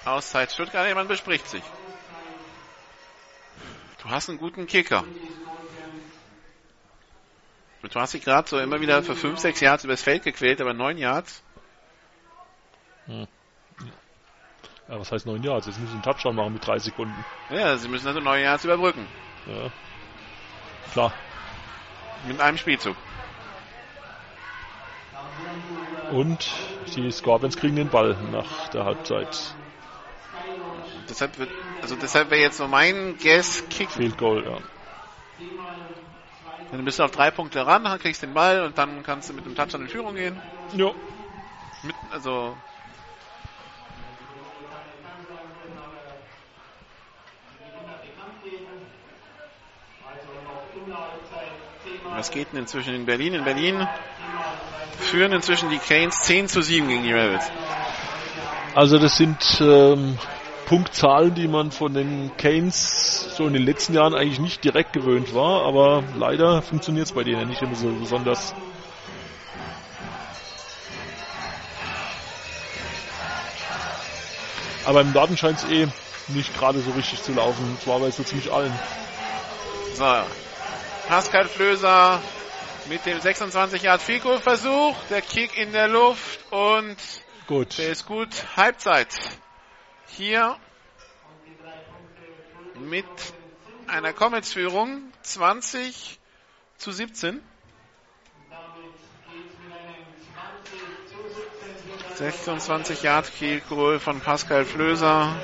[0.05, 1.63] Auszeit Stuttgart, jemand bespricht sich.
[4.01, 5.03] Du hast einen guten Kicker.
[7.81, 10.59] Und Du hast dich gerade so immer wieder für 5, 6 Yards übers Feld gequält,
[10.61, 11.43] aber 9 Yards.
[13.07, 13.27] Ja,
[14.87, 15.67] was heißt neun Yards?
[15.67, 17.13] Jetzt müssen sie einen Touchdown machen mit drei Sekunden.
[17.51, 19.07] Ja, sie müssen also 9 Yards überbrücken.
[19.45, 19.71] Ja.
[20.91, 21.13] Klar.
[22.25, 22.95] Mit einem Spielzug.
[26.11, 26.51] Und
[26.95, 29.55] die Scorpions kriegen den Ball nach der Halbzeit.
[31.09, 31.49] Deshalb wird,
[31.81, 33.89] also deshalb wäre jetzt so mein Guess Kick.
[33.91, 34.57] Field Goal, ja.
[36.71, 39.33] Dann bist du auf drei Punkte ran, dann kriegst den Ball und dann kannst du
[39.33, 40.41] mit dem Touchdown in Führung gehen.
[40.73, 40.95] Jo.
[41.83, 42.55] Mit, also
[52.15, 53.33] Was geht denn inzwischen in Berlin?
[53.33, 53.87] In Berlin
[54.99, 57.51] führen inzwischen die Canes 10 zu 7 gegen die Ravens.
[58.75, 60.17] Also das sind ähm,
[60.65, 65.33] Punktzahlen, die man von den Canes so in den letzten Jahren eigentlich nicht direkt gewöhnt
[65.33, 68.55] war, aber leider funktioniert es bei denen nicht immer so besonders.
[74.85, 75.87] Aber im Norden scheint es eh
[76.27, 77.77] nicht gerade so richtig zu laufen.
[77.83, 78.73] Zwar bei so ziemlich allen.
[79.95, 80.23] So.
[81.07, 82.21] Pascal Flöser
[82.89, 84.95] mit dem 26 Yard Fico Versuch.
[85.09, 86.95] Der Kick in der Luft und
[87.47, 87.77] gut.
[87.77, 88.29] der ist gut.
[88.55, 89.09] Halbzeit.
[90.07, 90.57] Hier
[92.79, 93.05] mit
[93.87, 96.19] einer Comets-Führung 20
[96.77, 97.41] zu 17.
[102.15, 103.63] 26 Yard Kick
[103.99, 105.35] von Pascal Flöser.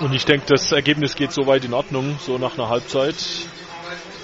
[0.00, 3.16] Und ich denke, das Ergebnis geht soweit in Ordnung, so nach einer Halbzeit.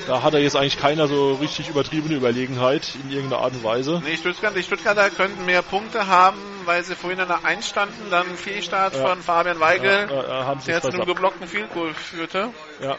[0.06, 4.02] Da hat er jetzt eigentlich keiner so richtig übertriebene Überlegenheit in irgendeiner Art und Weise.
[4.04, 8.28] Nee, Stuttgart, die Stuttgarter könnten mehr Punkte haben, weil sie vorhin an der Einstanden, dann
[8.28, 9.08] ein Fehlstart Ja.
[9.08, 12.50] von Fabian Weigel, Ja, der zu einem geblockten Field Goal führte.
[12.80, 12.98] Ja.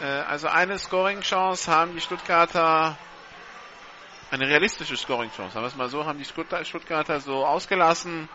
[0.00, 2.98] Äh, also eine Scoring-Chance haben die Stuttgarter,
[4.30, 8.28] eine realistische Scoring-Chance, sagen wir es mal so, haben die Stuttgart- Stuttgarter so ausgelassen.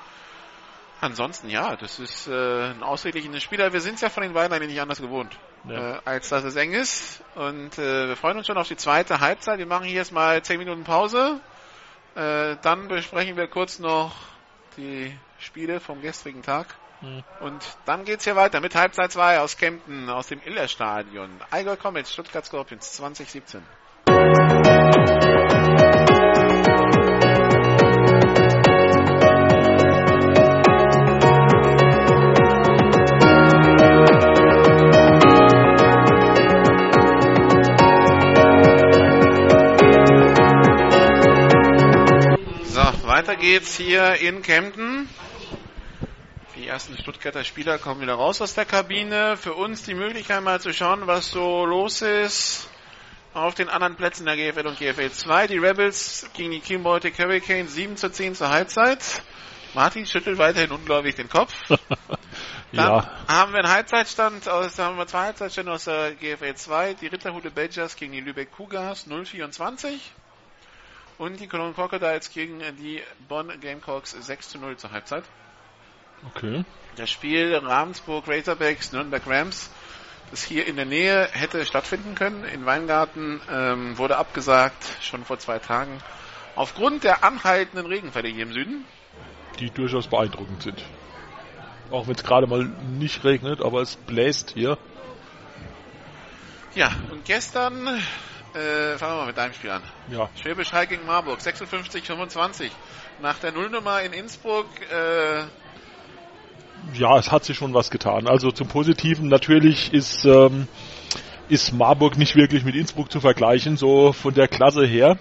[1.02, 3.74] Ansonsten, ja, das ist äh, ein ausgeglichener Spieler.
[3.74, 5.36] Wir sind es ja von den eigentlich nicht anders gewohnt,
[5.68, 5.96] Ja.
[5.96, 7.24] äh, als dass es eng ist.
[7.36, 9.60] Und äh, wir freuen uns schon auf die zweite Halbzeit.
[9.60, 11.40] Wir machen hier jetzt mal 10 Minuten Pause.
[12.16, 14.14] Äh, dann besprechen wir kurz noch
[14.78, 16.76] die Spiele vom gestrigen Tag.
[17.02, 17.24] Mhm.
[17.40, 21.30] Und dann geht's hier weiter mit Halbzeit 2 aus Kempten, aus dem Iller-Stadion.
[21.50, 23.64] Allgäu Comets, Stuttgart Scorpions 2017.
[43.22, 45.08] weiter geht's hier in Kempten.
[46.56, 49.38] Die ersten Stuttgarter Spieler kommen wieder raus aus der Kabine.
[49.38, 52.68] Für uns die Möglichkeit mal zu schauen, was so los ist
[53.36, 55.48] auf den anderen Plätzen der GFL und GFL 2.
[55.50, 59.04] Die Rebels gegen die Baltic Hurricanes 7 zu 10 zur Halbzeit.
[59.76, 61.54] Martin schüttelt weiterhin ungläubig den Kopf.
[62.72, 63.12] Dann ja.
[63.28, 66.94] haben wir einen Halbzeitstand aus, da haben wir zwei Halbzeitstände aus der GFL 2.
[66.96, 70.12] Die Ritterhude Badgers gegen die Lübeck Cougars 024.
[71.22, 75.24] Und die Cologne Crocodiles gegen die Bonn Gamecocks 6 zu 0 zur Halbzeit.
[76.28, 76.66] Okay.
[76.96, 79.70] Das Spiel Ravensburg Razorbacks Nürnberg Rams,
[80.32, 85.38] das hier in der Nähe hätte stattfinden können, in Weingarten, ähm, wurde abgesagt, schon vor
[85.38, 86.00] zwei Tagen,
[86.56, 88.86] aufgrund der anhaltenden Regenfälle hier im Süden.
[89.60, 90.84] Die durchaus beeindruckend sind.
[91.92, 92.64] Auch wenn es gerade mal
[92.98, 94.80] nicht regnet, aber es bläst hier.
[96.74, 98.02] Ja, und gestern,
[98.54, 99.84] äh, fangen wir mal mit deinem Spiel an.
[100.10, 100.30] Ja.
[100.42, 102.70] Schwäbisch Hall gegen Marburg, 56-25.
[103.22, 105.44] Nach der Nullnummer in Innsbruck, äh,
[106.94, 108.28] ja, es hat sich schon was getan.
[108.28, 110.68] Also zum Positiven natürlich ist, ähm,
[111.48, 115.18] ist Marburg nicht wirklich mit Innsbruck zu vergleichen, so von der Klasse her.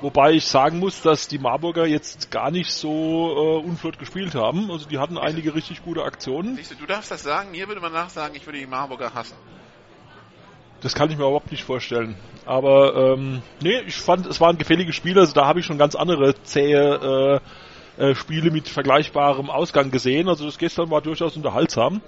[0.00, 4.70] Wobei ich sagen muss, dass die Marburger jetzt gar nicht so äh, unflott gespielt haben.
[4.70, 6.56] Also die hatten einige richtig gute Aktionen.
[6.56, 9.36] siehst du, du darfst das sagen, mir würde man nachsagen, ich würde die Marburger hassen.
[10.80, 12.16] Das kann ich mir überhaupt nicht vorstellen.
[12.46, 15.20] Aber ähm, nee, ich fand, es waren gefällige Spiele.
[15.20, 17.40] Also da habe ich schon ganz andere zähe
[17.98, 20.28] äh, äh, Spiele mit vergleichbarem Ausgang gesehen.
[20.28, 22.00] Also das gestern war durchaus unterhaltsam.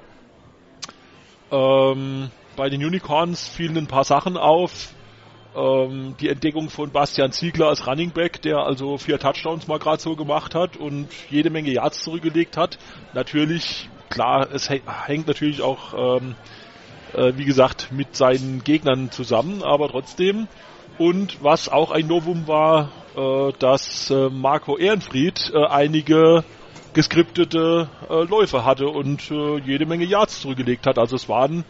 [1.51, 4.95] Ähm, bei den Unicorns fielen ein paar Sachen auf.
[5.55, 10.01] Ähm, die Entdeckung von Bastian Ziegler als Running Back, der also vier Touchdowns mal gerade
[10.01, 12.79] so gemacht hat und jede Menge Yards zurückgelegt hat.
[13.13, 16.37] Natürlich, klar, es hä- hängt natürlich auch, ähm,
[17.15, 20.49] äh, wie gesagt, mit seinen Gegnern zusammen, aber trotzdem.
[20.99, 26.45] Und was auch ein Novum war, äh, dass äh, Marco Ehrenfried äh, einige
[26.93, 30.99] geskriptete äh, Läufe hatte und äh, jede Menge Yards zurückgelegt hat.
[30.99, 31.65] Also es waren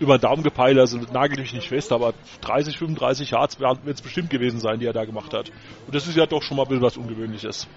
[0.00, 4.02] über den Daumen gepeilt, also nagel mich nicht fest, aber 30, 35 Yards wird es
[4.02, 5.50] bestimmt gewesen sein, die er da gemacht hat.
[5.86, 7.68] Und das ist ja doch schon mal ein bisschen was Ungewöhnliches.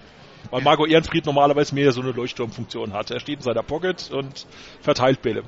[0.50, 3.12] Weil Marco Ehrenfried normalerweise mehr so eine Leuchtturmfunktion hat.
[3.12, 4.46] Er steht in seiner Pocket und
[4.82, 5.44] verteilt Bälle.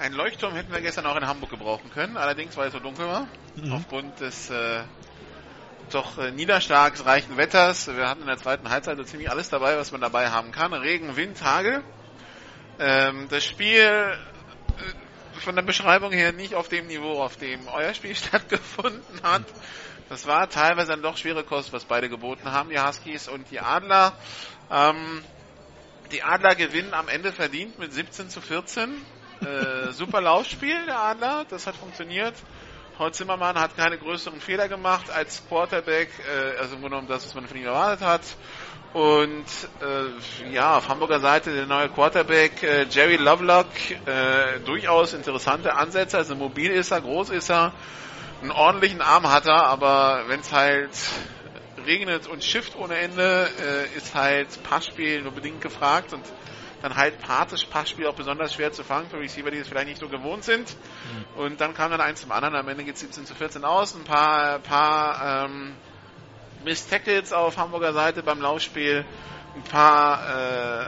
[0.00, 3.06] Ein Leuchtturm hätten wir gestern auch in Hamburg gebrauchen können, allerdings weil es so dunkel
[3.06, 3.28] war.
[3.56, 3.72] Mhm.
[3.74, 4.80] Aufgrund des äh,
[5.90, 7.86] doch äh, niederschlagsreichen Wetters.
[7.86, 10.72] Wir hatten in der zweiten Halbzeit so ziemlich alles dabei, was man dabei haben kann.
[10.72, 11.82] Regen, Wind, Hagel.
[12.78, 17.92] Ähm, das Spiel äh, von der Beschreibung her nicht auf dem Niveau, auf dem euer
[17.92, 19.44] Spiel stattgefunden hat.
[20.08, 23.60] Das war teilweise dann doch schwere Kost, was beide geboten haben, die Huskies und die
[23.60, 24.14] Adler.
[24.70, 25.22] Ähm,
[26.10, 28.96] die Adler gewinnen am Ende verdient mit 17 zu 14.
[29.40, 32.34] Äh, super Laufspiel der Adler, das hat funktioniert.
[32.96, 37.24] Paul Zimmermann hat keine größeren Fehler gemacht als Quarterback, äh, also im Grunde genommen das,
[37.24, 38.22] was man von ihm erwartet hat.
[38.92, 39.46] Und
[39.80, 43.68] äh, ja, auf Hamburger Seite der neue Quarterback äh, Jerry Lovelock,
[44.04, 46.18] äh, durchaus interessante Ansätze.
[46.18, 47.72] Also mobil ist er, groß ist er,
[48.42, 50.90] einen ordentlichen Arm hat er, aber wenn es halt
[51.86, 56.24] regnet und schifft ohne Ende, äh, ist halt Passspiel nur bedingt gefragt und
[56.82, 60.00] dann halt Partisch Passspiel auch besonders schwer zu fangen für Receiver, die es vielleicht nicht
[60.00, 60.74] so gewohnt sind.
[61.36, 61.42] Mhm.
[61.42, 62.54] Und dann kam dann eins zum anderen.
[62.56, 63.94] Am Ende geht es 17 zu 14 aus.
[63.94, 65.74] Ein paar, paar ähm,
[66.64, 69.04] Miss Tackles auf Hamburger Seite beim Laufspiel.
[69.56, 70.84] Ein paar äh,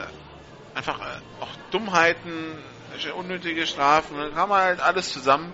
[0.75, 2.57] einfach äh, auch Dummheiten,
[3.15, 4.17] unnötige Strafen.
[4.17, 5.53] Dann kam halt alles zusammen.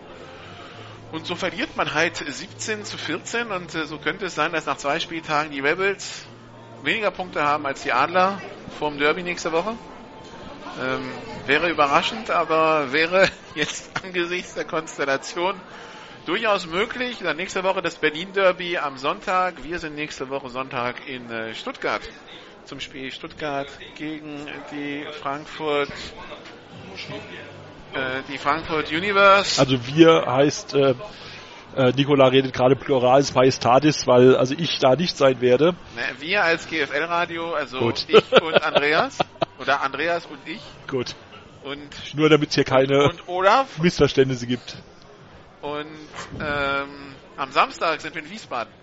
[1.11, 4.68] Und so verliert man halt 17 zu 14 und äh, so könnte es sein, dass
[4.68, 6.26] nach zwei Spieltagen die Rebels
[6.84, 8.40] weniger Punkte haben als die Adler
[8.78, 9.76] vorm Derby nächste Woche.
[10.80, 11.11] Ähm,
[11.45, 15.56] wäre überraschend, aber wäre jetzt angesichts der Konstellation
[16.26, 17.19] durchaus möglich.
[17.22, 19.64] Dann nächste Woche das Berlin Derby am Sonntag.
[19.64, 22.01] Wir sind nächste Woche Sonntag in äh, Stuttgart
[22.65, 25.89] zum Spiel Stuttgart gegen die Frankfurt
[27.93, 29.60] äh, die Frankfurt Universe.
[29.60, 30.93] Also wir heißt äh,
[31.76, 35.76] äh, Nikola redet gerade Pluralis Majestatis, weil also ich da nicht sein werde.
[35.95, 38.06] Na, wir als GFL Radio, also Gut.
[38.07, 39.18] ich und Andreas
[39.60, 40.61] oder Andreas und ich.
[40.88, 41.15] Gut.
[41.64, 43.11] Und nur damit es hier keine
[43.81, 44.77] Missverständnisse gibt.
[45.61, 45.88] Und
[46.40, 48.73] ähm, am Samstag sind wir in Wiesbaden.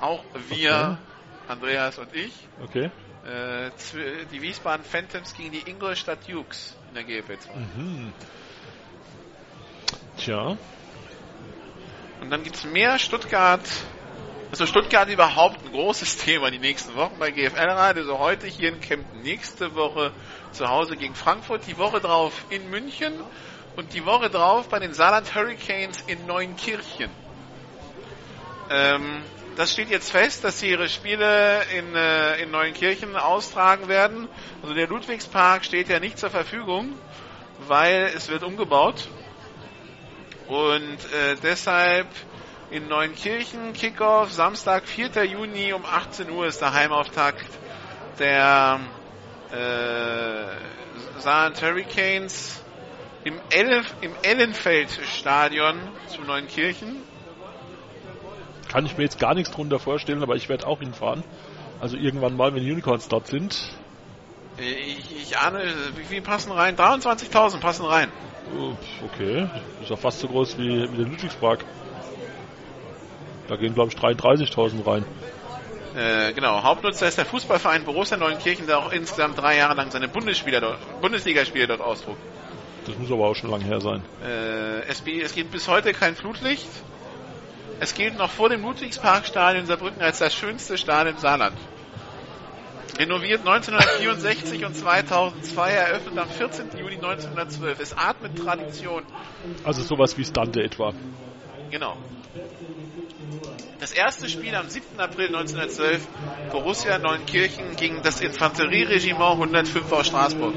[0.00, 1.52] Auch wir, okay.
[1.52, 2.32] Andreas und ich.
[2.62, 2.90] Okay.
[3.24, 3.70] Äh,
[4.30, 7.54] die Wiesbaden Phantoms gegen die Ingolstadt Dukes in der GFL 2.
[7.54, 8.12] Mhm.
[10.18, 10.58] Tja.
[12.20, 13.62] Und dann gibt es mehr Stuttgart.
[14.50, 18.04] Also Stuttgart überhaupt ein großes Thema die nächsten Wochen bei GFL Radio.
[18.04, 20.12] So heute hier in Kempten, nächste Woche
[20.52, 23.12] zu Hause gegen Frankfurt, die Woche drauf in München
[23.76, 27.10] und die Woche drauf bei den Saarland Hurricanes in Neunkirchen.
[28.70, 29.22] Ähm,
[29.56, 34.28] das steht jetzt fest, dass sie ihre Spiele in, äh, in Neunkirchen austragen werden.
[34.62, 36.92] Also der Ludwigspark steht ja nicht zur Verfügung,
[37.66, 39.08] weil es wird umgebaut.
[40.48, 42.08] Und äh, deshalb
[42.70, 45.24] in Neunkirchen Kickoff, Samstag, 4.
[45.24, 47.46] Juni um 18 Uhr ist der Heimauftakt
[48.18, 48.80] der
[49.50, 52.62] äh, Saarland Hurricanes
[53.24, 55.76] im, Elf, im Ellenfeld-Stadion
[56.08, 56.96] zu Neunkirchen.
[58.68, 61.22] Kann ich mir jetzt gar nichts drunter vorstellen, aber ich werde auch hinfahren.
[61.80, 63.70] Also irgendwann mal, wenn Unicorns dort sind.
[64.56, 65.64] Ich, ich ahne,
[65.96, 66.76] wie viel passen rein?
[66.76, 68.10] 23.000 passen rein.
[69.04, 69.48] Okay,
[69.82, 71.64] ist ja fast so groß wie, wie der Ludwigspark.
[73.48, 75.04] Da gehen, glaube ich, 33.000 rein.
[75.94, 80.08] Äh, genau, Hauptnutzer ist der Fußballverein Borussia Neunkirchen, der auch insgesamt drei Jahre lang seine
[80.08, 82.16] Bundesligaspiele dort, Bundesligaspiele dort austrug.
[82.86, 84.02] Das muss aber auch schon lange her sein.
[84.22, 86.68] Äh, es, es gibt bis heute kein Flutlicht.
[87.80, 91.56] Es gilt noch vor dem Ludwigsparkstadion Saarbrücken als das schönste Stadion im Saarland.
[92.98, 96.66] Renoviert 1964 und 2002, eröffnet am 14.
[96.78, 97.80] Juli 1912.
[97.80, 99.02] Es atmet Tradition.
[99.64, 100.92] Also sowas wie Stante etwa.
[101.70, 101.96] Genau.
[103.80, 104.98] Das erste Spiel am 7.
[104.98, 106.06] April 1912,
[106.50, 110.54] Borussia Neunkirchen gegen das Infanterieregiment 105 aus Straßburg.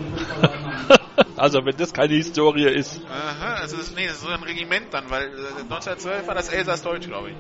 [1.36, 3.02] also wenn das keine Historie ist.
[3.10, 5.28] Aha, also das, nee, das ist so ein Regiment dann, weil
[5.64, 7.36] 1912 äh, war das Elsass-Deutsch, glaube ich.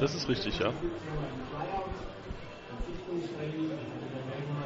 [0.00, 0.72] Das ist richtig, ja.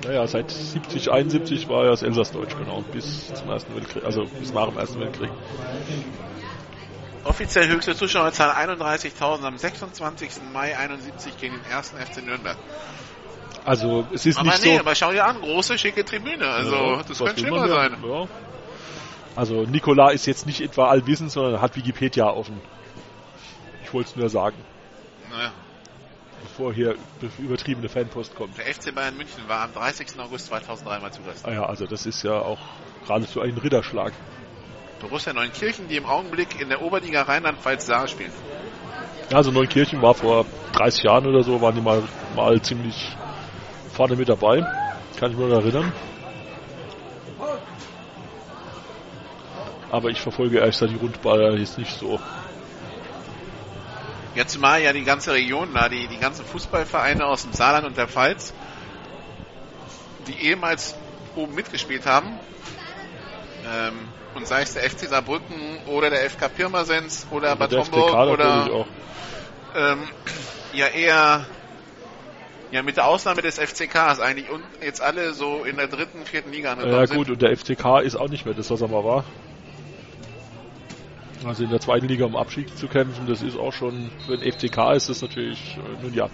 [0.04, 4.52] Naja, seit 70, 71 war ja das Elsass-Deutsch, genau, bis zum Ersten Weltkrieg, also bis
[4.54, 5.30] nach dem Ersten Weltkrieg.
[7.26, 10.30] Offiziell höchste Zuschauerzahl 31.000 am 26.
[10.52, 12.56] Mai 71 gegen den ersten FC Nürnberg.
[13.64, 14.80] Also es ist aber nicht nee, so.
[14.80, 16.46] aber schau dir an, große schicke Tribüne.
[16.46, 17.96] Also ja, das könnte schlimmer sein.
[18.04, 18.28] Ja.
[19.34, 22.60] Also Nikola ist jetzt nicht etwa allwissend, sondern hat Wikipedia offen.
[23.82, 24.56] Ich wollte es nur sagen.
[25.30, 25.52] Naja.
[26.42, 26.94] Bevor hier
[27.38, 28.56] übertriebene Fanpost kommt.
[28.56, 30.18] Der FC Bayern München war am 30.
[30.20, 31.44] August 2003 mal zu Gast.
[31.44, 32.60] Ah ja, also das ist ja auch
[33.04, 34.12] geradezu ein Ritterschlag.
[35.08, 38.32] Borussia Neunkirchen, die im Augenblick in der Oberliga Rheinland-Pfalz Saar spielen.
[39.32, 42.02] Also Neunkirchen war vor 30 Jahren oder so, waren die mal,
[42.34, 43.16] mal ziemlich
[43.92, 44.60] vorne mit dabei.
[45.18, 45.92] Kann ich mich noch erinnern.
[49.90, 52.18] Aber ich verfolge erst die Rundballer jetzt nicht so.
[54.34, 57.96] Jetzt mal ja die ganze Region, da die, die ganzen Fußballvereine aus dem Saarland und
[57.96, 58.52] der Pfalz,
[60.26, 60.96] die ehemals
[61.36, 62.38] oben mitgespielt haben,
[63.66, 68.14] ähm, und sei es der FC Saarbrücken oder der FK Pirmasens oder also Bad Homburg
[68.14, 68.86] oder
[69.74, 69.98] ähm,
[70.72, 71.46] ja eher
[72.70, 76.52] ja mit der Ausnahme des FCKs eigentlich und jetzt alle so in der dritten, vierten
[76.52, 77.30] Liga angekommen Ja gut, sind.
[77.30, 79.24] und der FCK ist auch nicht mehr das, was er mal war.
[81.44, 84.52] Also in der zweiten Liga um Abschied zu kämpfen, das ist auch schon, für den
[84.52, 86.28] FCK ist das natürlich, äh, nun ja.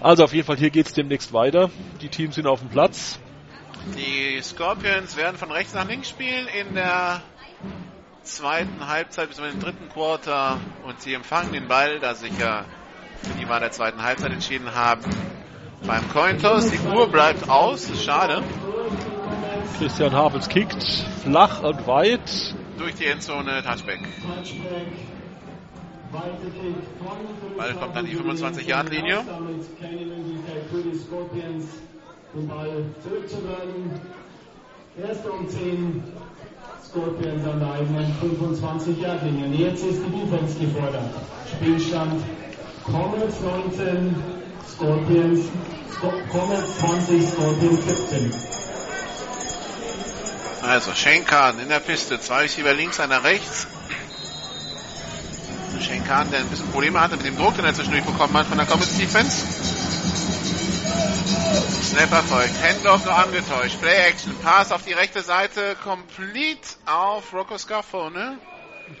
[0.00, 1.70] Also auf jeden Fall, hier geht es demnächst weiter.
[2.00, 3.18] Die Teams sind auf dem Platz.
[3.96, 7.22] Die Scorpions werden von rechts nach links spielen in der
[8.22, 12.64] zweiten Halbzeit bis zum dritten Quarter und sie empfangen den Ball, da sich ja
[13.22, 15.02] für die Wahl der zweiten Halbzeit entschieden haben.
[15.86, 18.42] Beim Cointos, die Uhr bleibt aus, ist schade.
[19.78, 20.82] Christian Havels kickt
[21.22, 22.54] flach und weit.
[22.78, 24.00] Durch die Endzone, Touchback.
[27.56, 29.24] Ball kommt an die 25-Yard-Linie.
[32.34, 34.00] Den Ball zurückzuwerden.
[35.00, 36.02] Erster und 10
[36.86, 39.46] Scorpions an der eigenen 25-Yard-Linie.
[39.46, 41.10] Und jetzt ist die Defense gefordert.
[41.50, 42.22] Spielstand
[42.84, 44.16] Comets 19,
[44.68, 45.40] Scorpions,
[46.30, 48.32] Comets 20, Scorpions 17.
[50.62, 53.66] Also Schenkan in der Piste, zwei Receiver links, einer rechts.
[55.80, 58.58] Schenkan, der ein bisschen Probleme hatte mit dem Druck, den er zwischendurch bekommen hat von
[58.58, 59.46] der Comets Defense.
[61.82, 67.58] Snapper folgt, Handoff nur angetäuscht, Play Action, Pass auf die rechte Seite, complete auf Rocco
[67.58, 68.38] Scarfone.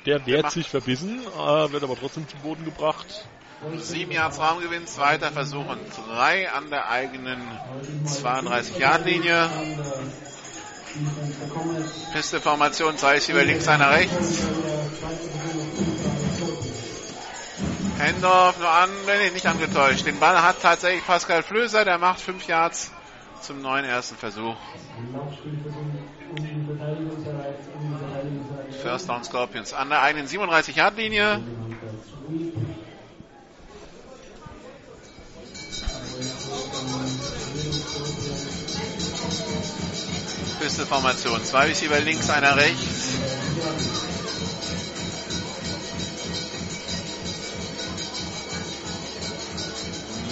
[0.06, 3.06] Der wehrt sich verbissen, äh, wird aber trotzdem zum Boden gebracht.
[3.76, 7.40] Sieben Yards Raumgewinn, zweiter Versuch und drei an der eigenen
[8.06, 9.50] 32-Yard-Linie.
[12.12, 14.46] Piste-Formation, zwei Receiver links, einer rechts.
[17.98, 20.06] Hendorf nur an, nee, nicht angetäuscht.
[20.06, 22.92] Den Ball hat tatsächlich Pascal Flöser, der macht fünf Yards
[23.40, 24.56] zum neuen ersten Versuch.
[28.82, 31.40] First Down Scorpions an der eigenen 37-Yard-Linie.
[40.60, 41.44] Piste-Formation.
[41.44, 43.18] Zwei Receiver links, einer rechts.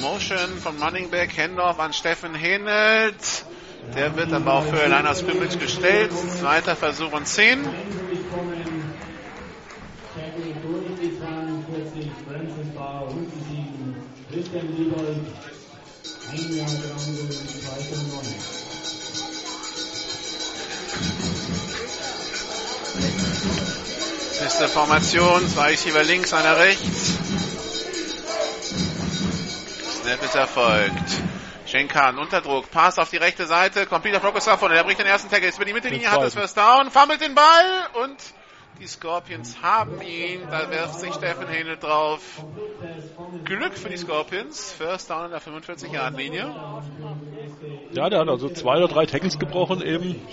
[0.07, 3.45] Motion von Running Back, Hendorf an Steffen Henelt.
[3.97, 6.13] Der wird aber auch für aus Scrimmage gestellt.
[6.13, 7.67] Zweiter Versuch und 10.
[24.41, 27.26] Beste Formation, zwei Receiver links, einer rechts.
[30.07, 31.21] Snap ist erfolgt.
[31.67, 35.07] Schenkan unter Druck, Pass auf die rechte Seite, komplett auf Rocco Saffron, er bricht den
[35.07, 38.17] ersten Tackle, ist über die Mittellinie, hat das First Down, fummelt den Ball und
[38.81, 42.21] die Scorpions haben ihn, da wirft sich Steffen Hähnel drauf.
[43.43, 46.55] Glück für die Scorpions, First Down an der 45-Yard-Linie.
[47.91, 50.25] Ja, der hat also zwei oder drei Tackles gebrochen eben.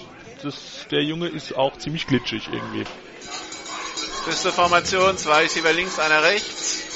[0.43, 2.83] Das, der Junge ist auch ziemlich glitschig irgendwie.
[4.27, 6.92] Beste Formation, zwei Receiver links, einer rechts.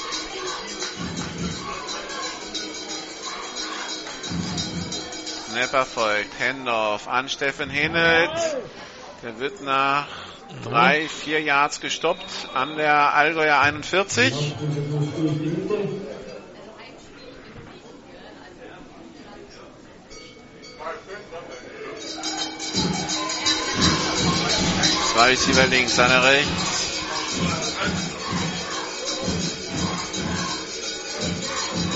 [5.58, 8.30] Snapper folgt, Handoff an Steffen Henelt.
[9.24, 10.06] Der wird nach
[10.62, 14.54] drei, vier Yards gestoppt an der Allgäuer 41.
[25.12, 27.00] Zwei Receiver links, einer rechts.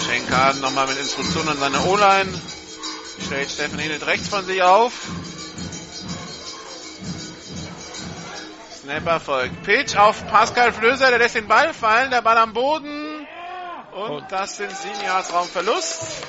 [0.04, 2.32] Schenkan nochmal mit Instruktionen an seine O-Line.
[3.32, 4.92] Stellt Steffen Henelt rechts von sich auf.
[8.82, 9.62] Snapper folgt.
[9.62, 13.26] Pitch auf Pascal Flöser, der lässt den Ball fallen, der Ball am Boden.
[13.94, 16.26] Und das sind sieben Yards Raumverlust.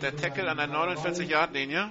[0.00, 1.88] Der Tackle an der 49-Yard-Linie.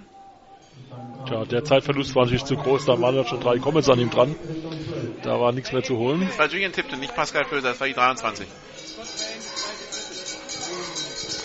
[1.28, 4.10] Tja, der Zeitverlust war natürlich zu groß, da waren ja schon drei Comments an ihm
[4.10, 4.34] dran.
[5.24, 6.26] Da war nichts mehr zu holen.
[6.26, 8.48] Das war Julian tippte, nicht Pascal Flöser, das war die 23.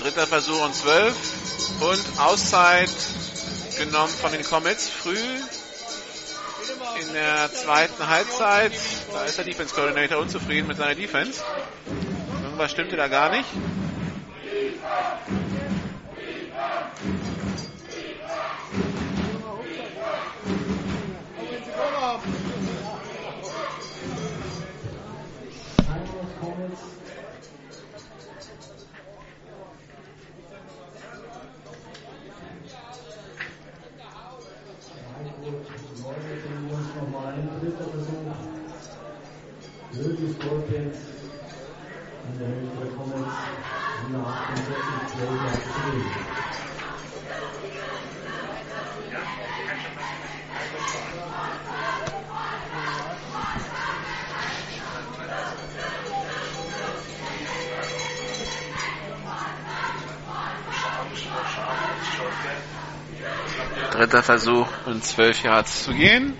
[0.07, 1.81] Dritter Versuch und 12.
[1.81, 2.89] Und Auszeit
[3.77, 5.19] genommen von den Comets früh
[7.01, 8.71] in der zweiten Halbzeit.
[9.13, 11.43] Da ist der Defense Coordinator unzufrieden mit seiner Defense.
[12.41, 13.49] Irgendwas stimmte da gar nicht.
[36.17, 36.23] Die
[40.33, 40.97] Scorpions
[42.25, 43.37] in der Höhe der Comments
[44.07, 46.09] 148, 12 Jahre zurück.
[63.97, 66.37] Dritter Versuch und 12 Yards zu gehen.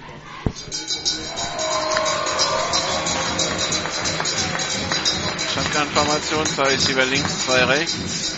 [5.55, 8.37] Shotgun-Formation, zwei Receiver links, zwei rechts.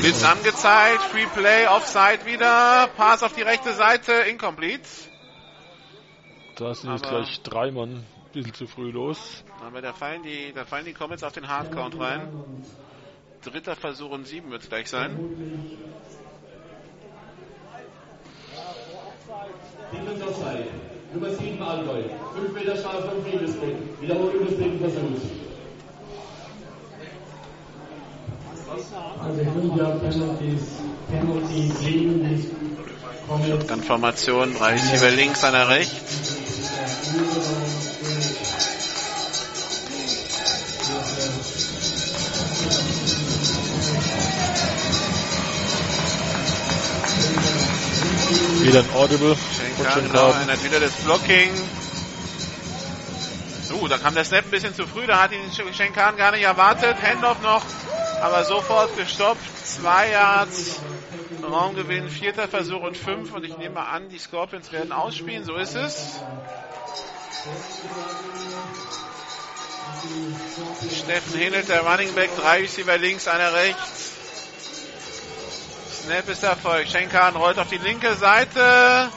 [0.00, 4.88] Blitz angezeigt, Free Play, Offside wieder, Pass auf die rechte Seite, incomplete.
[6.56, 8.04] Da sind jetzt Aber- gleich drei Mann
[8.36, 9.44] bisschen zu früh los.
[9.66, 12.28] Aber da fallen die, da fallen die Comments auf den Hardcount rein.
[13.42, 15.16] Dritter Versuch und sieben wird es gleich sein.
[19.92, 20.66] Defense Offside.
[21.14, 22.02] Nummer 7 Allgäu.
[22.34, 24.00] 5 Meter Strafe vom Friedensbruch.
[24.00, 25.22] Wiederholung des dritten Versuchs.
[29.22, 30.62] Also fünf Jahre Penalties,
[31.10, 32.50] Penalty gegen die
[33.26, 33.66] Comets.
[33.66, 36.36] Dann Formation, drei Receiver links, einer rechts.
[48.60, 50.34] Wieder ein Audible von Schenkan, genau,
[50.64, 51.50] wieder das Blocking.
[53.80, 56.42] Uh, da kam der Snap ein bisschen zu früh, da hat ihn Schenkan gar nicht
[56.42, 56.96] erwartet.
[57.02, 57.62] Handoff noch,
[58.22, 59.40] aber sofort gestoppt.
[59.64, 60.80] Zwei Yards,
[61.42, 63.32] Raumgewinn, vierter Versuch und fünf.
[63.34, 66.20] Und ich nehme an, die Scorpions werden ausspielen, so ist es.
[70.90, 74.16] Steffen Hinnelt, der Running Back, drei Receiver links, einer rechts.
[76.06, 76.86] Snap ist Erfolg.
[76.86, 79.10] Schenkan rollt auf die linke Seite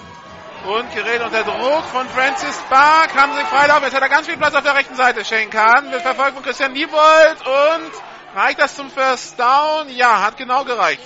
[0.65, 3.07] und gerät unter Druck von Francis Barr.
[3.07, 3.83] Kann sich freilaufen.
[3.83, 5.23] Jetzt hat er ganz viel Platz auf der rechten Seite.
[5.23, 7.91] Schenkan wird verfolgt von Christian Niebold und
[8.35, 9.89] reicht das zum First Down?
[9.89, 11.03] Ja, hat genau gereicht.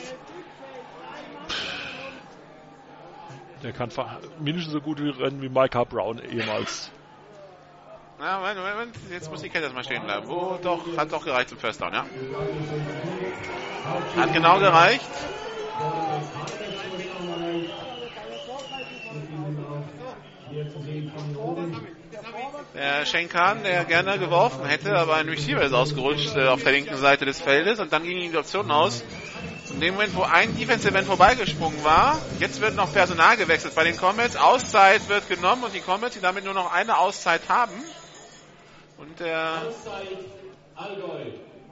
[3.62, 3.90] Der kann
[4.40, 6.92] mindestens so gut rennen wie Micah Brown ehemals.
[8.24, 8.96] Ja, Moment, Moment.
[9.12, 10.26] Jetzt muss die Kette erstmal stehen bleiben.
[10.30, 12.06] Wo doch, hat doch gereicht zum First Down, ja.
[14.16, 15.10] Hat genau gereicht.
[22.74, 26.96] Der Schenkan, der gerne geworfen hätte, aber ein Receiver ist ausgerutscht äh, auf der linken
[26.96, 29.04] Seite des Feldes und dann ging die Option aus.
[29.70, 33.84] In dem Moment, wo ein Defensive End vorbeigesprungen war, jetzt wird noch Personal gewechselt bei
[33.84, 34.38] den Comets.
[34.38, 37.74] Auszeit wird genommen und die Comets, die damit nur noch eine Auszeit haben.
[38.98, 39.62] Und der,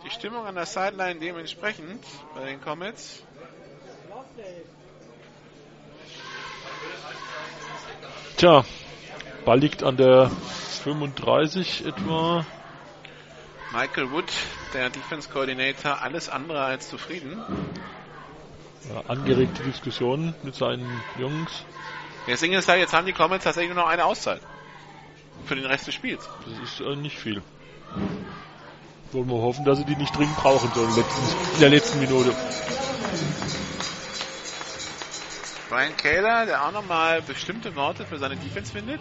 [0.04, 2.04] die Stimmung an der Sideline dementsprechend
[2.36, 3.24] bei den Comets.
[8.38, 8.66] Tja,
[9.46, 10.30] Ball liegt an der
[10.84, 12.46] 35 etwa.
[13.72, 14.26] Michael Wood,
[14.74, 17.42] der Defense Coordinator, alles andere als zufrieden.
[18.94, 21.64] Ja, angeregte Diskussionen mit seinen Jungs.
[22.28, 24.42] Das Ding ist halt, jetzt haben die Comets tatsächlich nur noch eine Auszeit.
[25.46, 26.28] Für den Rest des Spiels.
[26.46, 27.42] Das ist äh, nicht viel.
[29.12, 30.90] Wollen wir hoffen, dass sie die nicht dringend brauchen sollen
[31.56, 32.34] in der letzten Minute.
[35.70, 39.00] Brian Kaler, der auch nochmal bestimmte Worte für seine Defense findet.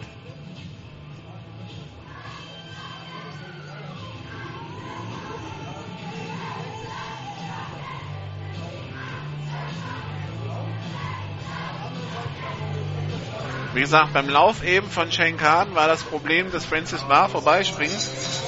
[13.73, 17.97] Wie gesagt, beim Lauf eben von Shane Khan war das Problem, dass Francis Barr vorbeispringt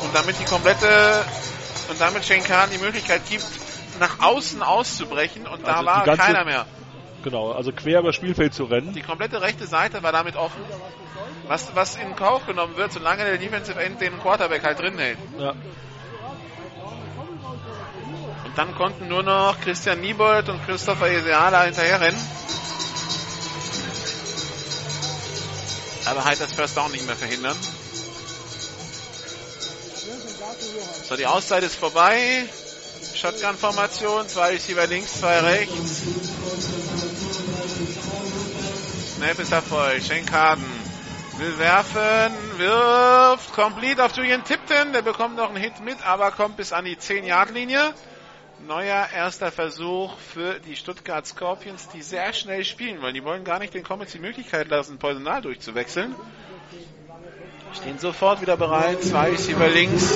[0.02, 1.24] und damit die komplette
[1.90, 3.46] und damit Shane Khan die Möglichkeit gibt,
[4.00, 6.66] nach außen auszubrechen und da Also die war ganze- keiner mehr.
[7.24, 8.94] Genau, also quer über das Spielfeld zu rennen.
[8.94, 10.62] Die komplette rechte Seite war damit offen.
[11.48, 15.18] Was, was in Kauf genommen wird, solange der Defensive End den Quarterback halt drin hält.
[15.38, 15.52] Ja.
[18.46, 22.20] Und dann konnten nur noch Christian Niebold und Christopher Eseala hinterherrennen.
[26.06, 27.58] Aber halt das First Down nicht mehr verhindern.
[31.08, 32.46] So, die Auszeit ist vorbei.
[33.16, 36.02] Shotgun-Formation, zwei Receiver links, zwei rechts.
[39.16, 40.04] Snap ist Erfolg.
[40.04, 40.66] Schenkaden
[41.38, 44.94] will werfen, wirft, complete auf Julian Tipton.
[44.94, 47.94] Der bekommt noch einen Hit mit, aber kommt bis an die 10-Yard-Linie.
[48.68, 53.14] Neuer erster Versuch für die Stuttgart Scorpions, die sehr schnell spielen wollen.
[53.14, 56.16] Die wollen gar nicht den Comets die Möglichkeit lassen, Personal durchzuwechseln.
[57.74, 59.04] Stehen sofort wieder bereit.
[59.04, 60.14] Zwei Receiver links,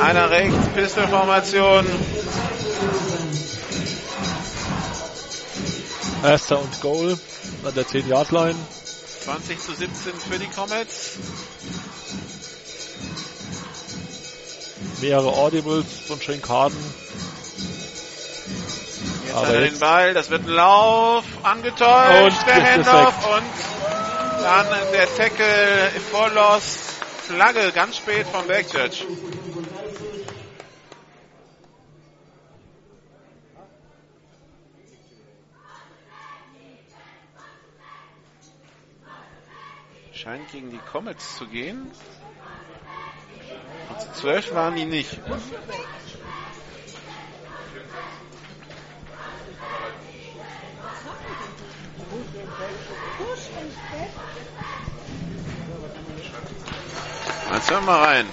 [0.00, 1.86] einer rechts, Pistol-Formation.
[6.22, 7.18] Erster und Goal
[7.64, 8.58] an der 10-Yard-Line.
[9.24, 11.18] 20 zu 17 für die Comets.
[15.02, 17.03] Mehrere Audibles von Shane Harden.
[19.34, 24.42] Jetzt Aber hat er den Ball, das wird ein Lauf, angetäuscht, und der Handoff und
[24.44, 29.04] dann der Tackle vor Lost, Flagge ganz spät von Backchurch.
[40.12, 41.90] Scheint gegen die Comets zu gehen.
[43.90, 45.18] Und zu 12 waren die nicht.
[57.54, 58.28] Jetzt hören wir rein.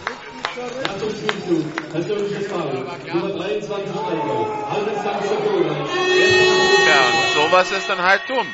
[6.88, 8.48] Ja, und sowas ist dann halt dumm.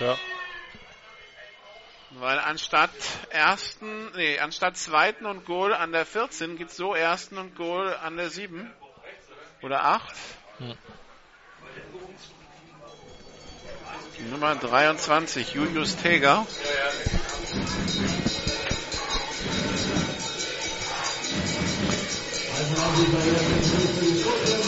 [0.00, 0.18] Ja.
[2.10, 2.90] Weil anstatt
[3.28, 8.16] ersten, nee, anstatt zweiten und Goal an der 14 gibt's so ersten und Goal an
[8.16, 8.72] der 7
[9.60, 10.14] oder 8.
[10.58, 10.74] Hm.
[14.30, 16.46] Nummer 23, Julius Teger.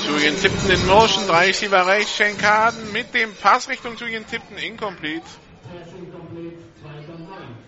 [0.07, 5.27] Julian Tipton in Motion, drei Receiver rechts, Schenkaden mit dem Pass Richtung Julian Tipton, incomplete.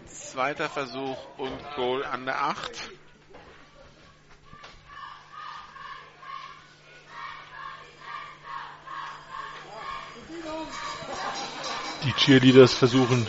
[0.06, 2.70] Zweiter Versuch und Goal an der 8.
[12.04, 13.28] Die Cheerleaders versuchen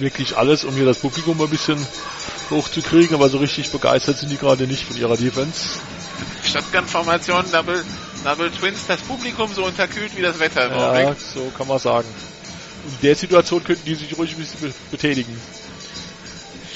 [0.00, 1.78] wirklich alles, um hier das Publikum ein bisschen
[2.50, 5.78] hochzukriegen, aber so richtig begeistert sind die gerade nicht von ihrer Defense.
[6.44, 7.84] Shotgun-Formation, Double,
[8.24, 12.08] Double Twins, das Publikum so unterkühlt wie das Wetter Ja, so kann man sagen.
[12.84, 15.40] In der Situation könnten die sich ruhig ein bisschen be- betätigen.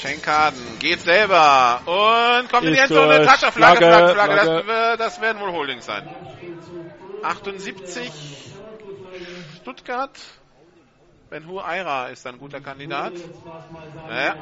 [0.01, 3.25] Schenkaden geht selber und kommt in die Endzone.
[3.25, 4.63] Toucher, Flagge, Flagge, Flagge, Flagge.
[4.97, 6.03] Das, das werden wohl Holdings sein.
[7.23, 8.11] 78
[9.61, 10.09] Stuttgart.
[11.31, 13.13] Ben Hur Eira ist ein guter Kandidat.
[14.09, 14.35] Ja.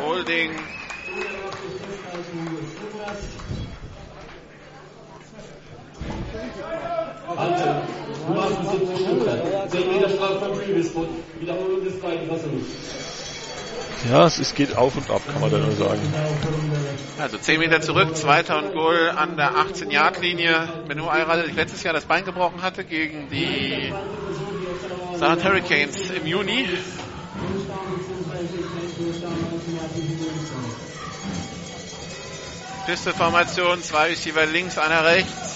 [0.00, 0.52] Holding.
[7.36, 7.82] Halte.
[8.26, 9.70] Nummer 78 Stuttgart.
[9.70, 11.08] 10 Meter Strafe vom Previous-Spot.
[11.40, 13.04] Wiederholung des zweiten Versuchs.
[14.10, 16.00] Ja, es, geht auf und ab, kann man da nur sagen.
[17.18, 20.68] Also 10 Meter zurück, zweiter und Goal an der 18-Yard-Linie.
[20.88, 23.92] Ben Hur Eira, der sich letztes Jahr das Bein gebrochen hatte gegen die
[25.18, 26.68] Saarland Hurricanes im Juni.
[32.86, 35.54] Pisteformation, zwei Receiver links, einer rechts.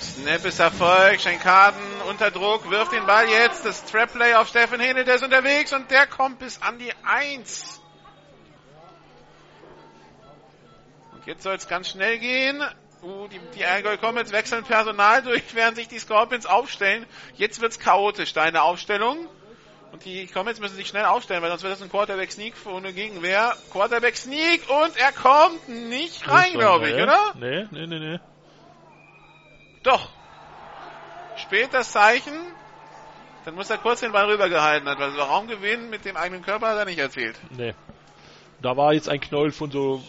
[0.00, 5.04] Snap ist Erfolg, Schenkaden unter Druck, wirft den Ball jetzt, das Trap-Play auf Steffen Hähnel,
[5.04, 7.80] der ist unterwegs und der kommt bis an die 1.
[11.12, 12.64] Und jetzt soll es ganz schnell gehen.
[13.04, 17.04] Uh, die, die Allgäu Comets wechseln Personal durch, während sich die Scorpions aufstellen.
[17.34, 19.28] Jetzt wird's chaotisch, deine Aufstellung.
[19.92, 22.94] Und die Comets müssen sich schnell aufstellen, weil sonst wird das ein Quarterback Sneak ohne
[22.94, 23.54] Gegenwehr.
[23.70, 27.34] Quarterback Sneak und er kommt nicht rein, glaube ich, oder?
[27.38, 28.20] Nee, nee, nee, nee.
[29.82, 30.08] Doch.
[31.36, 32.32] Spät das Zeichen.
[33.44, 36.68] Dann muss er kurz den Ball rübergehalten haben, weil so Raumgewinn mit dem eigenen Körper
[36.68, 37.36] hat er nicht erzählt.
[37.50, 37.74] Nee.
[38.62, 40.02] Da war jetzt ein Knäuel von so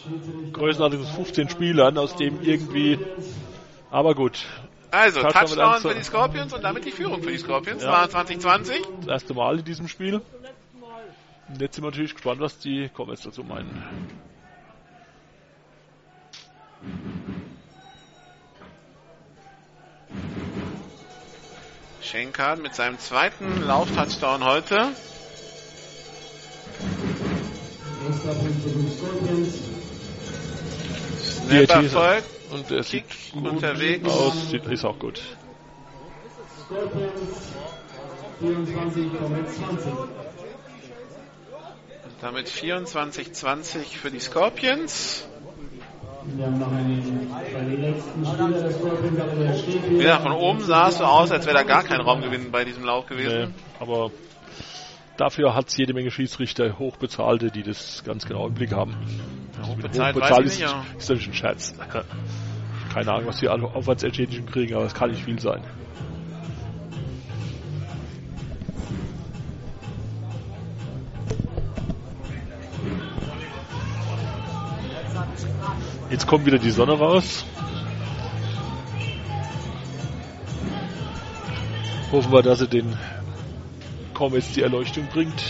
[0.52, 2.98] größenartigen 15 Spielern, aus dem irgendwie.
[3.90, 4.46] Aber gut.
[4.90, 7.82] Also, Touchdown für die Scorpions und damit die Führung für die Scorpions.
[7.82, 7.90] Ja.
[7.90, 8.82] War 2020.
[9.00, 10.22] Das erste Mal in diesem Spiel.
[11.48, 13.84] Und jetzt sind wir natürlich gespannt, was die Comets dazu meinen.
[22.00, 24.88] Schenkan mit seinem zweiten Lauftouchdown heute.
[28.08, 29.54] Extra Punkt für die Scorpions.
[31.22, 32.24] Snap DT ist- Erfolg.
[32.52, 34.08] Und er sieht gut unterwegs.
[34.08, 35.20] aus, sieht, ist auch gut.
[36.64, 37.12] Scorpions
[38.40, 39.92] 24, Comets 20.
[42.20, 45.26] Damit 24-20 für die Scorpions.
[46.36, 49.98] Wir haben noch einen, bei den letzten Spieler der Scorpions, aber der steht Wie hier.
[49.98, 52.84] gesagt, von oben sah es so aus, als wäre da gar kein Raumgewinn bei diesem
[52.84, 53.54] Lauf Nee, gewesen.
[53.80, 54.10] aber
[55.16, 58.94] dafür hat es jede Menge Schiedsrichter, Hochbezahlte, die das ganz genau im Blick haben.
[59.58, 60.84] Also hochbezahlt hochbezahlt ich ist, ja.
[60.96, 61.74] ist natürlich ein Scherz.
[62.94, 65.62] Keine Ahnung, was die alle Aufwandsentschädigung kriegen, aber es kann nicht viel sein.
[76.10, 77.44] Jetzt kommt wieder die Sonne raus.
[82.12, 82.96] Hoffen wir, dass sie den
[84.16, 85.42] Comets die Erleuchtung bringt.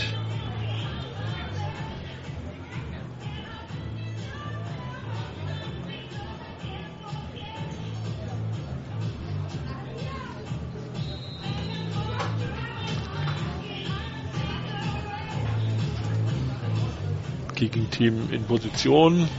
[17.55, 19.29] Gegenteam in Position.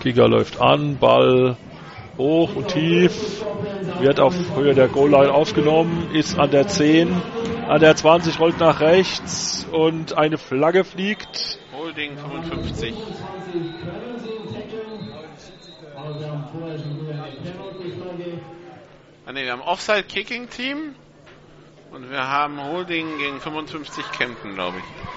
[0.00, 1.58] Kicker läuft an, Ball
[2.18, 3.44] hoch und tief.
[4.00, 7.10] wird auf Höhe der Goal-Line aufgenommen, ist an der 10,
[7.68, 11.58] an der 20 rollt nach rechts und eine Flagge fliegt.
[11.76, 12.94] Holding 55.
[19.26, 20.94] Ah, nee, wir haben Offside-Kicking-Team
[21.92, 25.13] und wir haben Holding gegen 55 Kempten, glaube ich.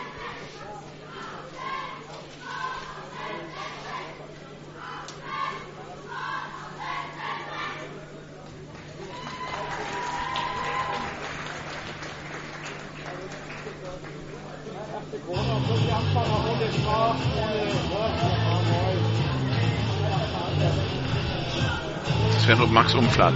[22.47, 23.33] Wäre nur Max Umflat.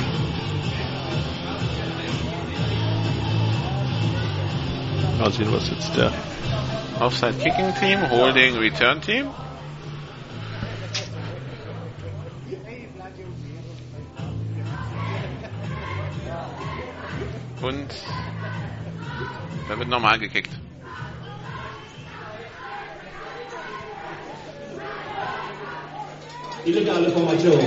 [5.20, 6.14] Mal sehen, was jetzt der
[7.02, 9.28] Offside Kicking Team, Holding Return Team.
[17.62, 17.94] Und
[19.68, 20.61] da wird normal gekickt.
[26.66, 27.60] Illegale Formation.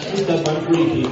[0.00, 1.06] Stuttgart beim Freaky.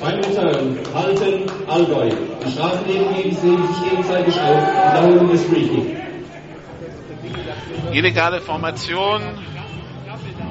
[0.00, 0.78] Beim Return.
[0.94, 2.10] Halten Allgäu.
[2.44, 4.62] Die Strafen nehmen sich gegenseitig auf.
[4.62, 5.96] Wiederholung des Freaky.
[7.92, 9.20] Illegale Formation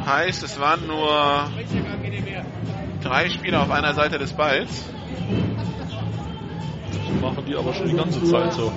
[0.06, 1.50] heißt, es waren nur
[3.02, 4.86] drei Spieler auf einer Seite des Balls.
[6.92, 8.72] Das machen die aber schon die ganze Zeit so.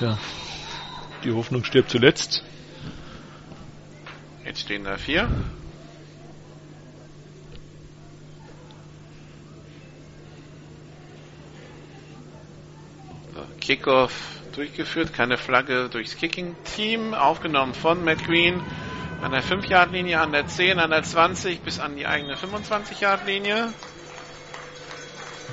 [0.00, 0.16] Tja,
[1.24, 2.42] die Hoffnung stirbt zuletzt.
[4.46, 5.28] Jetzt stehen da vier.
[13.60, 18.62] Kickoff durchgeführt, keine Flagge durchs Kicking-Team, aufgenommen von Matt Green
[19.20, 23.74] an der 5-Yard-Linie, an der 10, an der 20 bis an die eigene 25-Yard-Linie.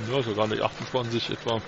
[0.09, 1.61] Ja, sogar nicht 28 etwa.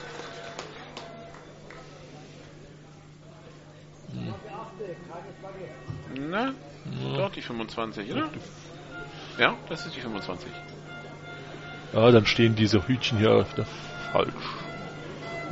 [6.16, 6.54] Na,
[7.04, 7.18] Ja.
[7.18, 8.30] doch die 25, oder?
[9.38, 10.50] Ja, das ist die 25.
[11.94, 13.46] Ja, dann stehen diese Hütchen hier
[14.12, 14.34] falsch.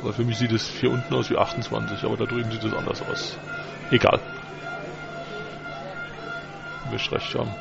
[0.02, 2.72] Aber für mich sieht es hier unten aus wie 28, aber da drüben sieht es
[2.72, 3.36] anders aus.
[3.90, 4.20] Egal.
[6.90, 7.54] Wir recht haben.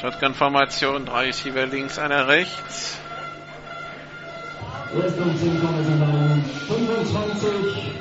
[0.00, 2.98] Shotgun-Formation, drei Receiver links, einer rechts.
[4.94, 7.92] Erst und 10 kommen sind an 25.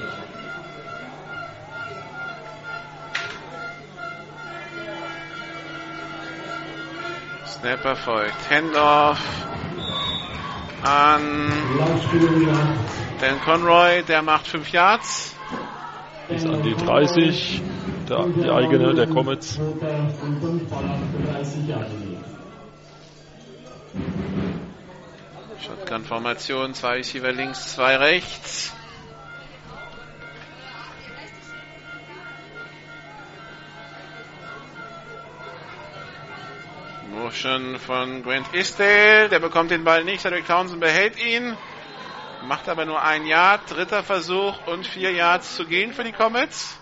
[7.59, 8.49] Snapper folgt.
[8.49, 9.19] Handoff
[10.83, 11.51] an.
[13.19, 15.35] Dan Conroy, der macht 5 Yards.
[16.27, 17.61] Bis an die 30.
[18.07, 19.55] Der, die eigene, der Comets.
[19.55, 22.25] Dritter und 5 Ball auf der 30 Jahre liegt.
[25.65, 28.73] Shotgun-Formation, zwei Receiver links, zwei rechts.
[37.11, 41.55] Motion von Grant Isdale, der bekommt den Ball nicht, Cedric Townsend behält ihn,
[42.47, 46.77] macht aber nur ein Yard, dritter Versuch und vier Yards zu gehen für die Comets.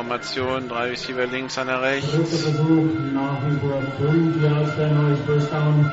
[0.00, 2.10] Shotgun-Formation, drei Receiver links, einer rechts.
[2.10, 5.92] Dritter Versuch, nach wie vor 5 Yards für ein neues First Down.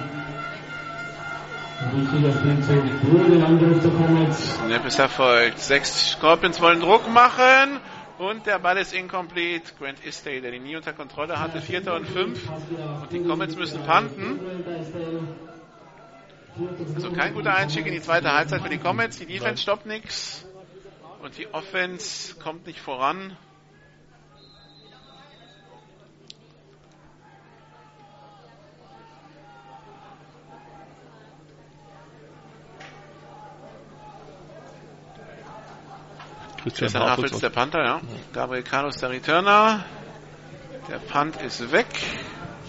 [1.80, 4.56] Ein Wichtiger Spielzug für den Angriff der Comets.
[4.56, 5.60] Snap ist erfolgt.
[5.60, 7.80] Sechs Scorpions wollen Druck machen.
[8.18, 9.74] Und der Ball ist incomplete.
[9.78, 11.62] Grant Istay, der die nie unter Kontrolle hatte.
[11.62, 12.40] Vierter und fünf.
[12.50, 14.40] Und die Comets müssen panten.
[16.96, 19.20] Also kein guter Einstieg in die zweite Halbzeit für die Comets.
[19.20, 20.46] Die Defense stoppt nichts.
[21.22, 23.38] Und die Offense kommt nicht voran.
[36.70, 37.40] Christian Christian Hafels.
[37.40, 38.02] der Panther, ja.
[38.34, 39.86] Gabriel Carlos der Returner.
[40.90, 41.88] Der Punt ist weg.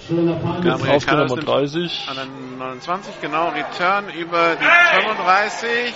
[0.09, 2.09] Gabriel Auf der Carlos Nummer nimmt 30.
[2.09, 3.49] an der 29, genau.
[3.51, 5.95] Return über die 35.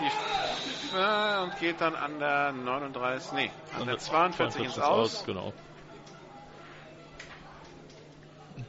[0.00, 5.24] Die äh, und geht dann an der 39, nee, an der 42 ins Aus.
[5.24, 5.52] Genau.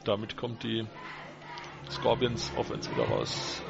[0.04, 0.86] damit kommt die
[1.90, 3.62] Scorpions Offense wieder raus.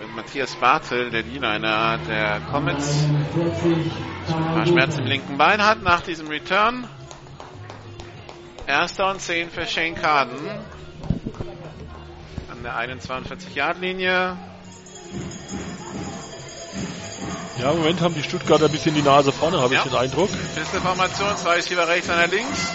[0.00, 3.04] Mit Matthias Bartel, der D-Liner der Comets,
[3.34, 3.92] 41
[4.28, 6.86] ein paar Schmerzen im linken Bein hat nach diesem Return.
[8.66, 10.36] Erster und 10 für Shane Carden.
[12.50, 14.36] An der 21-Yard-Linie.
[17.60, 19.82] Ja, im Moment haben die Stuttgarter ein bisschen die Nase vorne, habe Ja.
[19.84, 20.30] ich den Eindruck.
[20.54, 22.72] Pisteformation, zwei Receiver rechts, einer links.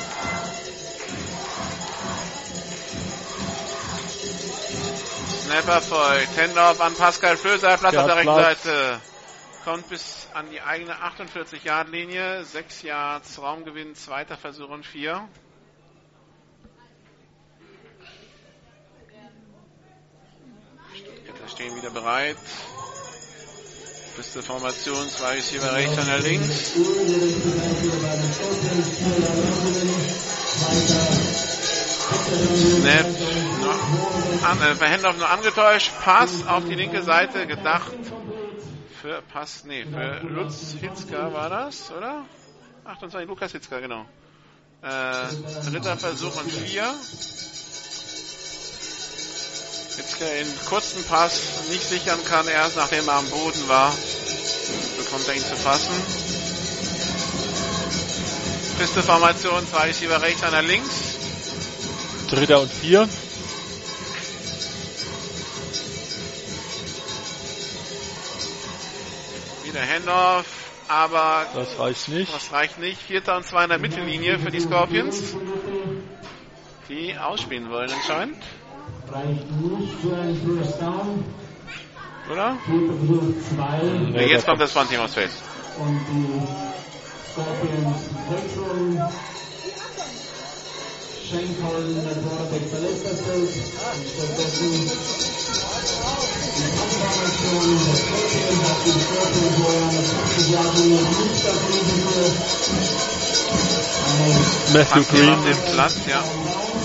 [5.53, 6.35] Snapper folgt.
[6.35, 8.33] Handoff an Pascal Flöser, Platz auf der rechten.
[8.33, 9.01] Seite.
[9.63, 12.43] Kommt bis an die eigene 48-Yard-Linie.
[12.43, 15.29] Sechs Yards Raumgewinn, zweiter Versuch und vier.
[20.95, 22.37] Stuttgarter stehen wieder bereit.
[24.15, 26.73] Pisteformation, zwei Receiver rechts, einer links.
[32.13, 33.05] Snap.
[34.43, 35.91] An, äh, bei Handoff nur angetäuscht.
[36.03, 37.91] Pass auf die linke Seite gedacht.
[39.01, 42.25] Für Pass, nee, für Lutz Hitzka war das, oder?
[42.85, 44.05] 28, Lukas Hitzka, genau.
[44.81, 46.83] Äh, dritter Versuch und vier.
[49.95, 53.93] Hitzka in kurzen Pass nicht sichern kann, erst nachdem er am Boden war,
[54.97, 55.93] bekommt er ihn zu fassen.
[58.79, 61.12] Pisteformation, zwei Receiver rechts, einer links.
[62.33, 63.07] Dritter und vier.
[69.63, 70.45] Wieder Handoff,
[70.87, 72.33] aber Das reicht nicht.
[72.33, 73.01] das reicht nicht.
[73.01, 75.21] Vierter und zwei in der Mittellinie für die Scorpions.
[76.89, 78.37] Die ausspielen wollen anscheinend,
[79.11, 81.23] Reicht nicht für einen First Down.
[82.31, 82.57] oder?
[84.11, 85.31] Nee, jetzt kommt das One-Team aufs Feld.
[85.79, 87.97] Und die Scorpions
[88.29, 89.01] wechseln.
[91.33, 93.49] Schenkeln, der das Feld.
[93.89, 94.69] Und stattdessen
[96.53, 102.13] die Abformation der die Scorpions, wo er eine 20 Jahre nicht das Risiko.
[104.73, 106.23] Matthew Green, dem Platz, ja.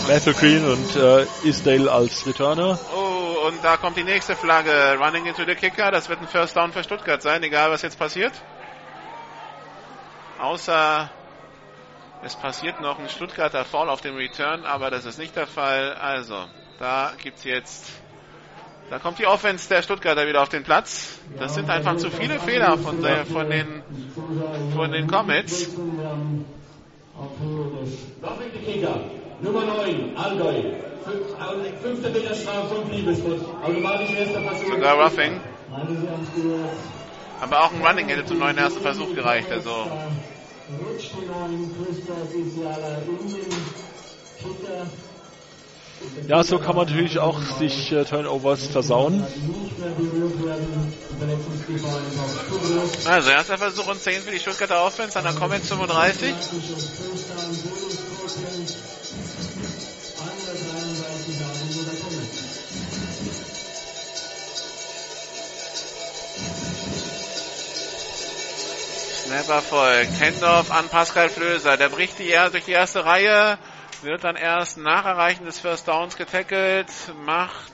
[0.06, 2.78] Matthew Green und äh, Isdale als Returner.
[2.94, 4.96] Oh, und da kommt die nächste Flagge.
[4.98, 5.90] Running into the Kicker.
[5.90, 8.32] Das wird ein First Down für Stuttgart sein, egal was jetzt passiert.
[10.38, 11.10] Außer
[12.22, 15.94] es passiert noch ein Stuttgarter Fall auf dem Return, aber das ist nicht der Fall.
[15.94, 16.46] Also,
[16.78, 17.90] da gibt's jetzt,
[18.90, 21.18] da kommt die Offense der Stuttgarter wieder auf den Platz.
[21.38, 23.82] Das sind einfach zu viele Fehler von, der, von den,
[24.74, 25.70] von den Comets.
[29.40, 30.62] Nummer 9, Allgäu.
[31.04, 33.40] Fünf- äh, Fünfter Meterstrafe von Liebesbus.
[33.62, 34.68] Automatisch erster Versuch.
[34.68, 35.40] Sogar Roughing.
[37.40, 39.50] Aber auch ein Running hätte zum neuen ersten Versuch gereicht.
[39.52, 39.86] Also,
[40.76, 43.48] Rutscht die 9, Christa Sisiala in den
[44.38, 44.86] Kicker.
[46.28, 49.24] Ja, so kann man natürlich auch sich äh, Turnovers versauen.
[53.04, 56.34] Also erster Versuch und 10 für die Stuttgarter Offense an der Comet 35.
[69.28, 70.20] Snapper folgt.
[70.22, 71.76] Handoff an Pascal Flöser.
[71.76, 73.58] Der bricht die, durch die erste Reihe.
[74.00, 76.88] Wird dann erst nach Erreichen des First Downs getackelt.
[77.26, 77.72] Macht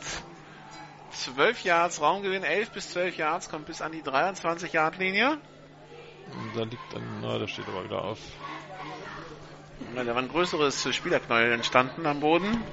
[1.13, 2.43] 12 Yards Raumgewinn.
[2.43, 3.49] 11 bis 12 Yards.
[3.51, 5.39] Kommt bis an die 23 Yard Linie.
[6.57, 8.19] Da liegt dann, na, da steht aber wieder auf.
[9.95, 12.65] Ja, Da war ein größeres Spielerknäuel entstanden am Boden.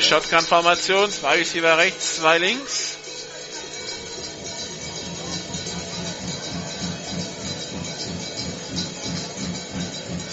[0.00, 1.10] Shotgun-Formation.
[1.10, 2.95] Zwei Receiver rechts, zwei links.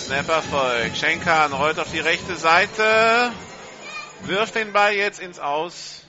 [0.03, 0.97] Snapper folgt.
[0.97, 3.31] Schenkan rollt auf die rechte Seite.
[4.23, 6.01] Wirft den Ball jetzt ins Aus.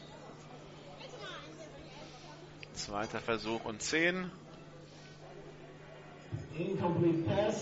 [2.74, 4.30] Zweiter Versuch und 10.
[6.58, 7.54] Incomplete pass.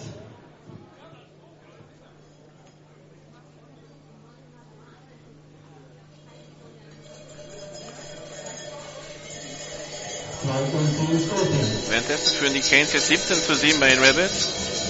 [11.88, 14.81] Währenddessen führen die Canes jetzt 17 zu 7 bei den Rabbits.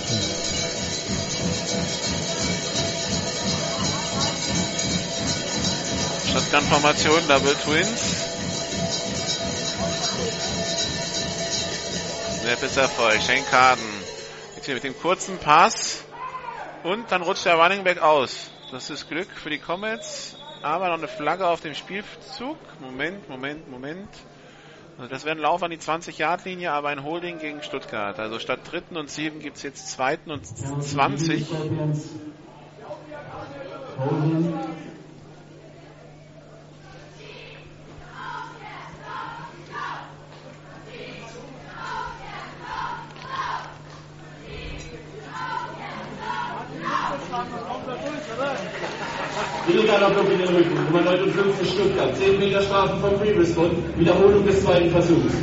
[6.33, 8.01] Shotgun-Formation, Double Twins.
[12.41, 13.21] Snap ist Erfolg.
[13.21, 13.85] Shane Carden.
[14.57, 16.05] Jetzt hier mit dem kurzen Pass.
[16.85, 18.51] Und dann rutscht der Running Back aus.
[18.71, 20.37] Das ist Glück für die Comets.
[20.63, 22.57] Aber noch eine Flagge auf dem Spielzug.
[22.81, 24.09] Moment, Moment, Moment.
[24.97, 28.19] Also das wäre ein Lauf an die 20-Yard-Linie, aber ein Holding gegen Stuttgart.
[28.19, 31.47] Also statt dritten und sieben gibt es jetzt zweiten und 20.
[50.13, 54.91] Block in den Rücken, Nummer 59 Stuttgart, 10 Meter Strafen vom Previous-Spot, Wiederholung des zweiten
[54.91, 55.35] Versuchs.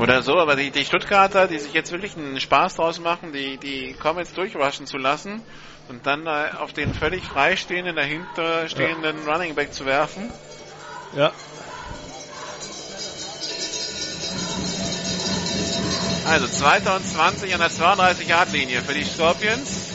[0.00, 3.58] Oder so, aber die, die Stuttgarter, die sich jetzt wirklich einen Spaß draus machen, die,
[3.58, 5.42] die Comets durchrushen zu lassen
[5.88, 10.30] und dann äh, auf den völlig freistehenden, dahinter stehenden Running Back zu werfen.
[11.16, 11.32] Ja.
[16.26, 19.90] Also 2020 an der 32-Yard-Linie für die Scorpions.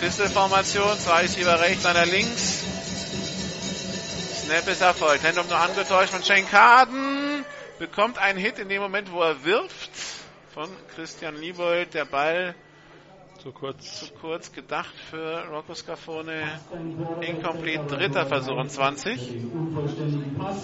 [0.00, 2.57] Pistol-Formation, zwei Receiver rechts, einer links.
[4.48, 5.24] Snap ist erfolgt.
[5.24, 7.44] Handoff nur angetäuscht von Shane Carden.
[7.78, 9.90] Bekommt einen Hit in dem Moment, wo er wirft.
[10.54, 11.92] Von Christian Liebold.
[11.92, 12.54] Der Ball
[13.42, 14.00] Zu kurz.
[14.00, 16.44] zu kurz gedacht für Rocco Scafone.
[17.20, 19.20] Incomplete, dritter Versuch und 20.
[19.52, 20.56] Unvollständigen Pass.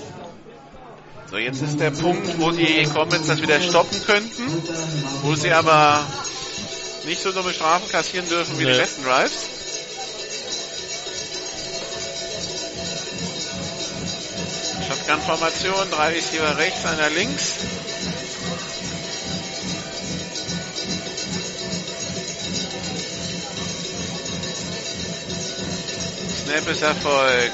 [1.31, 4.45] So, jetzt ist der Punkt, wo die Comets das wieder stoppen könnten.
[5.25, 6.03] Wo sie aber
[7.05, 8.77] nicht so dumme Strafen kassieren dürfen wie die Nee.
[8.79, 9.64] letzten Drives.
[14.95, 17.57] Shotgun-Formation, drei Receiver rechts, einer links.
[26.45, 27.53] Snap ist erfolgt.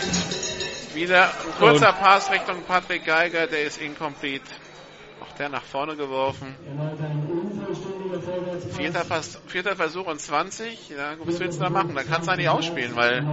[0.95, 4.45] Wieder ein kurzer Pass Richtung Patrick Geiger, der ist incomplete.
[5.21, 6.55] Auch der nach vorne geworfen.
[6.67, 8.00] Erneut ein unvollständiger Vorwärtspass.
[8.77, 10.91] Vierter, Vers vierter Versuch und 20.
[10.91, 11.95] Ja, was willst du da machen?
[11.95, 13.25] Da kannst du eigentlich ausspielen, weil.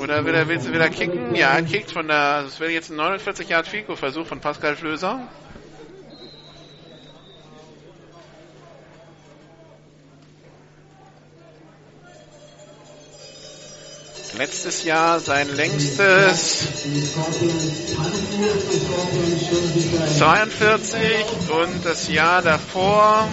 [0.00, 1.34] Oder will er, willst du wieder kicken?
[1.34, 2.42] Ja, er kickt von der.
[2.42, 5.28] Das wäre jetzt ein 49 Yard Fico Versuch von Pascal Flöser.
[14.36, 21.26] Letztes Jahr sein längstes die Scorpions tanzen jetzt, die Scorpions stellen sich für ein 42
[21.50, 23.28] und das Jahr davor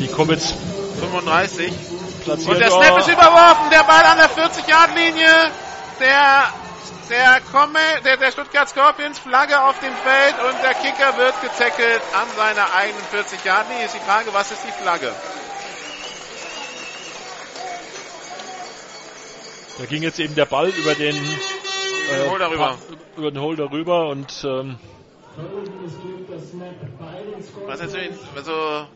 [0.00, 0.54] Die Comets
[1.00, 1.72] 35.
[2.24, 2.48] platziert.
[2.48, 5.50] Und der Snap ist überworfen, der Ball an der 40-Yard-Linie.
[6.00, 6.52] Der,
[7.10, 12.02] der, Komme, der, der Stuttgart Scorpions Flagge auf dem Feld und der Kicker wird getackelt
[12.14, 13.86] an seiner eigenen 40-Yard-Linie.
[13.86, 15.12] Ist die Frage, was ist die Flagge?
[19.78, 22.78] Da ging jetzt eben der Ball über den äh, Holder rüber.
[23.16, 24.78] Über den Holder rüber und ähm,
[27.66, 27.96] Was jetzt,
[28.36, 28.52] also.
[28.52, 28.88] Also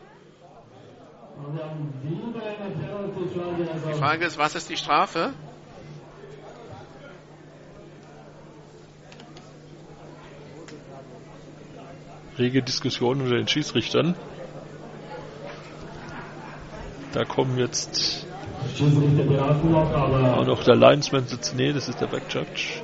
[3.87, 5.33] die Frage ist, was ist die Strafe?
[12.37, 14.15] rege Diskussion unter den Schiedsrichtern.
[17.13, 18.25] Da kommen jetzt
[19.93, 21.55] Aber auch noch der Linesman sitzt.
[21.55, 22.81] Nee, das ist der Backjudge.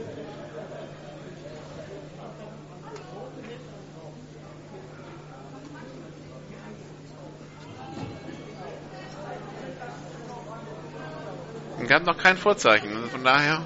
[11.91, 12.95] Gab noch kein Vorzeichen.
[12.95, 13.65] Also von daher.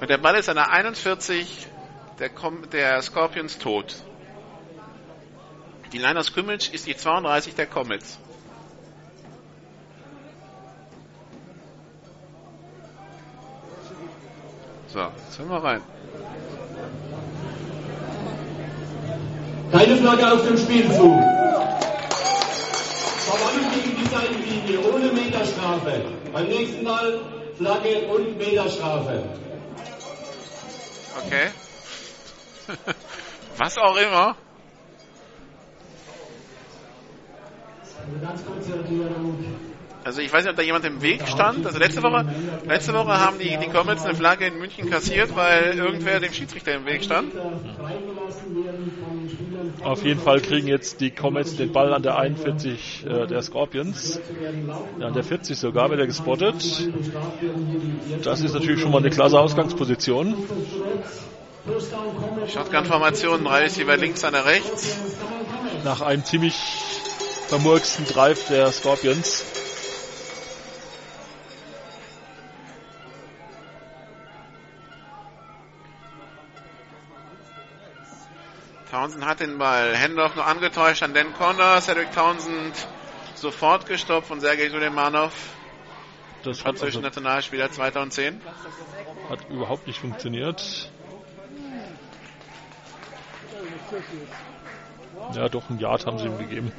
[0.00, 1.68] Und der Ball ist an der 41
[2.18, 3.94] der, Com der Scorpions tot.
[5.92, 8.18] Die Line of Scrimmage ist die 32 der Comets.
[14.92, 15.82] So, jetzt hören wir rein.
[19.70, 21.22] Keine Flagge auf dem Spielzug.
[23.26, 26.02] Verwandt gegen die Seitenlinie ohne Meterstrafe.
[26.32, 27.20] Beim nächsten Mal
[27.56, 29.22] Flagge und Meterstrafe.
[31.24, 31.50] Okay.
[33.56, 34.34] Was auch immer.
[38.12, 39.69] eine ganz kurze Erklärung.
[40.10, 41.64] Also ich weiß nicht, ob da jemand im Weg stand.
[41.64, 42.24] Also letzte Woche,
[42.66, 46.74] letzte Woche haben die, die Comets eine Flagge in München kassiert, weil irgendwer dem Schiedsrichter
[46.74, 47.32] im Weg stand.
[49.84, 54.18] Auf jeden Fall kriegen jetzt die Comets den Ball an der 41 äh, der Scorpions.
[54.98, 56.90] Ja, an der 40 sogar wird er gespottet.
[58.24, 60.34] Das ist natürlich schon mal eine klasse Ausgangsposition.
[62.52, 64.98] Shotgun-Formation, drei Receiver links, einer rechts.
[65.84, 66.56] Nach einem ziemlich
[67.46, 69.59] vermurksten Drive der Scorpions.
[78.90, 79.94] Townsend hat den Ball.
[79.94, 81.80] Hendorf noch angetäuscht an Dan Connor.
[81.80, 82.74] Cedric Townsend
[83.34, 85.32] sofort gestoppt von Sergei Suleimanov.
[86.42, 88.40] Das hat, französischen also, Nationalspieler 2010.
[89.28, 90.90] hat überhaupt nicht funktioniert.
[95.34, 96.72] Ja, doch, ein Yard haben sie ihm gegeben.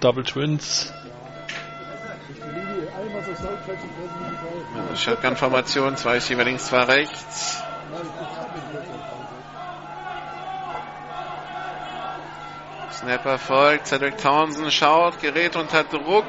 [0.00, 0.92] Double Twins.
[4.74, 7.62] Also Shotgun-Formation, zwei Receiver links, zwei rechts.
[12.92, 16.26] Snapper folgt, Cedric Townsend schaut, gerät unter Druck,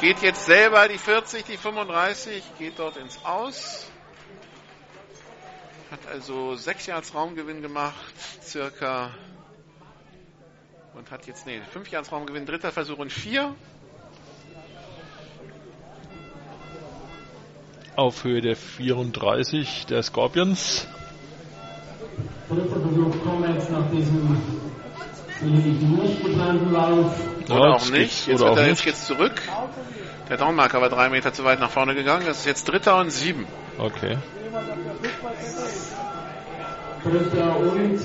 [0.00, 3.90] geht jetzt selber die 40, die 35, geht dort ins Aus.
[5.90, 9.10] Hat also sechs Yards Raumgewinn gemacht, circa.
[10.94, 13.54] Und hat jetzt, nee, fünf Yards Raumgewinn, dritter Versuch und vier.
[17.98, 20.86] Auf Höhe der 34 der Scorpions.
[22.48, 24.40] Dritter Versuch Comets nach diesem
[25.40, 27.12] sicherlich nicht geplanten Lauf.
[27.46, 28.28] Oder Ja, auch nicht.
[28.28, 28.84] Jetzt oder wird auch er nicht.
[28.84, 29.42] jetzt, jetzt zurück.
[30.28, 32.22] Der Downmarker war drei Meter zu weit nach vorne gegangen.
[32.24, 33.48] Das ist jetzt dritter und sieben.
[33.78, 34.18] Okay.
[37.02, 37.98] Dritter und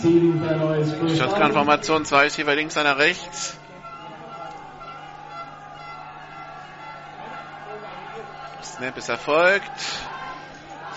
[0.00, 1.16] sieben First Down.
[1.16, 3.58] Shotgun-Formation, zwei Receiver links, einer rechts.
[8.78, 9.72] Snap ist erfolgt.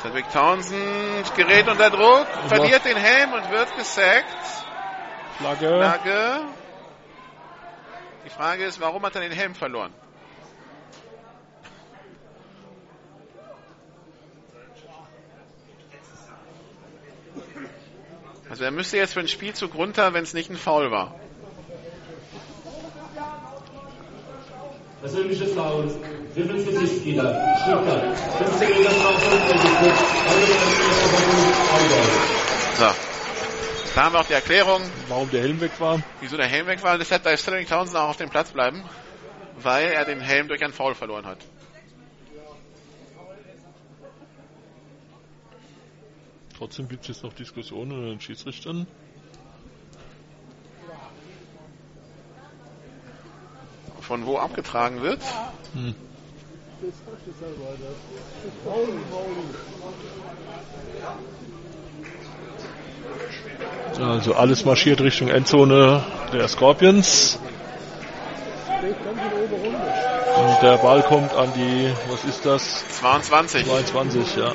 [0.04, 4.26] Cedric Townsend gerät unter Druck, verliert den Helm und wird gesackt.
[5.40, 5.68] Flagge.
[5.68, 6.42] Flagge.
[8.24, 9.92] Die Frage ist, warum hat er den Helm verloren?
[18.48, 21.16] Also er müsste jetzt für den Spielzug runter, wenn es nicht ein Foul war.
[25.02, 25.90] Persönliches Foul.
[26.36, 27.58] Wirbels Gesichtsgitter.
[27.64, 28.18] Stuttgart.
[28.38, 28.92] 15 Meter.
[32.78, 32.86] So.
[33.96, 36.02] Da haben wir auch die Erklärung, Warum der Helm weg war.
[36.22, 36.98] wieso der Helm weg war.
[36.98, 38.84] Deshalb darf Sterling Townsend auch auf dem Platz bleiben,
[39.58, 41.40] weil er den Helm durch einen Foul verloren hat.
[46.58, 48.86] Trotzdem gibt es jetzt noch Diskussionen unter den Schiedsrichtern.
[54.12, 55.22] Von wo abgetragen wird.
[55.74, 55.96] Hm.
[63.98, 67.40] Also alles marschiert Richtung Endzone der Scorpions.
[68.82, 72.84] Und der Ball kommt an die, was ist das?
[73.00, 73.66] 22.
[73.66, 74.52] 22, ja.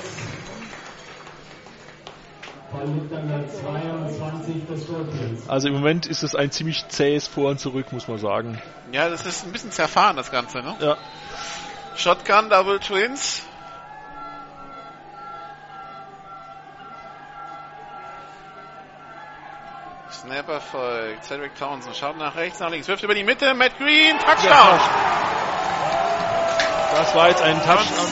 [5.49, 8.61] Also im Moment ist es ein ziemlich zähes Vor und Zurück, muss man sagen.
[8.93, 10.75] Ja, das ist ein bisschen zerfahren, das Ganze, ne?
[10.81, 10.97] Ja.
[11.97, 13.43] Shotgun, Double Twins.
[20.11, 21.25] Snapper folgt.
[21.25, 23.55] Cedric Townsend schaut nach rechts, nach links, wirft über die Mitte.
[23.55, 24.81] Matt Green, Touchdown.
[26.93, 28.07] Das war jetzt ein Touchdown.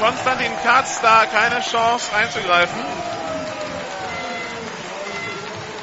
[0.00, 2.84] Konstantin Katz da keine Chance einzugreifen.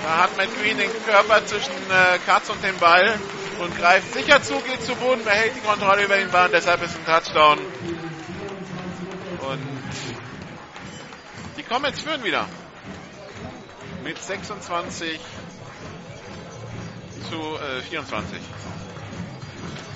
[0.05, 3.15] Da hat Matt Green den Körper zwischen äh, Katz und dem Ball
[3.59, 6.83] und greift sicher zu, geht zu Boden, behält die Kontrolle über den Ball und deshalb
[6.83, 7.57] ist ein Touchdown.
[9.49, 9.59] Und
[11.57, 12.47] die Comets führen wieder.
[14.03, 15.19] Mit 26
[17.27, 18.37] zu äh, 24.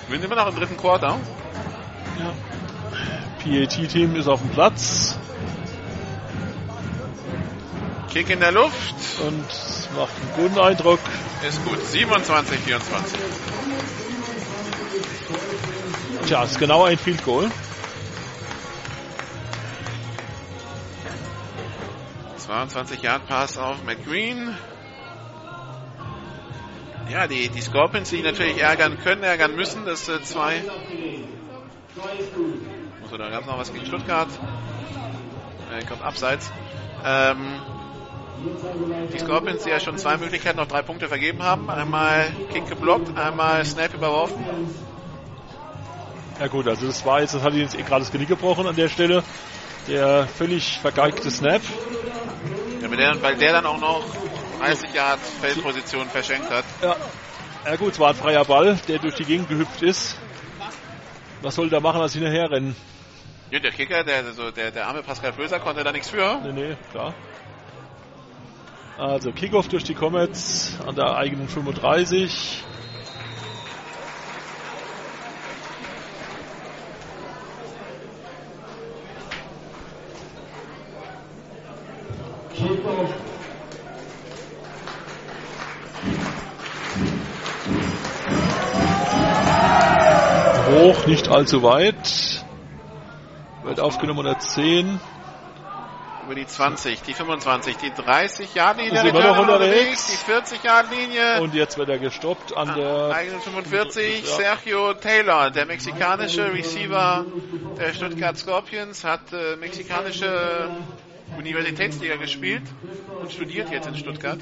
[0.07, 1.19] Wir sind immer noch im dritten Quarter.
[3.43, 5.19] PAT-Team ist auf dem Platz
[8.11, 8.95] Kick in der Luft.
[9.25, 9.45] und
[9.95, 10.99] macht einen guten Eindruck.
[11.47, 11.83] Ist gut.
[11.85, 13.19] 27, 24.
[16.25, 17.49] Tja, ist genau ein Field Goal.
[22.37, 24.55] 22 Yard Pass auf McGreen.
[27.11, 29.85] Ja, die, die Scorpions, die natürlich ärgern können, ärgern müssen.
[29.85, 30.63] Das äh, zwei.
[33.01, 34.29] Muss oder gab es noch was gegen Stuttgart?
[35.71, 36.51] Äh, glaube abseits.
[37.03, 37.61] Ähm,
[39.13, 41.69] die Scorpions, die ja schon zwei Möglichkeiten auf drei Punkte vergeben haben.
[41.69, 44.43] Einmal Kick geblockt, einmal Snap überworfen.
[46.39, 48.75] Ja gut, also das war jetzt, das hat jetzt eh gerade das Genick gebrochen an
[48.75, 49.23] der Stelle.
[49.87, 51.61] Der völlig vergeigte Snap.
[52.81, 54.03] Ja, der, weil der dann auch noch
[54.59, 56.65] 30 Yard Feldposition verschenkt hat.
[56.81, 56.95] Ja.
[57.65, 60.17] Ja gut, es war ein freier Ball, der durch die Gegend gehüpft ist.
[61.41, 62.75] Was soll der machen als hinterher rennen?
[63.51, 66.39] Ja, der Kicker, der, also der, der arme Pascal Flöser konnte da nichts für.
[66.43, 67.13] Nee, nee, klar.
[68.99, 72.65] Also Kickoff durch die Comets an der eigenen 35.
[82.53, 83.09] Kickoff.
[90.69, 92.43] hoch, nicht allzu weit.
[93.63, 94.99] Wird aufgenommen unter 10.
[96.29, 100.11] Über die 20, die 25, die 30 Yard Linie, wir noch unterwegs?
[100.11, 101.41] die 40 Yard Linie.
[101.41, 104.35] Und jetzt wird er gestoppt an der Eigenen 45, Ja.
[104.35, 107.25] Sergio Taylor, der mexikanische Receiver
[107.79, 110.69] der Stuttgart Scorpions, hat äh, mexikanische
[111.35, 112.61] Universitätsliga gespielt
[113.19, 114.37] und studiert jetzt in Stuttgart.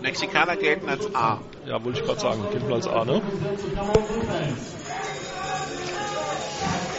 [0.00, 1.42] Mexikaner gelten als A.
[1.66, 3.20] Ja, wollte ich gerade sagen, nur als A, ne?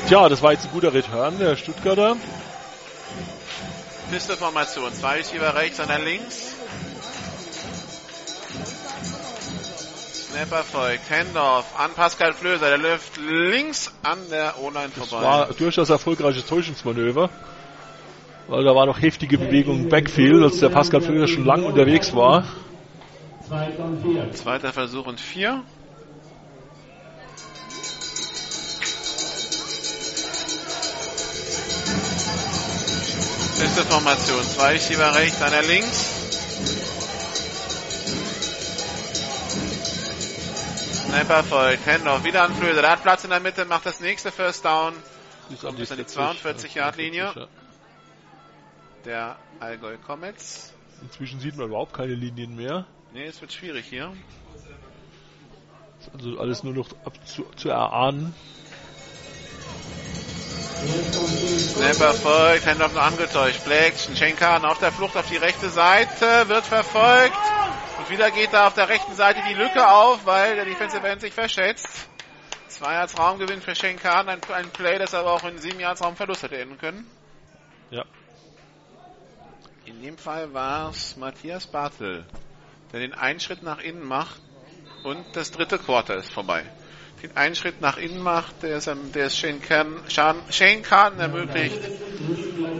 [0.08, 2.18] Tja, das war jetzt ein guter Return der Stuttgarter.
[4.12, 6.56] Pisteformation, zwei Receiver rechts, einer links.
[10.30, 15.24] Snapper folgt, Handoff an Pascal Flöser, der läuft links an der O-Line Das vorbei.
[15.26, 17.30] war durchaus erfolgreiches Täuschungsmanöver.
[18.48, 22.14] Weil da war noch heftige Bewegung im Backfield, als der Pascal Flöger schon lang unterwegs
[22.14, 22.44] war.
[24.34, 25.64] Zweiter Versuch und vier.
[33.64, 34.44] Beste Formation.
[34.44, 36.10] Zwei Receiver rechts, einer links.
[41.08, 41.88] Snapper folgt.
[41.88, 42.82] Handoff wieder an Flöser.
[42.82, 44.94] Der hat Platz in der Mitte, macht das nächste First Down.
[44.94, 47.32] An Bis an die 40, 42-Yard-Linie.
[47.34, 47.48] Ja.
[49.06, 50.74] Der Allgäu Comets.
[51.02, 52.86] Inzwischen sieht man überhaupt keine Linien mehr.
[53.14, 54.12] Nee, es wird schwierig hier.
[56.02, 58.36] Ist Also alles nur noch ab zu, zu erahnen.
[61.74, 63.64] Snapper folgt, Handoff nur angetäuscht.
[63.66, 67.38] Blackson, Schenkan auf der Flucht auf die rechte Seite, wird verfolgt.
[67.98, 71.22] Und wieder geht da auf der rechten Seite die Lücke auf, weil der Defensive End
[71.22, 71.88] sich verschätzt.
[72.68, 76.44] Zwei Yards Raumgewinn für Schenkan, ein, ein Play, das aber auch in sieben Yards Raumverlust
[76.44, 77.06] hätte enden können.
[77.92, 78.04] Ja.
[79.86, 82.26] In dem Fall war es Matthias Bartel,
[82.92, 84.42] der den einen Schritt nach innen macht
[85.04, 86.64] und das dritte Quarter ist vorbei.
[87.24, 91.80] Den einen Schritt nach innen macht, der es, der es Shane, Khan ermöglicht,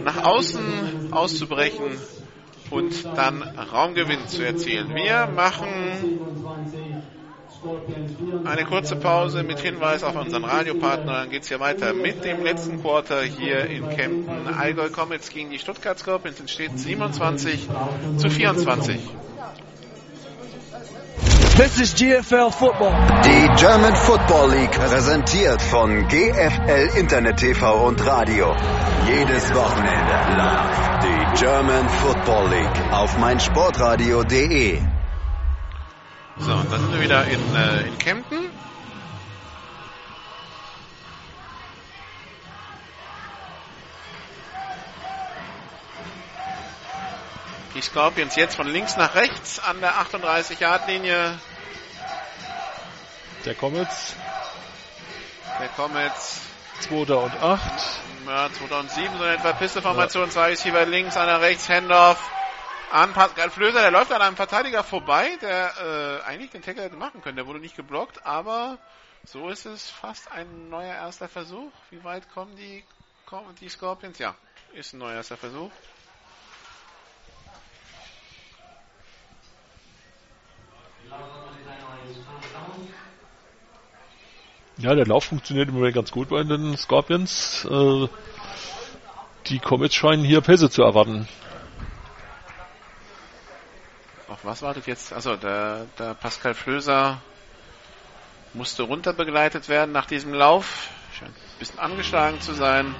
[0.04, 1.98] nach außen auszubrechen
[2.70, 4.94] und dann Raumgewinn zu erzielen.
[4.94, 5.68] Wir machen
[8.44, 11.12] eine kurze Pause mit Hinweis auf unseren Radiopartner.
[11.20, 14.46] Dann geht's hier weiter mit dem letzten Quarter hier in Kempten.
[14.48, 16.38] Allgäu Comets gegen die Stuttgart Scorpions.
[16.40, 17.66] Es steht 27
[18.18, 19.00] zu 24.
[21.56, 22.90] This is GFL football.
[23.22, 28.56] Die German Football League präsentiert von GFL Internet TV und Radio.
[29.06, 30.98] Jedes Wochenende live.
[31.04, 34.80] Die German Football League auf meinsportradio.de.
[36.38, 38.43] So, und dann sind wir wieder in, äh, in Kempten.
[47.74, 51.36] Die Scorpions jetzt von links nach rechts an der 38-Yard-Linie.
[53.44, 54.14] Der Comets,
[55.60, 56.40] Der Comets,
[56.80, 56.94] 2.
[56.94, 57.62] und 8.
[58.26, 62.30] ja, 2007, so in etwa Pisteformation, zwei Receiver links, einer rechts, Handoff
[62.92, 63.80] an Pascal Flöser.
[63.80, 67.36] Der läuft an einem Verteidiger vorbei, der äh, eigentlich den Tackle hätte machen können.
[67.36, 68.78] Der wurde nicht geblockt, aber
[69.24, 71.72] so ist es fast ein neuer erster Versuch.
[71.90, 72.84] Wie weit kommen die,
[73.26, 74.18] kommen die Scorpions?
[74.18, 74.36] Ja,
[74.74, 75.72] ist ein neuer erster Versuch.
[84.78, 87.64] Ja, der Lauf funktioniert im Moment ganz gut bei den Scorpions.
[87.70, 88.08] Äh,
[89.46, 91.28] die Comets scheinen hier Pässe zu erwarten.
[94.28, 95.12] Auf was wartet jetzt?
[95.12, 97.20] Also der, der Pascal Flöser
[98.52, 100.88] musste runter begleitet werden nach diesem Lauf.
[101.18, 102.94] Scheint ein bisschen angeschlagen zu sein.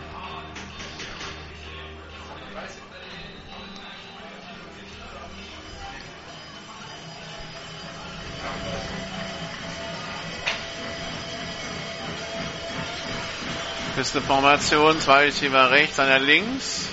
[13.95, 16.89] Pisteformation, zwei Receiver rechts, einer links.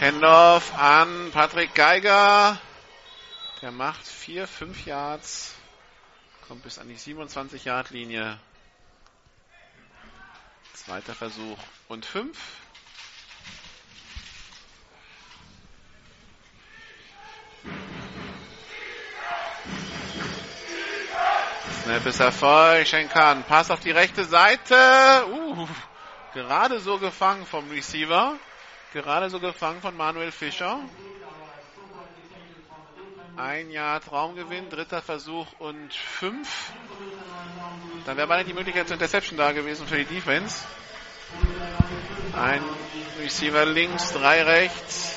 [0.00, 2.58] Hendorf an Patrick Geiger.
[3.60, 5.54] Der macht 4, 5 Yards.
[6.48, 8.38] Kommt bis an die 27 Yard Linie.
[10.72, 12.34] Zweiter Versuch und 5.
[21.82, 22.86] Schnell bis Erfolg.
[22.86, 23.42] Schenkan.
[23.42, 24.76] Pass auf die rechte Seite.
[25.32, 25.66] Uh,
[26.32, 28.36] gerade so gefangen vom Receiver.
[28.92, 30.78] Gerade so gefangen von Manuel Fischer.
[33.36, 36.70] Ein Jahr Traumgewinn, dritter Versuch und fünf.
[38.06, 40.64] Dann wäre mal die Möglichkeit zur Interception da gewesen für die Defense.
[42.40, 42.62] Ein
[43.18, 45.16] Receiver links, drei rechts.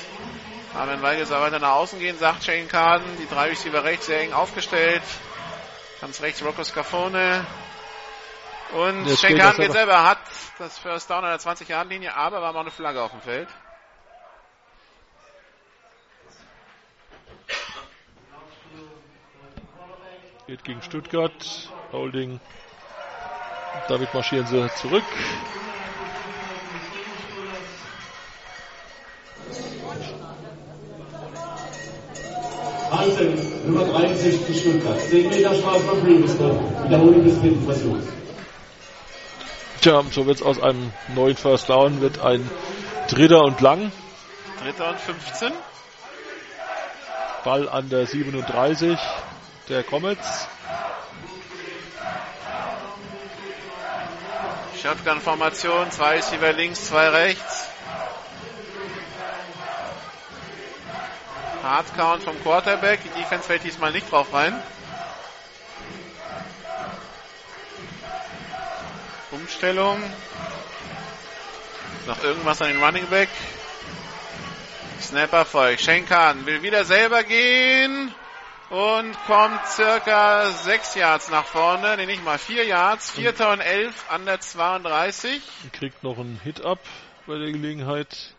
[0.74, 3.02] Armin Weigel soll weiter nach außen gehen, sagt Shane Kahn.
[3.20, 5.02] Die drei Receiver rechts sehr eng aufgestellt.
[6.06, 7.44] Ganz rechts Rocco Scafone.
[8.72, 10.20] Und steht Schenkan geht selber, hat
[10.56, 13.48] das First Down an der 20-Yard-Linie, aber war mal eine Flagge auf dem Feld.
[20.46, 21.72] Geht gegen Stuttgart.
[21.90, 22.38] Holding.
[23.88, 25.02] Damit marschieren sie zurück.
[32.90, 33.34] Hansen,
[33.66, 35.00] Nummer 63 Stuttgart.
[35.00, 36.58] 10 Meter Strafe auf Liebesgott.
[36.84, 38.04] Wiederholung des dritten Versuchs.
[39.80, 42.48] Tja, so wird's aus einem neuen First Down, wird ein
[43.08, 43.92] Dritter und Lang.
[44.62, 45.52] Dritter und 15.
[47.44, 48.98] Ball an der 37
[49.68, 50.48] der Comets.
[54.82, 57.68] Shotgun-Formation, zwei Receiver links, zwei rechts.
[61.66, 63.00] Hardcount vom Quarterback.
[63.02, 64.54] Die Defense fällt diesmal nicht drauf rein.
[69.32, 70.02] Umstellung.
[72.06, 73.28] Noch irgendwas an den Running Back.
[75.00, 75.82] Snapper folgt.
[75.82, 78.14] Schenkan will wieder selber gehen
[78.70, 81.96] und kommt circa 6 Yards nach vorne.
[81.96, 83.10] Nee, nicht mal 4 Yards.
[83.10, 85.42] Vierter und 11 an der 32.
[85.72, 86.78] Kriegt noch einen Hit ab
[87.26, 88.35] bei der Gelegenheit.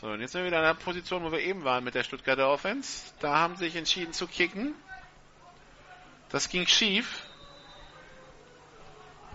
[0.00, 2.04] So, und jetzt sind wir wieder in der Position, wo wir eben waren mit der
[2.04, 3.12] Stuttgarter Offense.
[3.20, 4.74] Da haben sie sich entschieden zu kicken.
[6.30, 7.24] Das ging schief.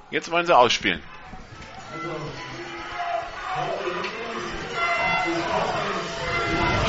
[0.10, 1.03] Jetzt wollen sie ausspielen.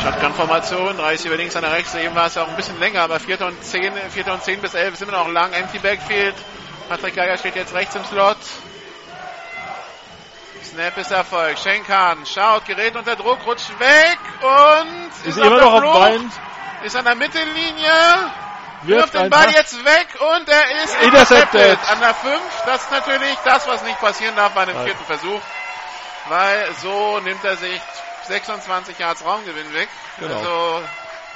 [0.03, 1.95] Shotgun-Formation, 30 über links, an der rechts.
[1.97, 3.43] Eben war es auch ein bisschen länger, aber 4.
[3.43, 4.33] und 10, 4.
[4.33, 5.53] und 10 bis 11 ist immer noch lang.
[5.53, 6.35] Empty Backfield.
[6.89, 8.39] Patrick Geiger steht jetzt rechts im Slot.
[10.77, 11.57] Snap ist Erfolg.
[11.57, 16.33] Schenkan schaut, gerät unter Druck, rutscht weg und Ist auf immer noch am Flucht, Bein.
[16.85, 18.31] Ist an der Mittellinie.
[18.83, 21.63] Wirft Wirft den Ball jetzt weg und er ist Intercepted.
[21.63, 21.91] intercepted.
[21.91, 22.41] An der 5.
[22.67, 24.85] Das ist natürlich das, was nicht passieren darf bei einem Nein.
[24.89, 25.41] vierten Versuch.
[26.29, 27.81] Weil so nimmt er sich
[28.29, 29.89] 26 Yards Raumgewinn weg.
[30.19, 30.37] Genau.
[30.37, 30.83] Also,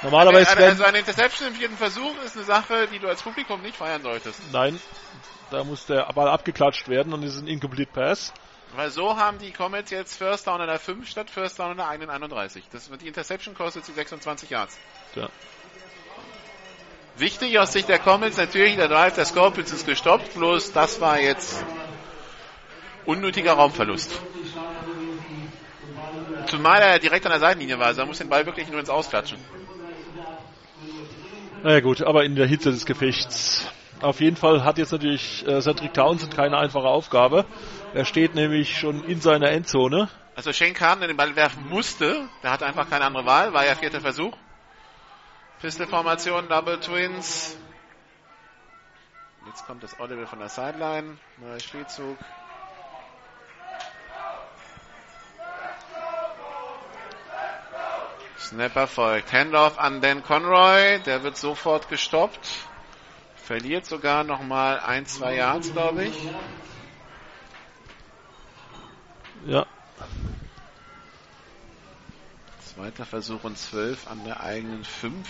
[0.03, 3.23] Normalerweise eine, werden, also eine Interception im vierten Versuch ist eine Sache, die du als
[3.23, 4.39] Publikum nicht feiern solltest.
[4.51, 4.79] nein,
[5.49, 8.31] da muss der Ball abgeklatscht werden und es ist ein Incomplete Pass.
[8.75, 11.77] Weil so haben die Comets jetzt First Down an der 5 statt First Down an
[11.77, 12.63] der eigenen 31.
[12.71, 14.77] Das die Interception kostet sie 26 Yards.
[15.15, 15.29] Ja.
[17.17, 21.19] Wichtig aus Sicht der Comets natürlich, der Drive der Scorpions ist gestoppt, bloß das war
[21.19, 21.63] jetzt
[23.05, 24.11] unnötiger Raumverlust.
[26.47, 28.89] Zumal er direkt an der Seitenlinie war, also er muss den Ball wirklich nur ins
[28.89, 29.37] Ausklatschen.
[31.63, 33.67] Naja gut, aber in der Hitze des Gefechts.
[34.01, 37.45] Auf jeden Fall hat jetzt natürlich äh, Cedric Townsend keine einfache Aufgabe.
[37.93, 40.09] Er steht nämlich schon in seiner Endzone.
[40.35, 43.75] Also Schenkan, der den Ball werfen musste, der hatte einfach keine andere Wahl, war ja
[43.75, 44.35] vierter Versuch.
[45.61, 47.57] Pistol-Formation, Double Twins.
[49.45, 51.17] Jetzt kommt das Audible von der Sideline.
[51.37, 52.17] Neuer Spielzug.
[58.39, 59.31] Snapper folgt.
[59.31, 60.99] Handoff an Dan Conroy.
[61.05, 62.70] Der wird sofort gestoppt.
[63.51, 66.15] Verliert sogar nochmal ein, zwei Yards, glaube ich.
[69.45, 69.65] Ja,
[72.73, 75.27] Zweiter Versuch und 12 an der eigenen 5.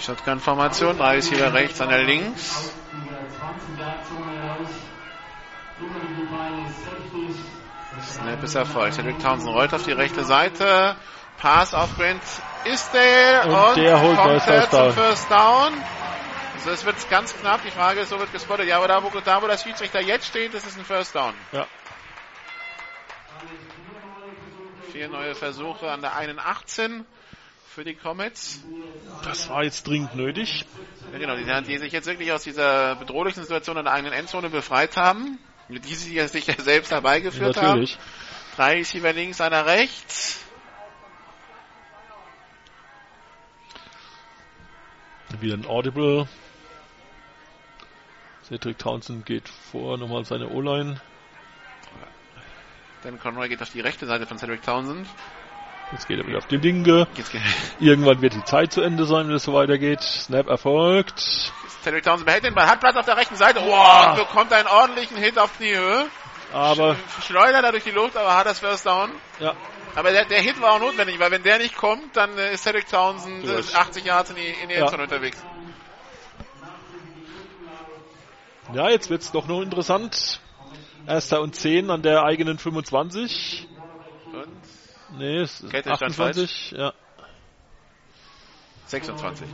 [0.00, 2.72] Shotgun-Formation, drei ist hier rechts, an der links.
[8.02, 8.94] Snap ist erfolgt.
[8.94, 10.96] Cedric Townsend rollt auf die rechte Seite.
[11.38, 12.22] Pass auf Grant
[12.64, 14.92] Isdale Und und, der holt kommt er First zum Down.
[14.92, 15.72] First Down.
[16.54, 17.62] Also es wird ganz knapp.
[17.62, 18.66] Die Frage ist, so wird gespottet.
[18.66, 21.34] Ja, aber da, wo, da, wo das Schiedsrichter jetzt steht, ist es ein First Down.
[21.52, 21.66] ja.
[24.92, 27.04] Vier neue Versuche an der einen 18
[27.74, 28.62] für die Comets.
[29.22, 30.64] Das war jetzt dringend nötig.
[31.12, 34.48] Ja, genau, die, die sich jetzt wirklich aus dieser bedrohlichen Situation an der eigenen Endzone
[34.48, 37.66] befreit haben, die sie ja sich ja selbst herbeigeführt haben.
[37.66, 37.98] Natürlich.
[38.56, 40.45] Drei Receiver links, einer rechts.
[45.40, 46.28] Wieder ein Audible.
[48.44, 51.00] Cedric Townsend geht vor, nochmal seine O-Line.
[53.02, 55.06] Dan Conroy geht auf die rechte Seite von Cedric Townsend.
[55.92, 57.06] Jetzt geht er wieder auf die linke.
[57.80, 60.00] Irgendwann wird die Zeit zu Ende sein, wenn es so weitergeht.
[60.00, 61.52] Snap erfolgt.
[61.82, 63.60] Cedric Townsend behält den Ball, hat Platz auf der rechten Seite.
[63.60, 66.06] Wow, und bekommt einen ordentlichen Hit auf die Höhe.
[66.52, 69.10] Aber Schleudert er durch die Luft, aber hat das First Down.
[69.40, 69.54] ja,
[69.96, 72.64] Aber der, der Hit war auch notwendig, weil wenn der nicht kommt, dann äh, ist
[72.64, 73.74] Cedric Townsend äh, Durch.
[73.74, 74.84] 80 Yards in die, in die Ja.
[74.92, 75.42] Unterwegs.
[78.74, 80.40] ja, jetzt wird's doch noch interessant.
[81.06, 83.68] Erster und 10 an der eigenen 25.
[84.32, 86.72] Und Nee, es ist Kette stand 28.
[86.72, 86.92] Ja.
[88.86, 89.48] 26.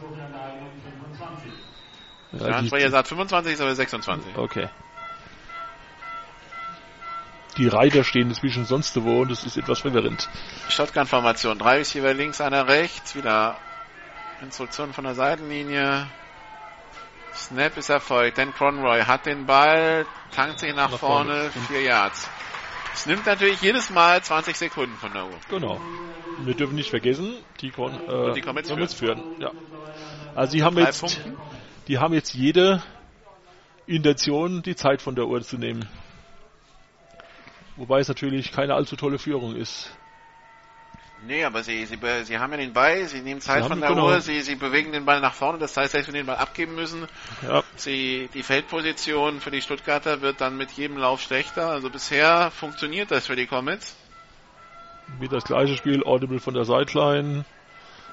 [2.32, 4.36] Ja, Der Ansprecher sagt 25, ist aber 26.
[4.36, 4.68] Okay.
[7.58, 10.28] Die Reiter stehen inzwischen sonst wo und das ist etwas verwirrend.
[10.70, 11.58] Shotgun-Formation.
[11.58, 13.14] Drei Receiver links, einer rechts.
[13.14, 13.56] Wieder
[14.40, 16.06] Instruktion von der Seitenlinie.
[17.34, 18.38] Snap ist erfolgt.
[18.38, 21.66] Dan Conroy hat den Ball, tankt sich nach, Nach vorne, vorne.
[21.68, 22.28] vier Yards.
[22.94, 25.38] Es nimmt natürlich jedes Mal 20 Sekunden von der Uhr.
[25.48, 25.80] Genau.
[26.44, 29.22] Wir dürfen nicht vergessen, die, Kon äh, die Comets Comets führen.
[29.38, 29.50] Ja.
[30.34, 31.36] Also die haben Drei jetzt, Punkten.
[31.88, 32.82] die haben jetzt jede
[33.86, 35.88] Intention, die Zeit von der Uhr zu nehmen.
[37.82, 39.90] Wobei es natürlich keine allzu tolle Führung ist.
[41.26, 43.88] Nee, aber sie, sie, sie haben ja den Ball, sie nehmen Zeit Sie von der
[43.88, 44.06] genau.
[44.06, 46.36] Uhr, sie, sie bewegen den Ball nach vorne, das heißt, selbst wenn sie den Ball
[46.36, 47.08] abgeben müssen,
[47.44, 47.64] Ja.
[47.74, 51.70] sie, die Feldposition für die Stuttgarter wird dann mit jedem Lauf schlechter.
[51.70, 53.96] Also bisher funktioniert das für die Comets.
[55.18, 57.44] Wieder das gleiche Spiel, Audible von der Sideline.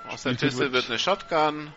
[0.08, 1.72] Aus der Piste wird eine Shotgun.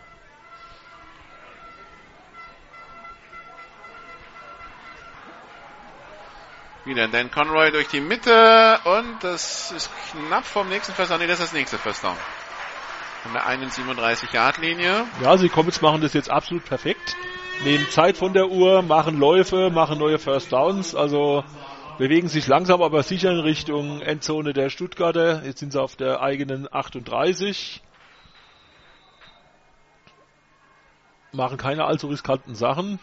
[6.84, 11.20] Wieder Dan Conroy durch die Mitte und das ist knapp vom nächsten First Down.
[11.20, 12.16] Nee, das ist das nächste First Down.
[13.22, 15.04] Von der 31-Yard-Linie.
[15.22, 17.14] Ja, sie Comets machen das jetzt absolut perfekt.
[17.62, 21.44] Nehmen Zeit von der Uhr, machen Läufe, machen neue First Downs, also
[21.98, 25.44] bewegen sich langsam aber sicher in Richtung Endzone der Stuttgarter.
[25.44, 27.80] Jetzt sind sie auf der eigenen 38.
[31.30, 32.98] Machen keine allzu riskanten Sachen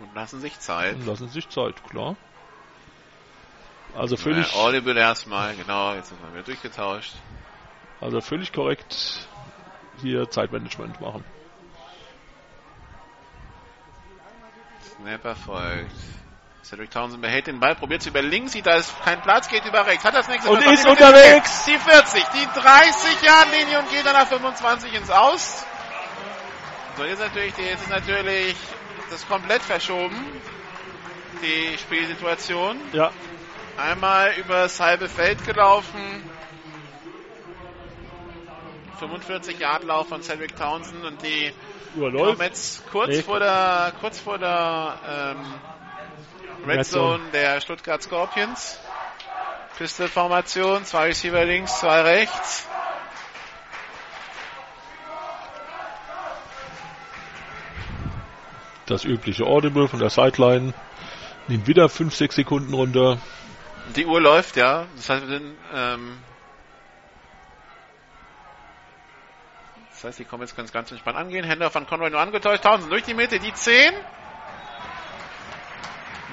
[0.00, 0.94] Und lassen sich Zeit.
[0.94, 2.16] und lassen sich Zeit, klar.
[3.96, 7.12] Also völlig, Äh, Audible erstmal, genau, jetzt sind wir wieder durchgetauscht.
[8.00, 9.28] also völlig korrekt
[10.00, 11.24] hier Zeitmanagement machen.
[14.96, 15.92] Snap erfolgt.
[16.62, 19.64] Cedric Townsend behält den Ball, probiert es über links, sieht, da ist kein Platz, geht
[19.64, 21.64] über rechts, hat das nächste Und ist unterwegs.
[21.64, 25.64] Die 40, die 30 Yard Linie und geht dann nach 25 ins Aus.
[26.96, 28.56] So, jetzt natürlich, jetzt ist natürlich
[29.10, 30.16] das komplett verschoben.
[31.42, 32.76] Die Spielsituation.
[32.92, 33.10] Ja,
[33.80, 36.22] Einmal übers halbe Feld gelaufen.
[38.98, 41.52] 45 Yard Lauf von Cedric Townsend und die.
[41.98, 43.22] Comets kurz Nee.
[43.22, 46.84] vor der kurz vor der ähm, Red.
[46.86, 48.78] Zone der Stuttgart Scorpions.
[49.78, 52.68] Pistol-Formation, zwei Receiver links, zwei rechts.
[58.90, 60.74] Das übliche Audible von der Sideline.
[61.46, 63.18] Nimmt wieder 5, 6 Sekunden runter.
[63.94, 64.86] Die Uhr läuft, ja.
[64.96, 66.18] Das heißt, wir sind, ähm,
[69.92, 71.44] das heißt, die kommen jetzt ganz, ganz entspannt angehen.
[71.44, 72.64] Hände von Conroy nur angetäuscht.
[72.64, 73.94] Townsend durch die Mitte, die 10.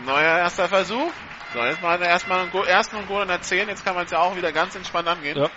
[0.08, 1.12] Neuer erster Versuch.
[1.54, 3.70] So, jetzt wir erstmal einen Go ersten und Goal an der 10.
[3.70, 5.38] Jetzt kann man es ja auch wieder ganz entspannt angehen.
[5.38, 5.50] Ja,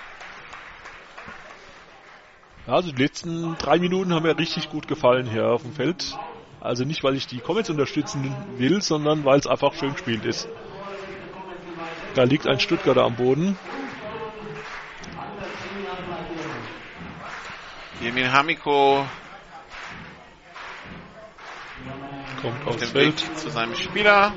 [2.67, 6.15] also die letzten drei Minuten haben mir richtig gut gefallen hier auf dem Feld.
[6.60, 10.47] Also nicht, weil ich die Comets unterstützen will, sondern weil es einfach schön gespielt ist.
[12.14, 13.56] Da liegt ein Stuttgarter am Boden.
[18.00, 19.06] Jemin Hamiko
[22.40, 23.39] Kommt auf aufs dem Weg Feld.
[23.39, 24.32] zu seinem Spieler.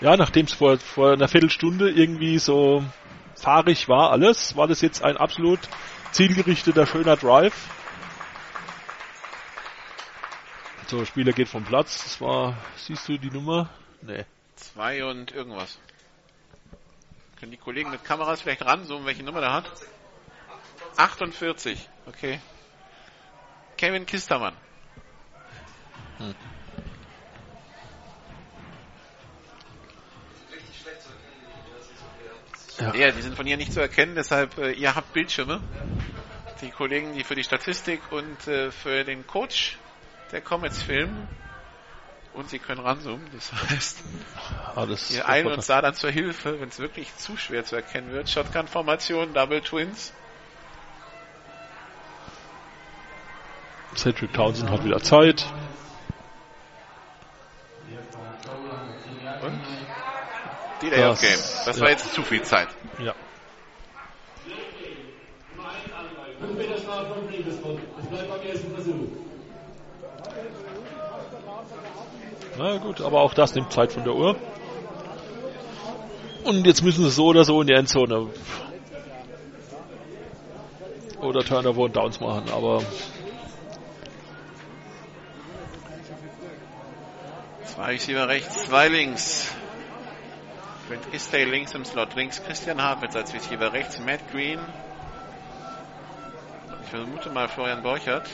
[0.00, 2.84] Ja, nachdem es vor, vor einer Viertelstunde irgendwie so
[3.36, 5.60] fahrig war alles, war das jetzt ein absolut
[6.12, 7.54] zielgerichteter, schöner Drive.
[10.86, 12.02] So, Spieler geht vom Platz.
[12.02, 13.70] Das war, siehst du die Nummer?
[14.02, 14.26] Nee.
[14.56, 15.78] Zwei und irgendwas.
[17.40, 19.70] Können die Kollegen mit Kameras vielleicht ranzoomen, welche Nummer der hat?
[20.96, 21.88] 48.
[22.06, 22.38] Okay.
[23.76, 24.54] Kevin Kistermann.
[32.78, 32.94] Ja.
[32.94, 35.62] Ja, die sind von hier nicht zu erkennen, deshalb, äh, ihr habt Bildschirme.
[36.60, 39.78] Die Kollegen, die für die Statistik und äh, für den Coach
[40.32, 41.28] der Comets filmen.
[42.32, 43.98] Und sie können ranzoomen, das heißt,
[44.74, 45.12] Alles.
[45.12, 48.28] ihr eilen uns da dann zur Hilfe, wenn es wirklich zu schwer zu erkennen wird.
[48.28, 50.12] Shotgun-Formation, Double Twins.
[53.94, 55.46] Cedric Townsend hat wieder Zeit.
[59.42, 59.60] Und
[60.82, 61.66] Delay of Das- Game.
[61.66, 61.82] Das ja.
[61.82, 62.68] war jetzt zu viel Zeit.
[62.98, 63.14] Ja.
[66.40, 67.78] Fünf Meter Strafe von Friedrichsburg.
[68.02, 69.08] Es bleibt beim ersten Versuch.
[72.56, 74.36] Na gut, aber auch das nimmt Zeit von der Uhr.
[76.44, 78.28] Und jetzt müssen sie so oder so in die Endzone.
[81.20, 82.82] Oder Turnover und Downs machen, aber
[87.74, 89.52] Zwei Receiver rechts, zwei links.
[90.88, 94.60] Grant Istay links im Slot, links Christian Hafitz als Receiver, rechts Matt Green.
[96.84, 98.28] Ich vermute mal Florian Borchert.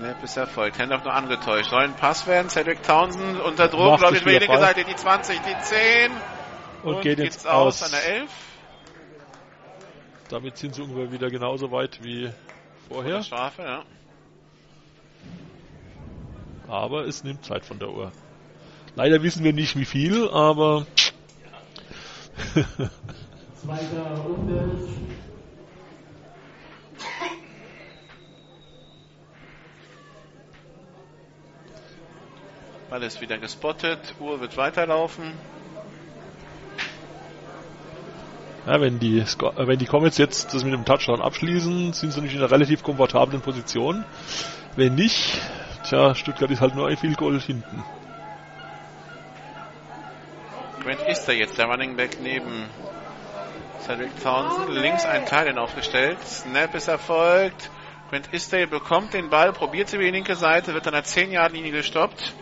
[0.00, 0.78] Snap ist erfolgt.
[0.78, 1.68] Handoff noch angetäuscht.
[1.68, 2.48] Soll ein Pass werden.
[2.48, 4.00] Cedric Townsend unter Druck.
[4.00, 4.58] Läuft das über die linke.
[4.58, 4.84] Seite.
[4.84, 6.10] Die 20, die 10.
[6.84, 7.92] Und, geht geht's jetzt aus aus.
[7.92, 8.30] an der 11.
[10.30, 12.30] Damit sind sie ungefähr wieder genauso weit wie
[12.88, 13.22] vorher.
[13.22, 13.82] Strafe, ja.
[16.66, 18.10] Aber es nimmt Zeit von der Uhr.
[18.94, 20.86] Leider wissen wir nicht wie viel, aber
[23.54, 24.48] Zweiter und
[32.90, 34.14] Ball ist wieder gespottet.
[34.18, 35.32] Uhr wird weiterlaufen.
[38.66, 42.20] ja, wenn, die, äh, wenn die Comets jetzt das mit dem Touchdown abschließen, sind sie
[42.20, 44.04] nicht in einer relativ komfortablen Position.
[44.76, 45.40] Wenn nicht,
[45.84, 47.84] tja, Stuttgart ist halt nur ein Field Goal hinten.
[50.82, 52.66] Grant ist da jetzt, der Running Back neben
[53.80, 54.70] Cedric Townsend.
[54.70, 56.18] Links ein Teil aufgestellt.
[56.24, 57.70] Snap ist erfolgt.
[58.10, 61.70] Grant Istay bekommt den Ball, probiert sie über die linke Seite, wird an der 10-Yard-Linie
[61.72, 62.34] gestoppt.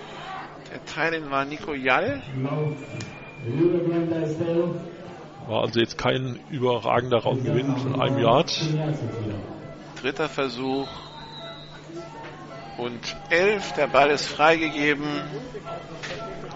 [0.70, 2.22] Der Teil war Nico Jall.
[5.46, 8.60] War also jetzt kein überragender Raumgewinn von einem Yard.
[10.02, 10.88] Dritter Versuch.
[12.76, 15.06] Und 11, der Ball ist freigegeben.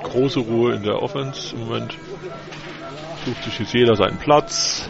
[0.02, 1.96] Große Ruhe in der Offense im Moment.
[3.24, 4.88] Sucht sich jetzt jeder seinen Platz.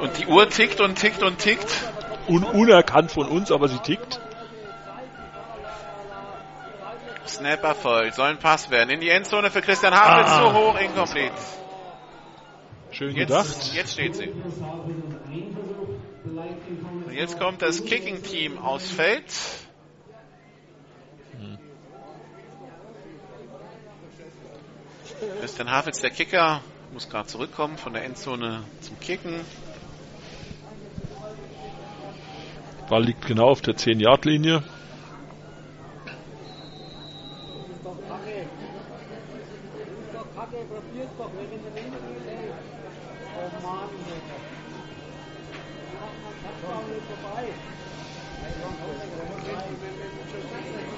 [0.00, 1.84] Und die Uhr tickt und tickt und tickt.
[2.28, 4.20] Un unerkannt von uns, aber sie tickt.
[7.28, 8.14] Snap erfolgt.
[8.14, 8.90] Soll ein Pass werden.
[8.90, 10.30] In die Endzone für Christian Havels.
[10.30, 10.44] Ah.
[10.44, 11.34] Zu hoch, incomplete.
[12.90, 13.46] Schön gedacht.
[13.46, 14.32] Jetzt, jetzt steht sie.
[17.06, 19.24] Und jetzt kommt das Kicking-Team aufs Feld.
[25.40, 26.60] Christian Havels, der Kicker,
[26.92, 29.40] muss gerade zurückkommen von der Endzone zum Kicken.
[32.88, 34.62] Ball liegt genau auf der 10-Yard-Linie.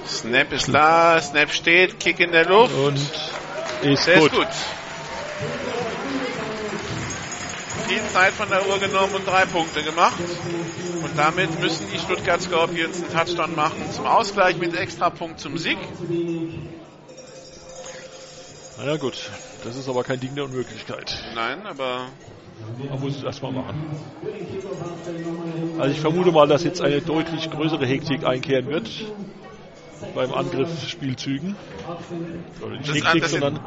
[0.07, 2.73] Snap ist da, Snap steht, Kick in der Luft.
[2.75, 2.97] Und
[3.83, 4.31] ist Der gut.
[4.31, 4.47] ist gut.
[7.87, 10.15] Viel Zeit von der Uhr genommen und drei Punkte gemacht.
[11.03, 15.77] Und damit müssen die Stuttgart Scorpions einen Touchdown machen zum Ausgleich mit Extrapunkt zum Sieg.
[18.77, 19.17] Na ja, gut.
[19.63, 21.13] Das ist aber kein Ding der Unmöglichkeit.
[21.35, 22.07] Nein, aber
[22.89, 23.83] Man muss es erstmal machen.
[25.77, 28.89] Also ich vermute mal, dass jetzt eine deutlich größere Hektik einkehren wird
[30.15, 31.55] beim Angriffsspielzügen.
[32.61, 33.59] Oder nicht Hektik, das- sondern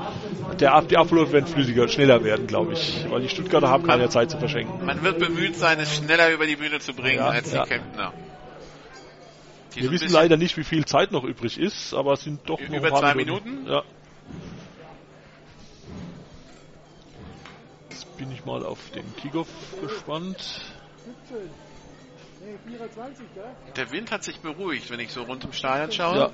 [0.59, 3.05] der, die Abläufe werden flüssiger, schneller werden, glaube ich.
[3.09, 4.85] Weil die Stuttgarter haben keine Zeit zu verschenken.
[4.85, 7.65] man wird bemüht sein, es schneller über die Bühne zu bringen Ja, als die ja.
[7.67, 8.13] Kemptner.
[9.75, 12.61] Die Wir wissen leider nicht, wie viel Zeit noch übrig ist, aber es sind doch
[12.61, 13.67] noch Über ein paar zwei Minuten.
[13.67, 13.83] Ja.
[17.91, 19.49] Jetzt bin ich mal auf den Kickoff
[19.83, 20.61] gespannt.
[23.77, 26.17] Der Wind hat sich beruhigt, wenn ich so rund im Stadion schaue.
[26.17, 26.31] Ja.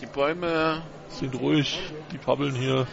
[0.00, 1.78] Die Bäume Sind ruhig,
[2.12, 2.86] die pabbeln hier.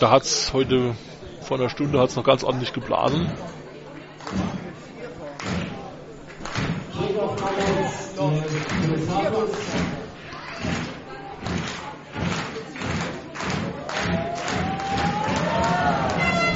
[0.00, 0.96] Da hat's heute
[1.42, 3.30] vor einer Stunde hat's noch ganz ordentlich geblasen.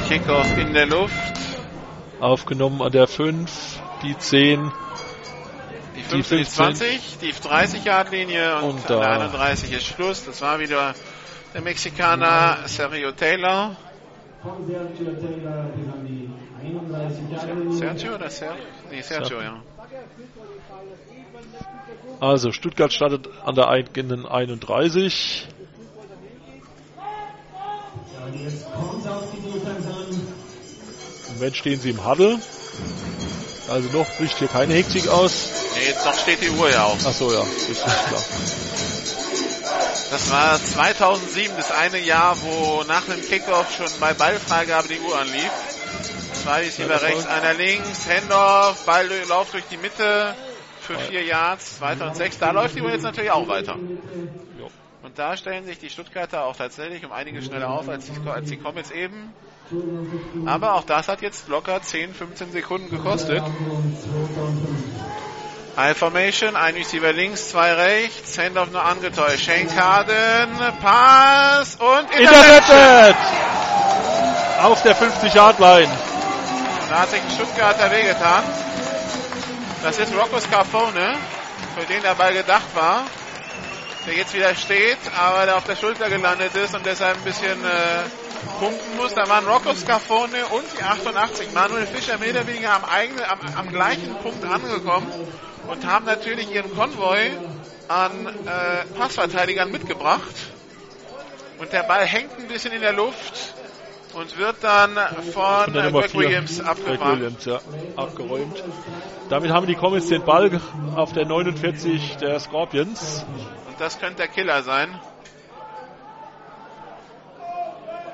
[0.09, 1.44] Kickoff in der Luft.
[2.25, 4.73] Aufgenommen an der 5, die 10.
[5.95, 6.55] Die Die 15, die 15.
[6.75, 10.25] 20, die 30-Yard-Linie und, Und an der da- 31 ist Schluss.
[10.25, 10.95] Das war wieder
[11.53, 13.77] der Mexikaner Sergio Taylor.
[14.43, 16.31] Sergio Taylor bis an die
[16.67, 17.73] 31 Jahre.
[17.73, 18.63] Sergio oder Sergio?
[18.91, 19.63] Nee, Sergio, ja.
[22.21, 25.47] Also Stuttgart startet an der eigenen 31.
[28.43, 29.94] Jetzt kommt auf die Defense an.
[31.35, 32.39] Im Moment stehen sie im Huddle.
[33.67, 35.49] Also noch bricht hier keine Hektik aus.
[35.75, 36.99] Nee, jetzt noch steht die Uhr ja auf.
[37.05, 38.23] Ach so, ja, richtig klar.
[40.11, 45.19] Das war 2007, das eine Jahr, wo nach dem Kickoff schon bei Ballfreigabe die Uhr
[45.19, 45.51] anlief.
[46.35, 50.37] Zwei Receiver Ja, das rechts, einer links, Handoff, Ball läuft durch die Mitte
[50.81, 52.39] für vier Yards, zweiter und sechs.
[52.39, 53.77] Da läuft die Uhr jetzt natürlich auch weiter.
[55.03, 58.49] Und da stellen sich die Stuttgarter auch tatsächlich um einiges schneller auf als die, als
[58.49, 59.33] die Comets eben.
[60.47, 63.43] Aber auch das hat jetzt locker 10, 15 Sekunden gekostet.
[65.77, 69.45] High Formation, ein Receiver links, zwei rechts, Handoff nur angetäuscht.
[69.45, 73.17] Shane Carden, Pass und Intercepted!
[74.63, 75.91] Auf der 50-Yard-Line.
[76.89, 78.45] Da hat sich ein Stuttgarter wehgetan.
[79.83, 81.17] Das ist Rocco Scarfone,
[81.77, 83.05] für den der Ball gedacht war.
[84.07, 87.65] Der jetzt wieder steht, aber der auf der Schulter gelandet ist und deshalb ein bisschen
[87.65, 88.03] äh,
[88.59, 89.15] punkten muss.
[89.15, 91.53] Da waren Rocco Scarfone und die 88.
[91.55, 95.11] Manuel Fischer mehr oder weniger am, eigenen, am, am gleichen Punkt angekommen
[95.69, 97.31] und haben natürlich ihren Konvoi
[97.89, 100.35] an äh, Passverteidigern mitgebracht.
[101.59, 103.55] Und der Ball hängt ein bisschen in der Luft
[104.15, 104.97] und wird dann
[105.33, 107.01] von, Nummer Greg vier, Williams Greg.
[107.01, 107.61] Williams, ja,
[107.97, 108.63] abgeräumt.
[109.29, 110.61] Damit haben die Comets den Ball
[110.95, 113.25] auf der 49 der Scorpions.
[113.67, 115.01] Und das könnte der Killer sein.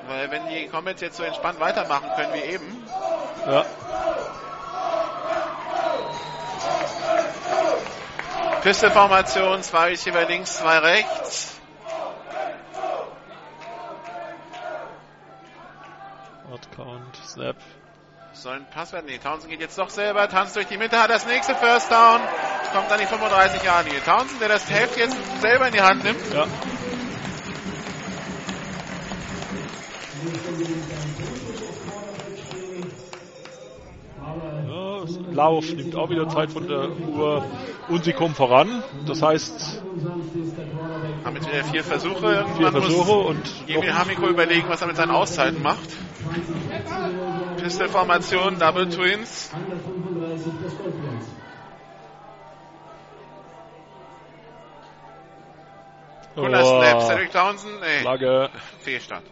[0.09, 2.83] Weil wenn die Comets jetzt so entspannt weitermachen können wie eben,
[3.47, 3.65] Ja.
[8.63, 11.60] Pisteformation, zwei Receiver links, zwei rechts.
[16.51, 17.57] Hard Count, Snap.
[18.33, 19.07] Soll ein Pass werden?
[19.07, 22.21] Nee, Townsend geht jetzt doch selber, tanzt durch die Mitte, hat das nächste First Down,
[22.73, 26.21] kommt an die 35 Jahre Townsend, der das Heft jetzt selber in die Hand nimmt.
[26.33, 26.47] Ja.
[34.67, 35.00] Ja,
[35.33, 37.45] Lauf nimmt auch wieder Zeit von der Uhr
[37.89, 38.83] und sie kommen voran.
[39.07, 39.83] Das heißt,
[41.25, 42.21] Haben jetzt wieder vier Versuche.
[42.57, 45.89] vier Irgendwann Versuche muss und Emil Hamiko überlegen, was er mit seinen Auszeiten macht.
[47.57, 49.51] Pistolformation, Double Twins.
[56.35, 56.81] Cooler Oh.
[56.81, 57.03] Snap.
[57.03, 58.51] Cedric Townsend, nee, Flagge.
[58.81, 59.25] Fehlstart.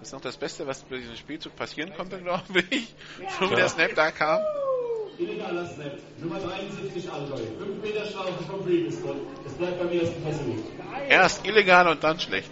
[0.00, 2.94] Das ist noch das Beste, was bei diesem Spielzug passieren konnte, glaube ich.
[3.38, 3.56] So wie Ja.
[3.56, 4.40] der Snap da kam.
[5.18, 5.92] Illegaler Snap.
[6.18, 7.36] Nummer 73 Allgäu.
[7.36, 9.14] 5 Meter Strafe vom Previous Spot.
[9.46, 10.56] Es bleibt beim ersten Versuch.
[11.06, 12.50] Erst illegal und dann schlecht.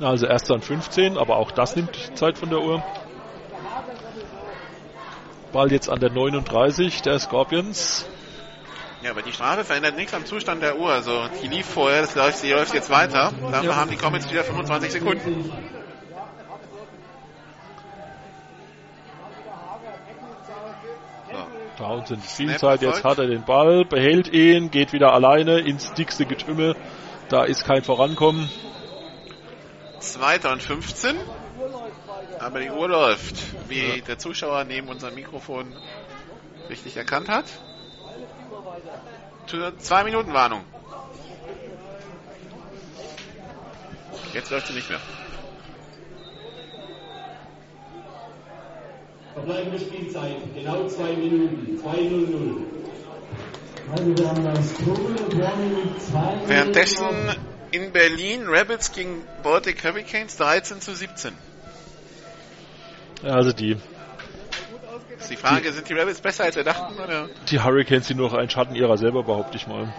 [0.00, 2.82] Also erst dann 15, aber auch das nimmt Zeit von der Uhr.
[5.52, 8.06] Ball jetzt an der 39 der Scorpions.
[9.02, 10.90] Ja, aber die Strafe verändert nichts am Zustand der Uhr.
[10.90, 13.32] Also die lief vorher, das läuft, die läuft jetzt weiter.
[13.52, 13.76] Dafür Ja.
[13.76, 15.52] haben die Comets wieder 25 Sekunden.
[21.76, 26.74] Townsend Spielzeit, jetzt hat er den Ball, behält ihn, geht wieder alleine ins dickste Getümmel.
[27.28, 28.50] Da ist kein Vorankommen.
[30.00, 31.16] Zweiter und 15.
[32.40, 33.36] Aber die Uhr läuft,
[33.68, 35.72] wie der Zuschauer neben unserem Mikrofon
[36.68, 37.44] richtig erkannt hat.
[39.78, 40.64] Zwei Minuten Warnung.
[44.34, 45.00] Jetzt läuft sie nicht mehr.
[49.34, 50.36] Verbleibende Spielzeit.
[50.54, 51.80] Genau 2 Minuten.
[51.82, 52.78] 2-0-0.
[53.90, 57.06] Also wir haben das zwei Währenddessen
[57.70, 61.32] in Berlin Rabbits gegen Baltic Hurricanes 13 zu 17.
[63.22, 63.76] Also die,
[65.18, 66.94] Ist die Frage, sind die Rabbits besser als wir dachten?
[66.98, 67.28] Oder?
[67.50, 69.92] die Hurricanes sind nur noch ein Schatten ihrer selber, behaupte ich mal.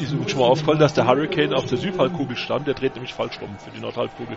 [0.00, 2.66] Ist übrigens schon mal aufgefallen, dass der Hurricane auf der Südhalbkugel stand.
[2.66, 4.36] Der dreht nämlich falsch rum für die Nordhalbkugel.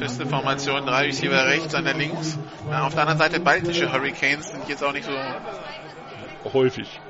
[0.00, 2.38] Pisteformation, drei Receiver rechts, einer links.
[2.68, 6.52] Na, auf der anderen Seite baltische Hurricanes sind jetzt auch nicht so.
[6.52, 7.00] Häufig.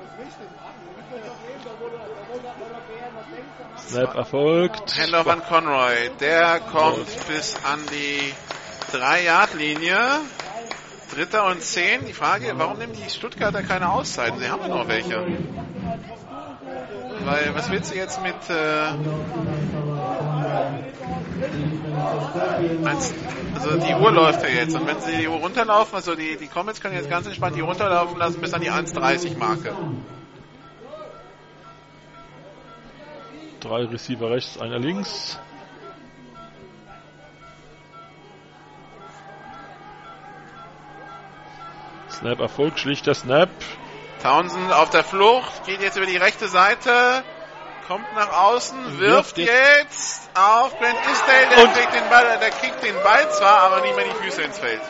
[3.78, 4.98] Snap erfolgt.
[4.98, 6.10] Handoff an Conroy.
[6.20, 8.34] Der kommt bis an die
[8.96, 9.98] 3-Yard-Linie.
[11.14, 12.06] Dritter und 10.
[12.06, 14.38] Die Frage, warum nehmen die Stuttgarter keine Auszeiten?
[14.40, 15.24] Sie haben ja noch welche.
[17.24, 18.54] Weil, was willst du jetzt mit, äh,
[23.54, 24.74] also die Uhr läuft ja jetzt.
[24.74, 27.60] Und wenn sie die Uhr runterlaufen, also die, die Comets können jetzt ganz entspannt die
[27.60, 29.74] runterlaufen lassen bis an die 1,30 Marke.
[33.60, 35.38] Drei Receiver rechts, einer links.
[42.18, 43.50] Snap erfolgt, schlichter Snap.
[44.22, 47.22] Townsend auf der Flucht, geht jetzt über die rechte Seite,
[47.86, 50.30] kommt nach außen, wirft Wirft jetzt.
[50.34, 54.06] auf Brent Isdale, der kriegt den Ball, der kriegt den Ball zwar, aber nicht mehr
[54.06, 54.80] die Füße ins Feld.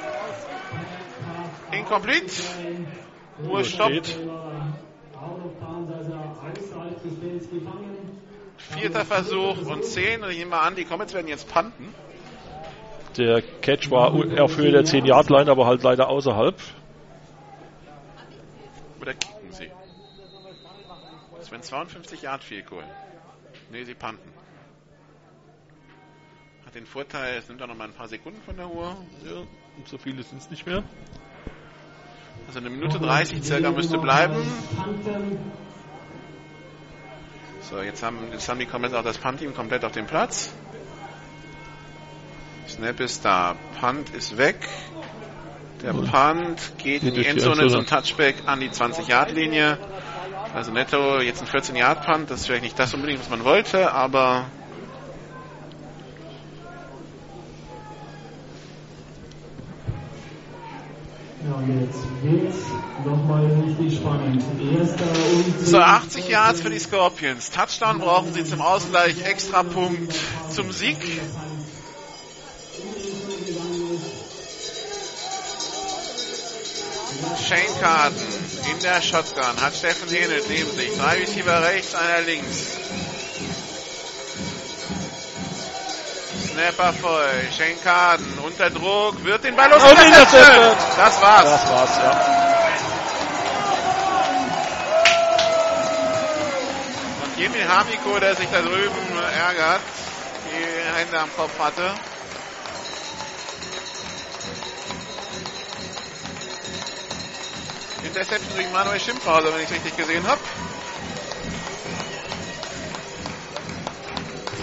[1.72, 2.32] Incomplete.
[3.48, 4.16] Uhr stoppt.
[8.56, 10.22] Vierter Versuch und zehn.
[10.22, 11.92] Und ich nehme mal an, die Comets werden jetzt panten.
[13.16, 16.54] Der Catch war auf Höhe der 10-Yard-Line, aber halt leider außerhalb.
[19.06, 19.70] Oder kicken sie?
[21.38, 22.82] Das wären 52 Yard Field Goal.
[23.70, 24.28] Nee, sie panten.
[26.66, 28.96] Hat den Vorteil, es nimmt auch noch mal ein paar Sekunden von der Uhr.
[29.24, 29.36] Ja,
[29.76, 30.82] und so viele sind es nicht mehr.
[32.48, 34.42] Also eine Minute 30 circa müsste bleiben.
[37.60, 40.52] So, jetzt haben, jetzt haben die komplett auch das Punt-Team komplett auf dem Platz.
[42.66, 43.54] Snap ist da.
[43.78, 44.68] Punt ist weg.
[45.86, 49.78] Der Punt geht in die Endzone zum Touchback an die 20-Yard-Linie.
[50.52, 52.28] Also netto jetzt ein 14-Yard-Punt.
[52.28, 54.46] Das ist vielleicht nicht das unbedingt, was man wollte, aber
[61.44, 62.56] Ja, jetzt wird's
[63.04, 64.42] nochmal richtig spannend.
[64.76, 67.52] Erster und So, 80 Yards für die Scorpions.
[67.52, 69.24] Touchdown brauchen sie zum Ausgleich.
[69.24, 70.12] Extrapunkt
[70.50, 70.98] zum Sieg.
[77.48, 78.20] Shane Carden
[78.70, 80.96] in der Shotgun hat Steffen Henel neben sich.
[80.96, 82.78] Drei Receiver rechts, einer links.
[86.52, 87.48] Snapper voll.
[87.56, 89.82] Shane Carden unter Druck, wird den Ball los.
[89.82, 90.76] Intercepted.
[90.96, 91.44] Das war's.
[91.44, 92.10] Das war's, ja.
[97.24, 99.80] Und Jimmy Hamiko, der sich da drüben ärgert,
[100.50, 101.94] die Hände am Kopf hatte.
[108.06, 110.40] Interception durch Manuel Schimpfhauser, wenn ich es richtig gesehen habe.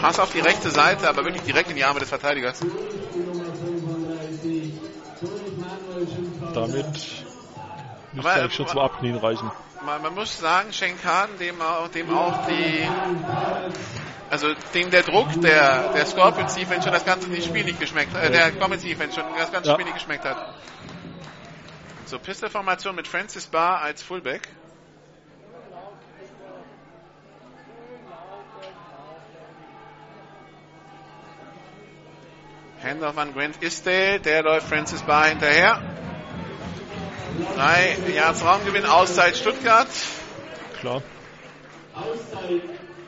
[0.01, 2.59] Pass auf die rechte Seite, aber wirklich direkt in die Arme des Verteidigers.
[6.53, 6.85] Damit
[8.11, 9.49] müsste Aber, eigentlich schon zum Abknien reichen.
[9.85, 12.87] Man, man muss sagen, Schenkan, dem auch, dem auch die,
[14.29, 18.29] also dem der Druck der, der Scorpions Defense schon das ganze Spiel nicht geschmeckt, äh,
[18.29, 19.75] der Comets Defense schon das ganze Ja.
[19.75, 20.37] Spiel nicht geschmeckt hat.
[22.05, 24.47] So, Pistol-Formation mit Francis Barr als Fullback.
[32.83, 35.81] Handoff an Grant Isdale, der läuft Francis Barr hinterher.
[37.55, 39.87] Drei Yards Raumgewinn, Auszeit Stuttgart.
[40.79, 41.01] Klar.
[41.95, 42.61] Auszeit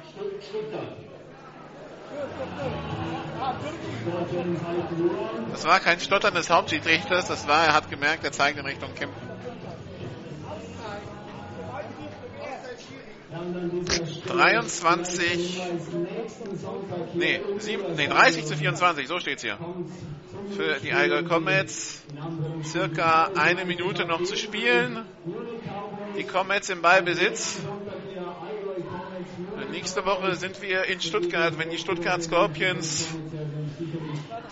[0.10, 0.98] Stutt- Stuttgart.
[5.52, 8.90] Das war kein Stottern des Hauptschiedsrichters, das war, er hat gemerkt, er zeigt in Richtung
[8.96, 9.10] Spiel-
[14.28, 15.62] 23,
[15.94, 19.58] Nächsten Sonntag hier nee, sieben, nee, 30 zu 24, so steht's hier.
[20.56, 22.02] Für die Allgäu Comets
[22.64, 25.06] circa eine Minute noch zu spielen.
[26.18, 27.60] Die Comets im Ballbesitz.
[29.76, 33.10] Nächste Woche sind wir in Stuttgart, wenn die Stuttgart Scorpions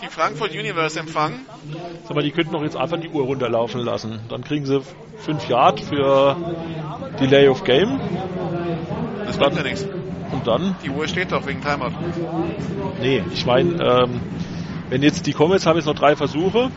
[0.03, 1.45] die Frankfurt Universe empfangen.
[2.03, 4.19] Sag mal, die könnten doch jetzt einfach die Uhr runterlaufen lassen.
[4.27, 4.81] Dann kriegen sie
[5.19, 6.35] 5 Yard für
[7.21, 8.01] Delay of Game.
[9.25, 9.87] Das bleibt ja nichts.
[10.33, 10.75] Und dann?
[10.83, 11.93] Die Uhr steht doch wegen Timeout.
[12.99, 14.19] Nee, ich meine, ähm,
[14.89, 16.69] wenn jetzt die Comets haben jetzt noch drei Versuche.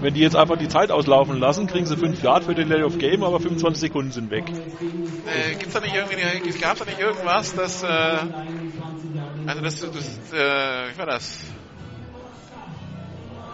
[0.00, 2.98] Wenn die jetzt einfach die Zeit auslaufen lassen, kriegen sie 5 Yard für Delay of
[2.98, 4.44] Game, aber 25 Sekunden sind weg.
[4.48, 7.86] Äh, gibt's da nicht irgendwie, gab's da nicht irgendwas, das, äh,
[9.46, 11.44] also das, das, äh, wie war das?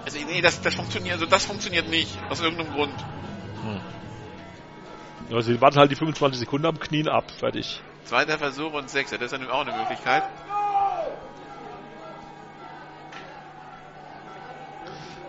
[0.04, 2.94] Also, nee, das, das funktioniert, also das funktioniert nicht, aus irgendeinem Grund.
[5.30, 7.80] Also sie warten halt die 25 Sekunden am Knien ab, fertig.
[8.04, 10.22] Zweiter Versuch und Sechser, das ist ja auch eine Möglichkeit.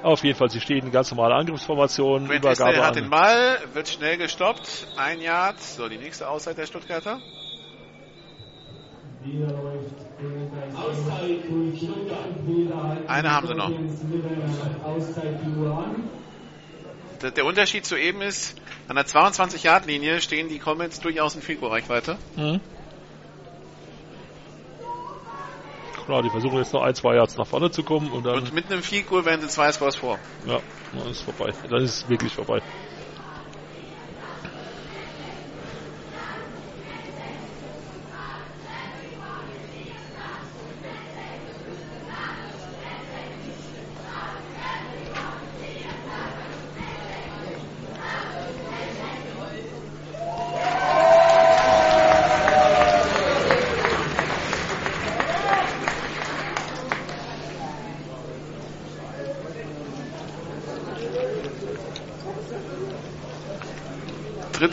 [0.03, 3.09] Auf jeden Fall, sie stehen in ganz normale Angriffsformation, Grant Übergabe Isdale hat den.
[3.09, 7.19] Ball, wird schnell gestoppt, ein Yard, so, die nächste Auszeit der Stuttgarter.
[13.07, 13.71] Eine haben sie noch.
[17.35, 18.55] Der Unterschied zu eben ist,
[18.87, 22.17] an der 22-Yard-Linie stehen die Comets durchaus in Field-Reichweite.
[22.35, 22.61] Mhm.
[26.07, 28.53] Klar, die versuchen jetzt noch ein, zwei Yards nach vorne zu kommen und dann, Und
[28.53, 30.17] mit einem Goal werden sie zwei Scores vor.
[30.45, 30.61] ja,
[30.93, 31.51] dann ist vorbei.
[31.69, 32.61] Dann ist es wirklich vorbei.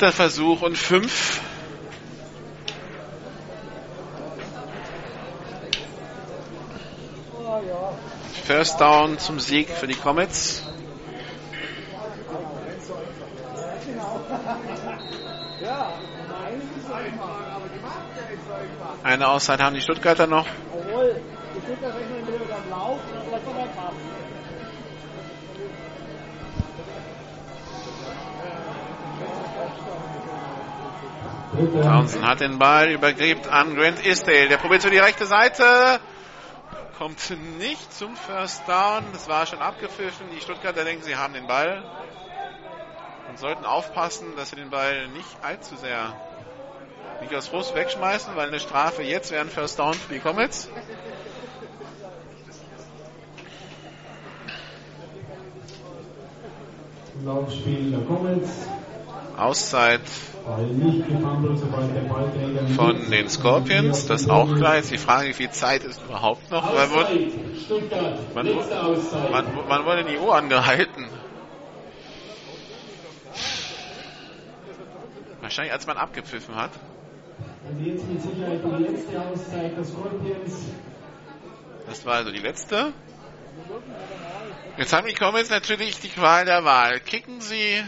[0.04, 1.40] Dritter Versuch und fünf.
[8.44, 10.62] First Down zum Sieg für die Comets.
[19.02, 20.46] Eine Auszeit haben die Stuttgarter noch.
[31.82, 34.48] Townsend hat den Ball, übergräbt an Grant Isdale.
[34.48, 36.00] Der probiert für die rechte Seite.
[36.98, 37.18] Kommt
[37.58, 39.02] nicht zum First Down.
[39.12, 40.26] Das war schon abgepfiffen.
[40.34, 41.82] Die Stuttgarter denken, sie haben den Ball.
[43.28, 46.12] Und sollten aufpassen, dass sie den Ball nicht allzu sehr
[47.20, 50.68] nicht aus Frust wegschmeißen, weil eine Strafe jetzt wäre ein First Down für die Comets.
[57.24, 58.68] Laufspiel der Comets.
[59.44, 60.00] Auszeit
[62.76, 64.06] von den Scorpions.
[64.06, 64.76] Das ist auch klar.
[64.76, 66.74] Jetzt die Frage, wie viel Zeit ist überhaupt noch?
[66.74, 67.30] Man wurde,
[68.34, 68.46] man,
[69.30, 71.06] man, man wurde die Uhr angehalten.
[75.40, 76.70] Wahrscheinlich als man abgepfiffen hat.
[77.68, 80.66] Und jetzt mit Sicherheit die letzte Auszeit der Scorpions.
[81.86, 82.92] Das war also die letzte.
[84.76, 87.00] Jetzt haben die Comets natürlich die Qual der Wahl.
[87.00, 87.82] Kicken sie,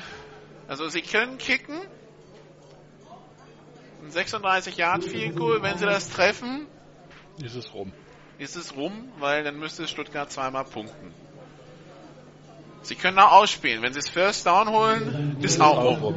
[0.69, 1.81] also sie können kicken.
[4.03, 6.67] Ein 36 Yard Field Goal, wenn sie das treffen,
[7.43, 7.93] Ist es rum.
[8.39, 11.13] ist es rum, weil dann müsste Stuttgart zweimal punkten.
[12.83, 13.83] Sie können auch ausspielen.
[13.83, 16.17] Wenn sie es First Down holen, ist auch rum.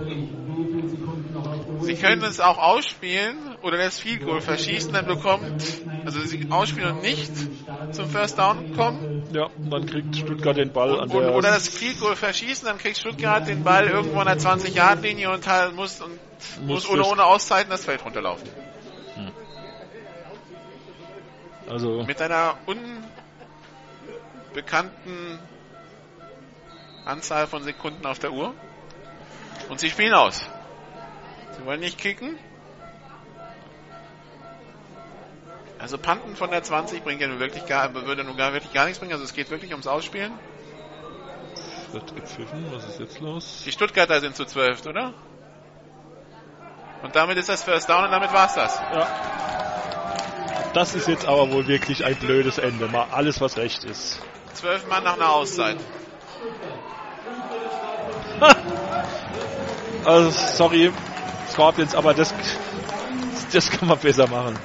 [1.82, 6.92] Sie können es auch ausspielen oder das Field Goal verschießen, dann bekommt, also sie ausspielen
[6.98, 7.32] und nicht
[7.92, 9.19] zum First Down kommen.
[9.32, 11.36] Ja, und dann kriegt Stuttgart den Ball an Und, der.
[11.36, 15.48] oder das Field Goal verschießen, dann kriegt Stuttgart den Ball irgendwo an der 20-Yard-Linie und
[15.48, 16.20] halt muss, und
[16.66, 18.50] muss, Muss ohne, ohne Auszeiten das Feld runterlaufen.
[21.70, 22.58] also Mit einer
[24.50, 25.38] unbekannten
[27.06, 28.54] Anzahl von Sekunden auf der Uhr.
[29.70, 30.50] Und sie spielen aus.
[31.58, 32.38] Sie wollen nicht kicken.
[35.80, 38.86] Also Panten von der 20 bringt ja nun wirklich gar, würde nun gar wirklich gar
[38.86, 39.14] nichts bringen.
[39.14, 40.34] Also es geht wirklich ums Ausspielen.
[41.94, 42.66] wird gepfiffen.
[42.72, 43.64] Was ist jetzt los?
[43.66, 45.14] Die Stuttgarter sind zu 12, oder?
[47.02, 48.78] Und damit ist das First Down und damit war's das.
[48.78, 49.08] Ja.
[50.74, 52.88] Das ist jetzt aber wohl wirklich ein blödes Ende.
[52.90, 54.22] Mal alles, was recht ist.
[54.54, 55.78] Zwölf Mann nach einer Auszeit.
[60.06, 60.94] Also, sorry,
[61.50, 62.34] Scorpions, aber das,
[63.52, 64.58] das kann man besser machen.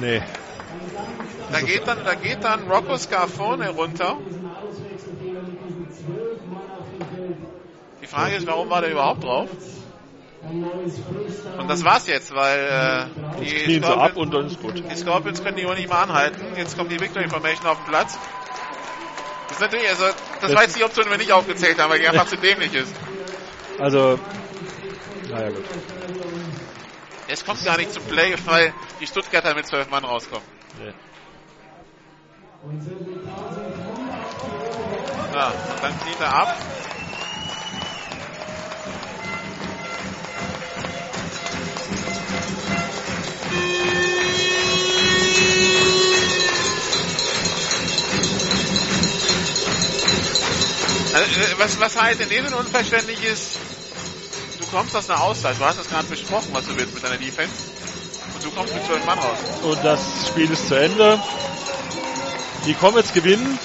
[0.00, 0.22] Nee.
[1.50, 4.16] Da geht dann, da geht dann Rocco Scarfone runter.
[8.00, 9.48] Die Frage ist, warum war der überhaupt drauf?
[11.58, 14.60] Und das war's jetzt, weil äh, die, Jetzt knien sie ab Scorpions, und dann ist
[14.60, 14.82] gut.
[14.90, 16.40] die Scorpions können die Uhr nicht mehr anhalten.
[16.56, 18.18] Jetzt kommt die Victory Information auf den Platz.
[19.48, 21.90] Das ist natürlich, also, das, Das- war jetzt die Option, die wir nicht aufgezählt haben,
[21.90, 22.94] weil die einfach zu dämlich ist.
[23.78, 24.18] Also,
[25.28, 25.64] naja gut.
[27.28, 30.61] Es kommt gar nicht zum Play, weil die Stuttgarter mit zwölf Mann rauskommen.
[30.82, 30.92] Nee.
[35.32, 36.48] Ja, dann kniet er ab.
[51.14, 53.56] Also, äh, was, was halt in dem Sinne unverständlich ist,
[54.58, 57.18] du kommst aus einer Auszeit, du hast das gerade besprochen, was du willst mit deiner
[57.18, 57.54] Defense,
[58.42, 59.38] du kommst mit zwölf Mann raus.
[59.62, 61.20] Und das Spiel ist zu Ende.
[62.66, 63.58] Die Comets gewinnen.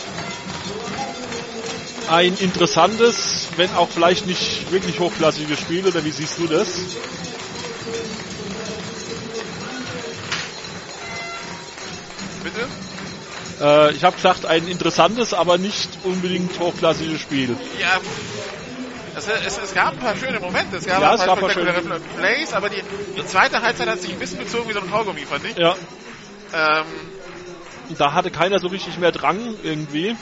[2.10, 6.68] Ein interessantes, wenn auch vielleicht nicht wirklich hochklassiges Spiel, oder wie siehst du das?
[12.44, 12.68] Bitte?
[13.60, 17.58] Äh, ich habe gesagt, ein interessantes, aber nicht unbedingt hochklassiges Spiel.
[17.80, 18.00] Ja,
[19.18, 21.82] es, es, es gab ein paar schöne Momente, es gab Ja, ein paar spektakuläre
[22.18, 22.82] Plays, aber die,
[23.18, 25.58] die zweite Halbzeit hat sich ein bisschen gezogen wie so ein Kaugummi, fand ich.
[25.58, 25.76] Ja,
[26.54, 26.86] Ähm,
[27.98, 30.16] da hatte keiner so richtig mehr Drang irgendwie.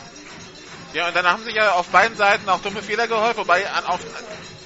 [0.93, 3.85] ja, und dann haben sich ja auf beiden Seiten auch dumme Fehler geholfen, wobei an,
[3.85, 3.99] auf,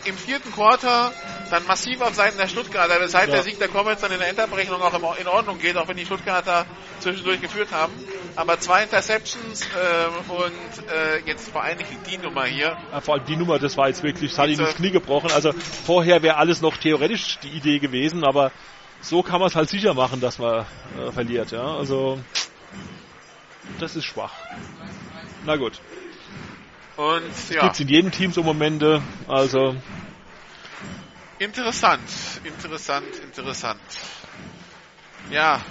[0.06, 1.12] im vierten Quarter
[1.50, 3.36] dann massiv auf Seiten der Stuttgarter, weshalb Ja.
[3.36, 6.06] der Sieg der Comets dann in der Endabrechnung auch in Ordnung geht, auch wenn die
[6.06, 6.66] Stuttgarter
[7.00, 7.92] zwischendurch geführt haben.
[8.36, 12.78] Aber zwei Interceptions ähm, und äh, jetzt vor allen Dingen die Nummer hier.
[12.92, 14.92] Ja, vor allem die Nummer, das war jetzt wirklich, das hat ihn Diese- ins Knie
[14.92, 15.32] gebrochen.
[15.32, 15.52] Also
[15.86, 18.52] vorher wäre alles noch theoretisch die Idee gewesen, aber
[19.02, 20.66] so kann man es halt sicher machen, dass man
[21.00, 21.52] äh, verliert.
[21.52, 22.20] Ja, also
[23.80, 24.34] das ist schwach.
[25.46, 25.80] Na gut,
[26.98, 29.02] Und ja, gibt's in jedem Team so Momente.
[29.28, 29.76] Also
[31.40, 32.10] interessant,
[32.44, 33.82] interessant, interessant.
[35.32, 35.62] Ja,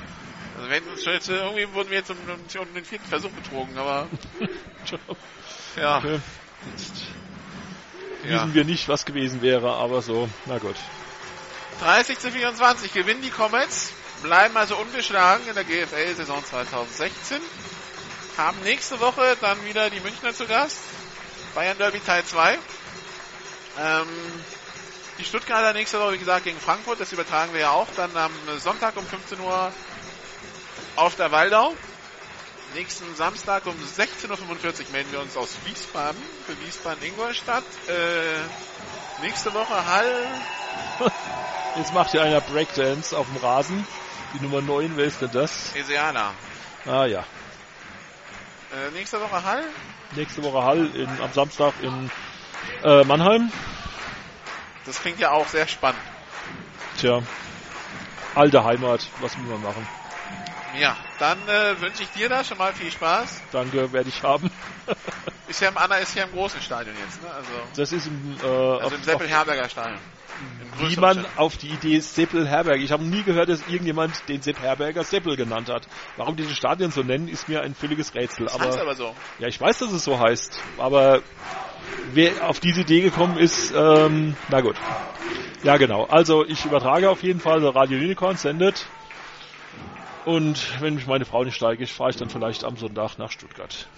[0.58, 3.78] Also hätten uns jetzt, irgendwie wurden wir jetzt um, um, um den vierten Versuch betrogen,
[3.78, 4.08] aber
[5.76, 5.98] ja.
[5.98, 6.20] Okay.
[6.76, 7.02] Jetzt
[8.24, 10.74] wissen wir nicht, was gewesen wäre, aber so, na gut.
[11.80, 17.40] 30 zu 24 gewinnen die Comets, bleiben also ungeschlagen in der GFL-Saison 2016.
[18.36, 20.78] Haben nächste Woche dann wieder die Münchner zu Gast.
[21.54, 22.58] Bayern Derby Teil 2.
[23.80, 24.08] Ähm,
[25.18, 27.00] die Stuttgarter nächste Woche, wie gesagt, gegen Frankfurt.
[27.00, 29.72] Das übertragen wir ja auch dann am Sonntag um 15 Uhr
[30.96, 31.74] auf der Waldau.
[32.74, 37.64] Nächsten Samstag um 16.45 Uhr melden wir uns aus Wiesbaden für Wiesbaden-Ingolstadt.
[37.88, 40.26] Äh, nächste Woche Hall.
[41.76, 43.86] Jetzt macht hier einer Breakdance auf dem Rasen.
[44.34, 45.74] Die Nummer 9, wer ist denn das?
[45.74, 46.32] Eseana.
[46.84, 47.20] Ah ja.
[48.70, 49.64] Äh, nächste Woche Hall.
[50.14, 52.10] Nächste Woche Hall in, am Samstag in
[52.84, 53.50] äh, Mannheim.
[54.88, 56.00] Das klingt ja auch sehr spannend.
[56.98, 57.20] Tja,
[58.34, 59.86] alte Heimat, was will man machen?
[60.80, 63.42] Ja, dann äh, wünsche ich dir da schon mal viel Spaß.
[63.52, 64.50] Danke, werde ich haben.
[65.48, 67.30] ist ja im Anna ist ja im großen Stadion jetzt, ne?
[67.30, 70.00] Also, das ist im, äh, also auf, im Seppel-Herberger Stadion.
[70.78, 72.82] Wie man auf die Idee Seppel Herberger.
[72.82, 75.86] Ich habe nie gehört, dass irgendjemand den Sepp Herberger Seppel genannt hat.
[76.16, 78.46] Warum die das Stadion so nennen, ist mir ein völliges Rätsel.
[78.46, 79.14] Das aber, heißt aber so.
[79.38, 80.60] Ja, ich weiß, dass es so heißt.
[80.78, 81.22] Aber
[82.12, 84.76] wer auf diese Idee gekommen ist, ähm, na gut.
[85.62, 86.04] Ja, genau.
[86.04, 87.64] Also ich übertrage auf jeden Fall.
[87.66, 88.86] Radio Unicorn sendet.
[90.24, 93.88] Und wenn mich meine Frau nicht steigt, fahre ich dann vielleicht am Sonntag nach Stuttgart.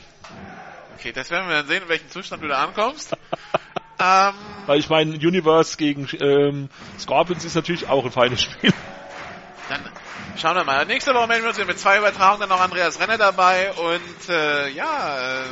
[0.97, 3.17] Okay, das werden wir dann sehen, in welchem Zustand du da ankommst.
[3.99, 4.35] ähm,
[4.67, 8.73] Weil ich meine, Universe gegen ähm, Scorpions ist natürlich auch ein feines Spiel.
[9.69, 9.81] Dann
[10.36, 10.85] schauen wir mal.
[10.86, 14.69] Nächste Woche melden wir uns mit zwei Übertragungen, dann noch Andreas Renner dabei und äh,
[14.69, 15.44] ja, äh,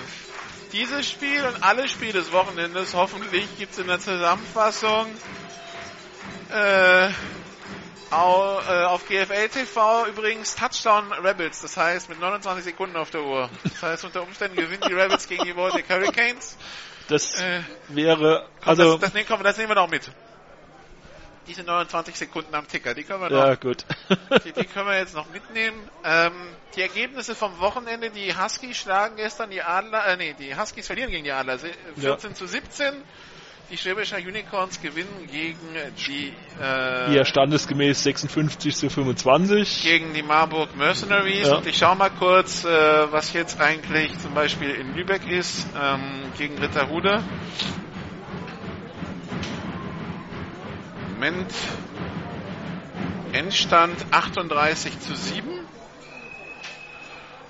[0.72, 5.06] dieses Spiel und alle Spiele des Wochenendes hoffentlich gibt's in der Zusammenfassung
[6.52, 13.22] äh, äh, auf GFL TV übrigens Touchdown Rebels, das heißt mit 29 Sekunden auf der
[13.22, 13.50] Uhr.
[13.64, 16.56] Das heißt unter Umständen gewinnen die Rebels gegen die Baltic Hurricanes.
[17.08, 20.10] Das Äh, wäre, also, das, das, nehmen, komm, das nehmen wir noch mit.
[21.48, 23.84] Diese 29 Sekunden am Ticker, die können wir noch ja gut.
[24.44, 25.76] die, die können wir jetzt noch mitnehmen.
[26.04, 26.32] Ähm,
[26.76, 31.10] die Ergebnisse vom Wochenende, die Huskies schlagen gestern die Adler, äh, nee, die Huskies verlieren
[31.10, 32.92] gegen die Adler, se- 14 zu 17.
[33.70, 35.58] Die Schwäbischer Unicorns gewinnen gegen
[36.06, 39.82] die, äh, Hier standesgemäß 56 zu 25.
[39.82, 41.48] gegen die Marburg Mercenaries.
[41.48, 41.56] Ja.
[41.56, 42.68] Und ich schau mal kurz, äh,
[43.12, 47.22] was jetzt eigentlich zum Beispiel in Lübeck ist, ähm, gegen Ritterhude.
[51.18, 51.52] Moment.
[53.32, 55.66] Endstand 38 zu 7.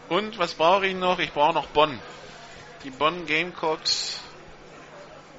[0.09, 1.19] Und was brauche ich noch?
[1.19, 2.01] Ich brauche noch Bonn.
[2.83, 4.23] Die Bonn Gamecocks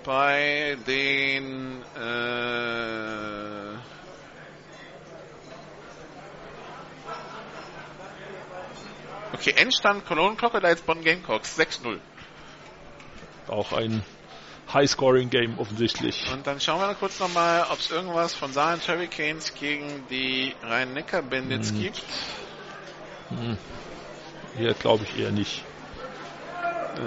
[0.04, 3.74] bei den äh,
[9.34, 11.98] Okay, Endstand Cologne Crocodiles Bonn Gamecocks 6-0.
[13.48, 14.04] Auch ein
[14.74, 16.30] High-Scoring-Game offensichtlich.
[16.32, 20.54] Und dann schauen wir noch kurz nochmal, ob es irgendwas von Saarland Hurricanes gegen die
[20.62, 21.80] Rhein-Neckar-Bandits Hm.
[21.82, 22.04] gibt.
[23.30, 23.58] Hm.
[24.58, 25.64] Hier glaube ich eher nicht.
[26.98, 27.00] Äh,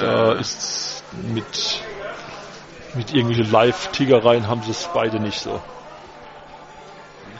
[0.00, 1.02] Da ist
[1.32, 1.82] mit,
[2.94, 5.50] mit irgendwelchen Live-Tigereien haben sie es beide nicht so.
[5.52, 5.62] man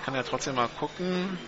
[0.04, 1.38] kann ja trotzdem mal gucken.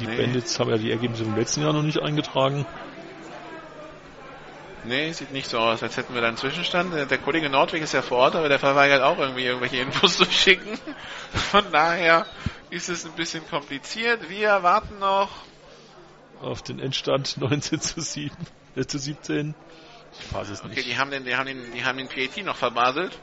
[0.00, 0.16] Die Nee.
[0.16, 2.66] Bandits haben ja die Ergebnisse im letzten Jahr noch nicht eingetragen.
[4.84, 6.94] Nee, sieht nicht so aus, als hätten wir da einen Zwischenstand.
[7.10, 10.24] Der, Kollege Nordweg ist ja vor Ort, aber der verweigert auch irgendwie irgendwelche Infos zu
[10.30, 10.78] schicken.
[11.50, 12.26] Von daher
[12.70, 14.28] ist es ein bisschen kompliziert.
[14.28, 15.30] Wir warten noch.
[16.40, 18.34] Auf den Endstand 19 zu 7,
[18.76, 19.54] äh, zu 17.
[20.20, 20.86] Ich weiß es Okay, nicht.
[20.86, 23.18] die haben den, die haben den, die haben den PAT noch verbaselt.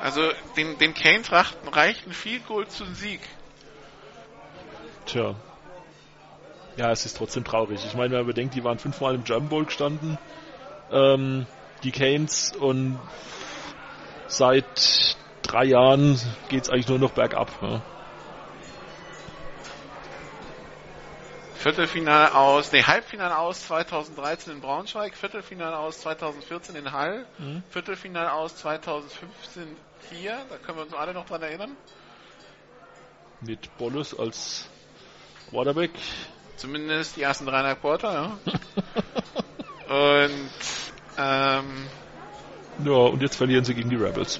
[0.00, 3.20] Also den, den Canes reicht, reicht ein Field Goal zum Sieg.
[5.06, 5.34] Tja.
[6.78, 7.84] Ja, es ist trotzdem traurig.
[7.84, 10.16] Ich meine, wenn man bedenkt, die waren fünfmal im German Bowl gestanden,
[10.92, 11.44] ähm,
[11.82, 13.00] die Canes, und
[14.28, 17.50] seit drei Jahren geht's eigentlich nur noch bergab.
[17.60, 17.82] Ja.
[21.56, 27.64] Viertelfinale aus, nee, Halbfinale aus 2013 in Braunschweig, Viertelfinale aus 2014 in Hall, Mhm.
[27.70, 29.76] Viertelfinale aus 2015
[30.12, 31.76] hier, da können wir uns alle noch dran erinnern.
[33.40, 34.68] Mit Bolles als
[35.50, 35.90] Quarterback.
[36.58, 38.38] Zumindest die ersten dreieinhalb Quarter, ja.
[39.94, 40.50] Und
[41.16, 41.86] ähm,
[42.84, 44.38] Ja, und jetzt verlieren sie gegen die Rebels.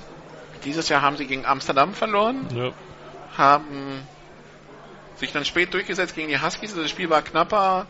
[0.65, 2.73] dieses Jahr haben sie gegen Amsterdam verloren, Ja.
[3.37, 4.03] haben
[5.17, 6.71] sich dann spät durchgesetzt gegen die Huskies.
[6.73, 7.87] Also das Spiel war knapper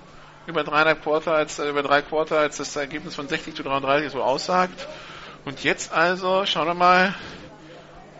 [0.46, 4.12] über dreieinhalb Quarter als äh, über drei Quarter, als das Ergebnis von 60 zu 33
[4.12, 4.86] so aussagt.
[5.44, 7.14] Und jetzt also, schauen wir mal,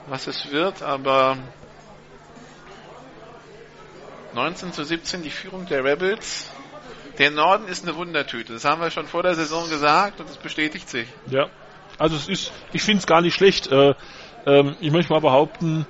[0.09, 1.37] was es wird, aber
[4.39, 6.49] 19 zu 17 die Führung der Rebels.
[7.19, 8.53] Der Norden ist eine Wundertüte.
[8.53, 11.09] Das haben wir schon vor der Saison gesagt und es bestätigt sich.
[11.29, 11.49] Ja.
[11.99, 13.67] Also es ist, ich finde es gar nicht schlecht.
[13.73, 13.95] Äh,
[14.47, 15.87] ähm, ich möchte mal behaupten,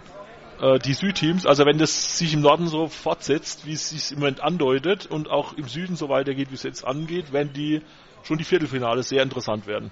[0.62, 4.20] äh, die Südteams, also wenn das sich im Norden so fortsetzt, wie es sich im
[4.20, 7.82] Moment andeutet und auch im Süden so weitergeht, wie es jetzt angeht, werden die
[8.22, 9.90] schon die Viertelfinale sehr interessant werden.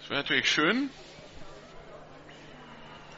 [0.00, 0.90] Das wäre natürlich schön.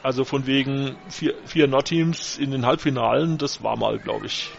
[0.01, 4.49] Also von wegen vier, vier Nordteams in den Halbfinalen, das war mal, glaube ich.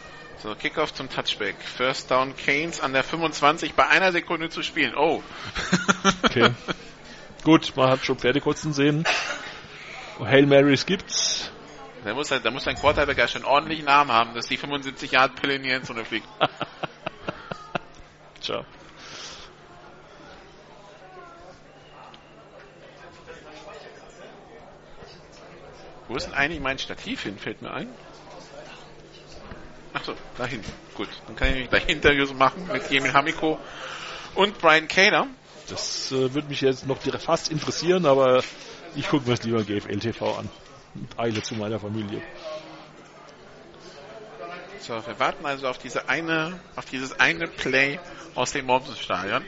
[0.42, 1.56] So, Kickoff zum Touchback.
[1.60, 4.94] First Down Canes an der 25 bei einer Sekunde zu spielen.
[4.96, 5.22] Oh.
[6.22, 6.50] Okay.
[7.42, 9.04] Gut, man hat schon Pferdekotzen sehen.
[10.18, 11.50] Hail Marys gibt's.
[12.04, 15.40] Da muss, da muss ein Quarterback ja schon ordentlichen Namen haben, dass die 75 Yard
[15.40, 16.26] Pille in die Endzone fliegt.
[18.40, 18.64] Tja.
[26.10, 27.38] Wo ist denn eigentlich mein Stativ hin?
[27.38, 27.86] Fällt mir ein.
[29.92, 30.60] Achso, dahin.
[30.96, 33.60] Gut, dann kann ich gleich Interviews machen mit Emil Hamiko
[34.34, 35.28] und Brian Kader.
[35.68, 38.42] Das äh, würde mich jetzt noch fast interessieren, aber
[38.96, 40.48] ich gucke mir es lieber GFL TV an.
[40.96, 42.20] Und eile zu meiner Familie.
[44.80, 48.00] So, wir warten also auf diese eine, auf dieses eine Play
[48.34, 49.44] aus dem Mommsen-Stadion.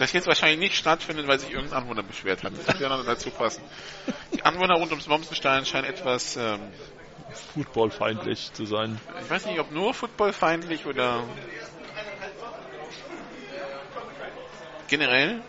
[0.00, 2.54] Das jetzt wahrscheinlich nicht stattfindet, weil sich irgendein Anwohner beschwert hat.
[2.56, 3.62] Das wird ja noch dazu passen.
[4.32, 6.58] Die Anwohner rund ums Mommsen-Stadion scheinen etwas ähm,
[7.52, 8.98] Footballfeindlich zu sein.
[9.22, 11.22] Ich weiß nicht, ob nur footballfeindlich oder
[14.88, 15.42] generell.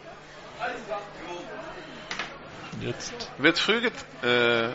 [2.81, 3.31] Jetzt.
[3.38, 4.67] Wird früh get äh,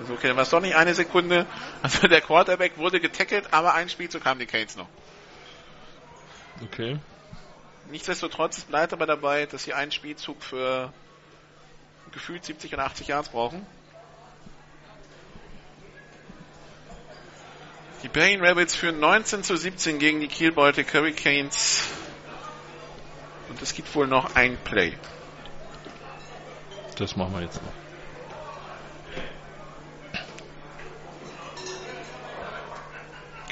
[0.00, 1.44] also okay, dann war es doch nicht eine Sekunde.
[1.82, 4.88] Also der Quarterback wurde getackelt, aber ein Spielzug haben die Canes noch.
[6.64, 6.98] Okay.
[7.92, 10.90] Nichtsdestotrotz es bleibt aber dabei, dass sie einen Spielzug für
[12.10, 13.66] gefühlt 70 und 80 Yards brauchen.
[18.02, 21.86] Die Berlin Rabbits führen 19 zu 17 gegen die Kiel Baltic Hurricanes.
[23.50, 24.96] Und es gibt wohl noch ein Play.
[26.96, 27.81] Das machen wir jetzt noch.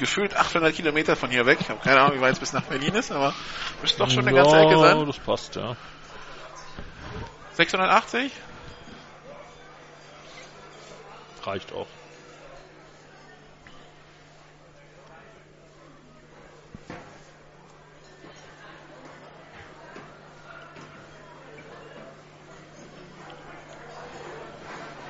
[0.01, 1.59] Gefühlt 800 Kilometer von hier weg.
[1.61, 3.35] Ich habe keine Ahnung, wie weit es bis nach Berlin ist, aber
[3.83, 5.05] müsste doch schon eine ganze Ecke sein.
[5.05, 5.75] das passt, ja.
[7.53, 8.31] 680?
[11.43, 11.85] Reicht auch.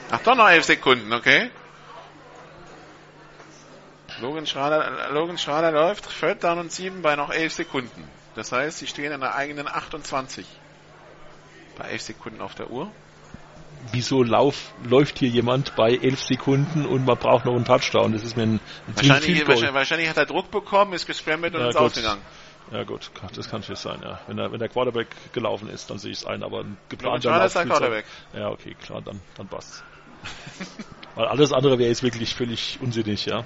[0.09, 1.49] Ach, doch noch 11 Sekunden, okay.
[4.21, 8.03] Logan Schrader, Logan Schrader läuft, Third Down und 7 bei noch 11 Sekunden.
[8.35, 10.45] Das heißt, sie stehen in der eigenen 28.
[11.77, 12.91] Bei 11 Sekunden auf der Uhr.
[13.91, 18.13] Wieso lauf, läuft hier jemand bei 11 Sekunden und man braucht noch einen Touchdown?
[18.13, 18.53] Das ist mir ein,
[18.87, 21.87] ein wahrscheinlich, wahrscheinlich, wahrscheinlich, hat er Druck bekommen, ist gescrambled und ja, ist gut.
[21.87, 22.21] ausgegangen.
[22.71, 24.21] Ja gut, das kann natürlich sein, ja.
[24.27, 27.29] Wenn der, wenn der Quarterback gelaufen ist, dann sehe ich es ein, aber ein geplanter
[27.29, 28.05] Schrader ist der Lauf- Quarterback.
[28.33, 29.83] Ja, okay, klar, dann, dann passt.
[31.15, 33.45] Weil alles andere wäre jetzt wirklich völlig unsinnig, ja.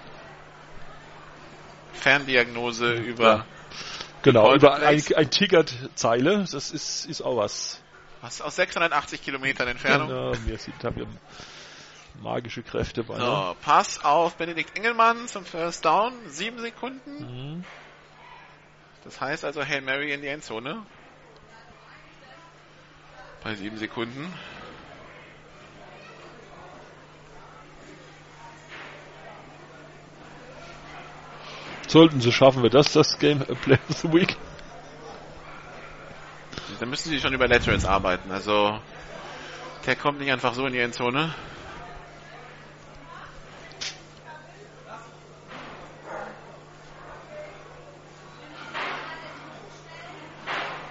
[1.96, 3.46] Ferndiagnose über Ja.
[4.26, 7.80] Genau, über ein, ein Ticket-Zeile, das ist, ist auch was.
[8.22, 10.10] was aus 680 Kilometern Entfernung.
[10.10, 11.08] Ja, mir sieht, haben wir
[12.24, 13.18] magische Kräfte bei.
[13.20, 16.14] So, Pass auf Benedikt Engelmann zum First Down.
[16.28, 17.58] Sieben Sekunden.
[17.58, 17.64] Mhm.
[19.04, 20.84] Das heißt also Hail Mary in die Endzone.
[23.44, 24.34] Bei sieben Sekunden.
[31.88, 34.36] Sollten sie schaffen wir das, das Game äh, Play of the Week.
[36.80, 38.32] Da müssen sie schon über Laterals arbeiten.
[38.32, 38.80] Also
[39.86, 41.34] der kommt nicht einfach so in die Endzone.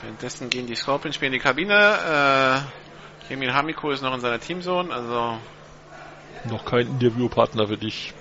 [0.01, 2.63] Währenddessen gehen die Scorpions spielen in die Kabine.
[3.25, 4.93] Äh, Kemil Hamiko ist noch in seiner Teamzone.
[4.93, 5.39] Also
[6.45, 8.13] Noch kein Interviewpartner für dich.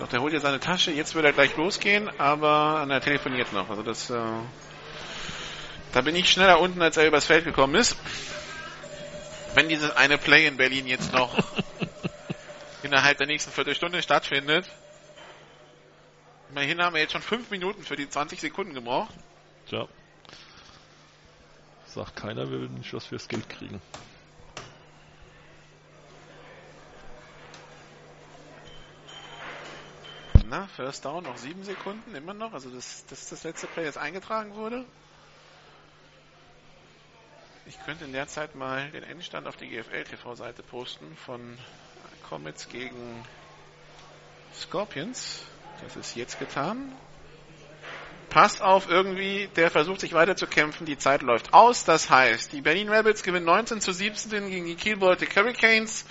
[0.00, 0.90] Doch, der holt ja seine Tasche.
[0.92, 3.68] Jetzt wird er gleich losgehen, aber er telefoniert noch.
[3.68, 4.18] Also das, äh,
[5.92, 7.98] da bin ich schneller unten, als er übers Feld gekommen ist.
[9.54, 11.36] Wenn dieses eine Play in Berlin jetzt noch
[12.82, 14.70] innerhalb der nächsten Viertelstunde stattfindet.
[16.50, 19.12] Immerhin haben wir jetzt schon fünf Minuten für die 20 Sekunden gebraucht.
[19.68, 19.86] Tja.
[21.84, 23.82] Sagt keiner, wir würden nicht was fürs Geld kriegen.
[30.50, 32.52] Na, First Down noch sieben Sekunden, immer noch.
[32.54, 34.84] Also das, das ist das letzte Play, das eingetragen wurde.
[37.66, 41.56] Ich könnte in der Zeit mal den Endstand auf die GFL TV-Seite posten von
[42.28, 43.24] Comets gegen
[44.52, 45.44] Scorpions.
[45.84, 46.96] Das ist jetzt getan.
[48.28, 51.84] Passt auf, irgendwie, der versucht sich weiter zu kämpfen, die Zeit läuft aus.
[51.84, 56.06] Das heißt, die Berlin Rebels gewinnen 19 zu 17 gegen die Kiel Baltic Hurricanes.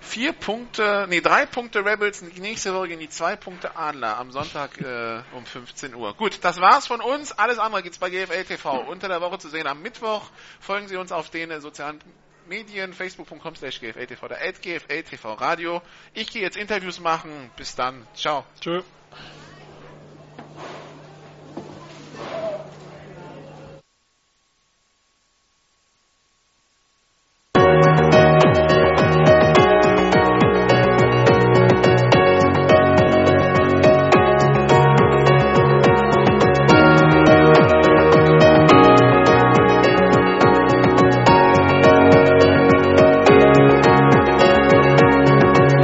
[0.00, 4.80] Vier Punkte, nee, drei Punkte Rebels, nächste Woche gegen die zwei Punkte Adler am Sonntag
[4.80, 6.14] äh, um 15 Uhr.
[6.14, 7.32] Gut, das war's von uns.
[7.32, 10.30] Alles andere gibt's bei GFL TV unter der Woche zu sehen am Mittwoch.
[10.60, 12.00] Folgen Sie uns auf den äh, sozialen
[12.48, 15.82] Medien, facebook.com slash GFLTV oder at GFLTV Radio.
[16.14, 17.50] Ich gehe jetzt Interviews machen.
[17.56, 18.06] Bis dann.
[18.14, 18.44] Ciao.
[18.60, 18.82] Tschö.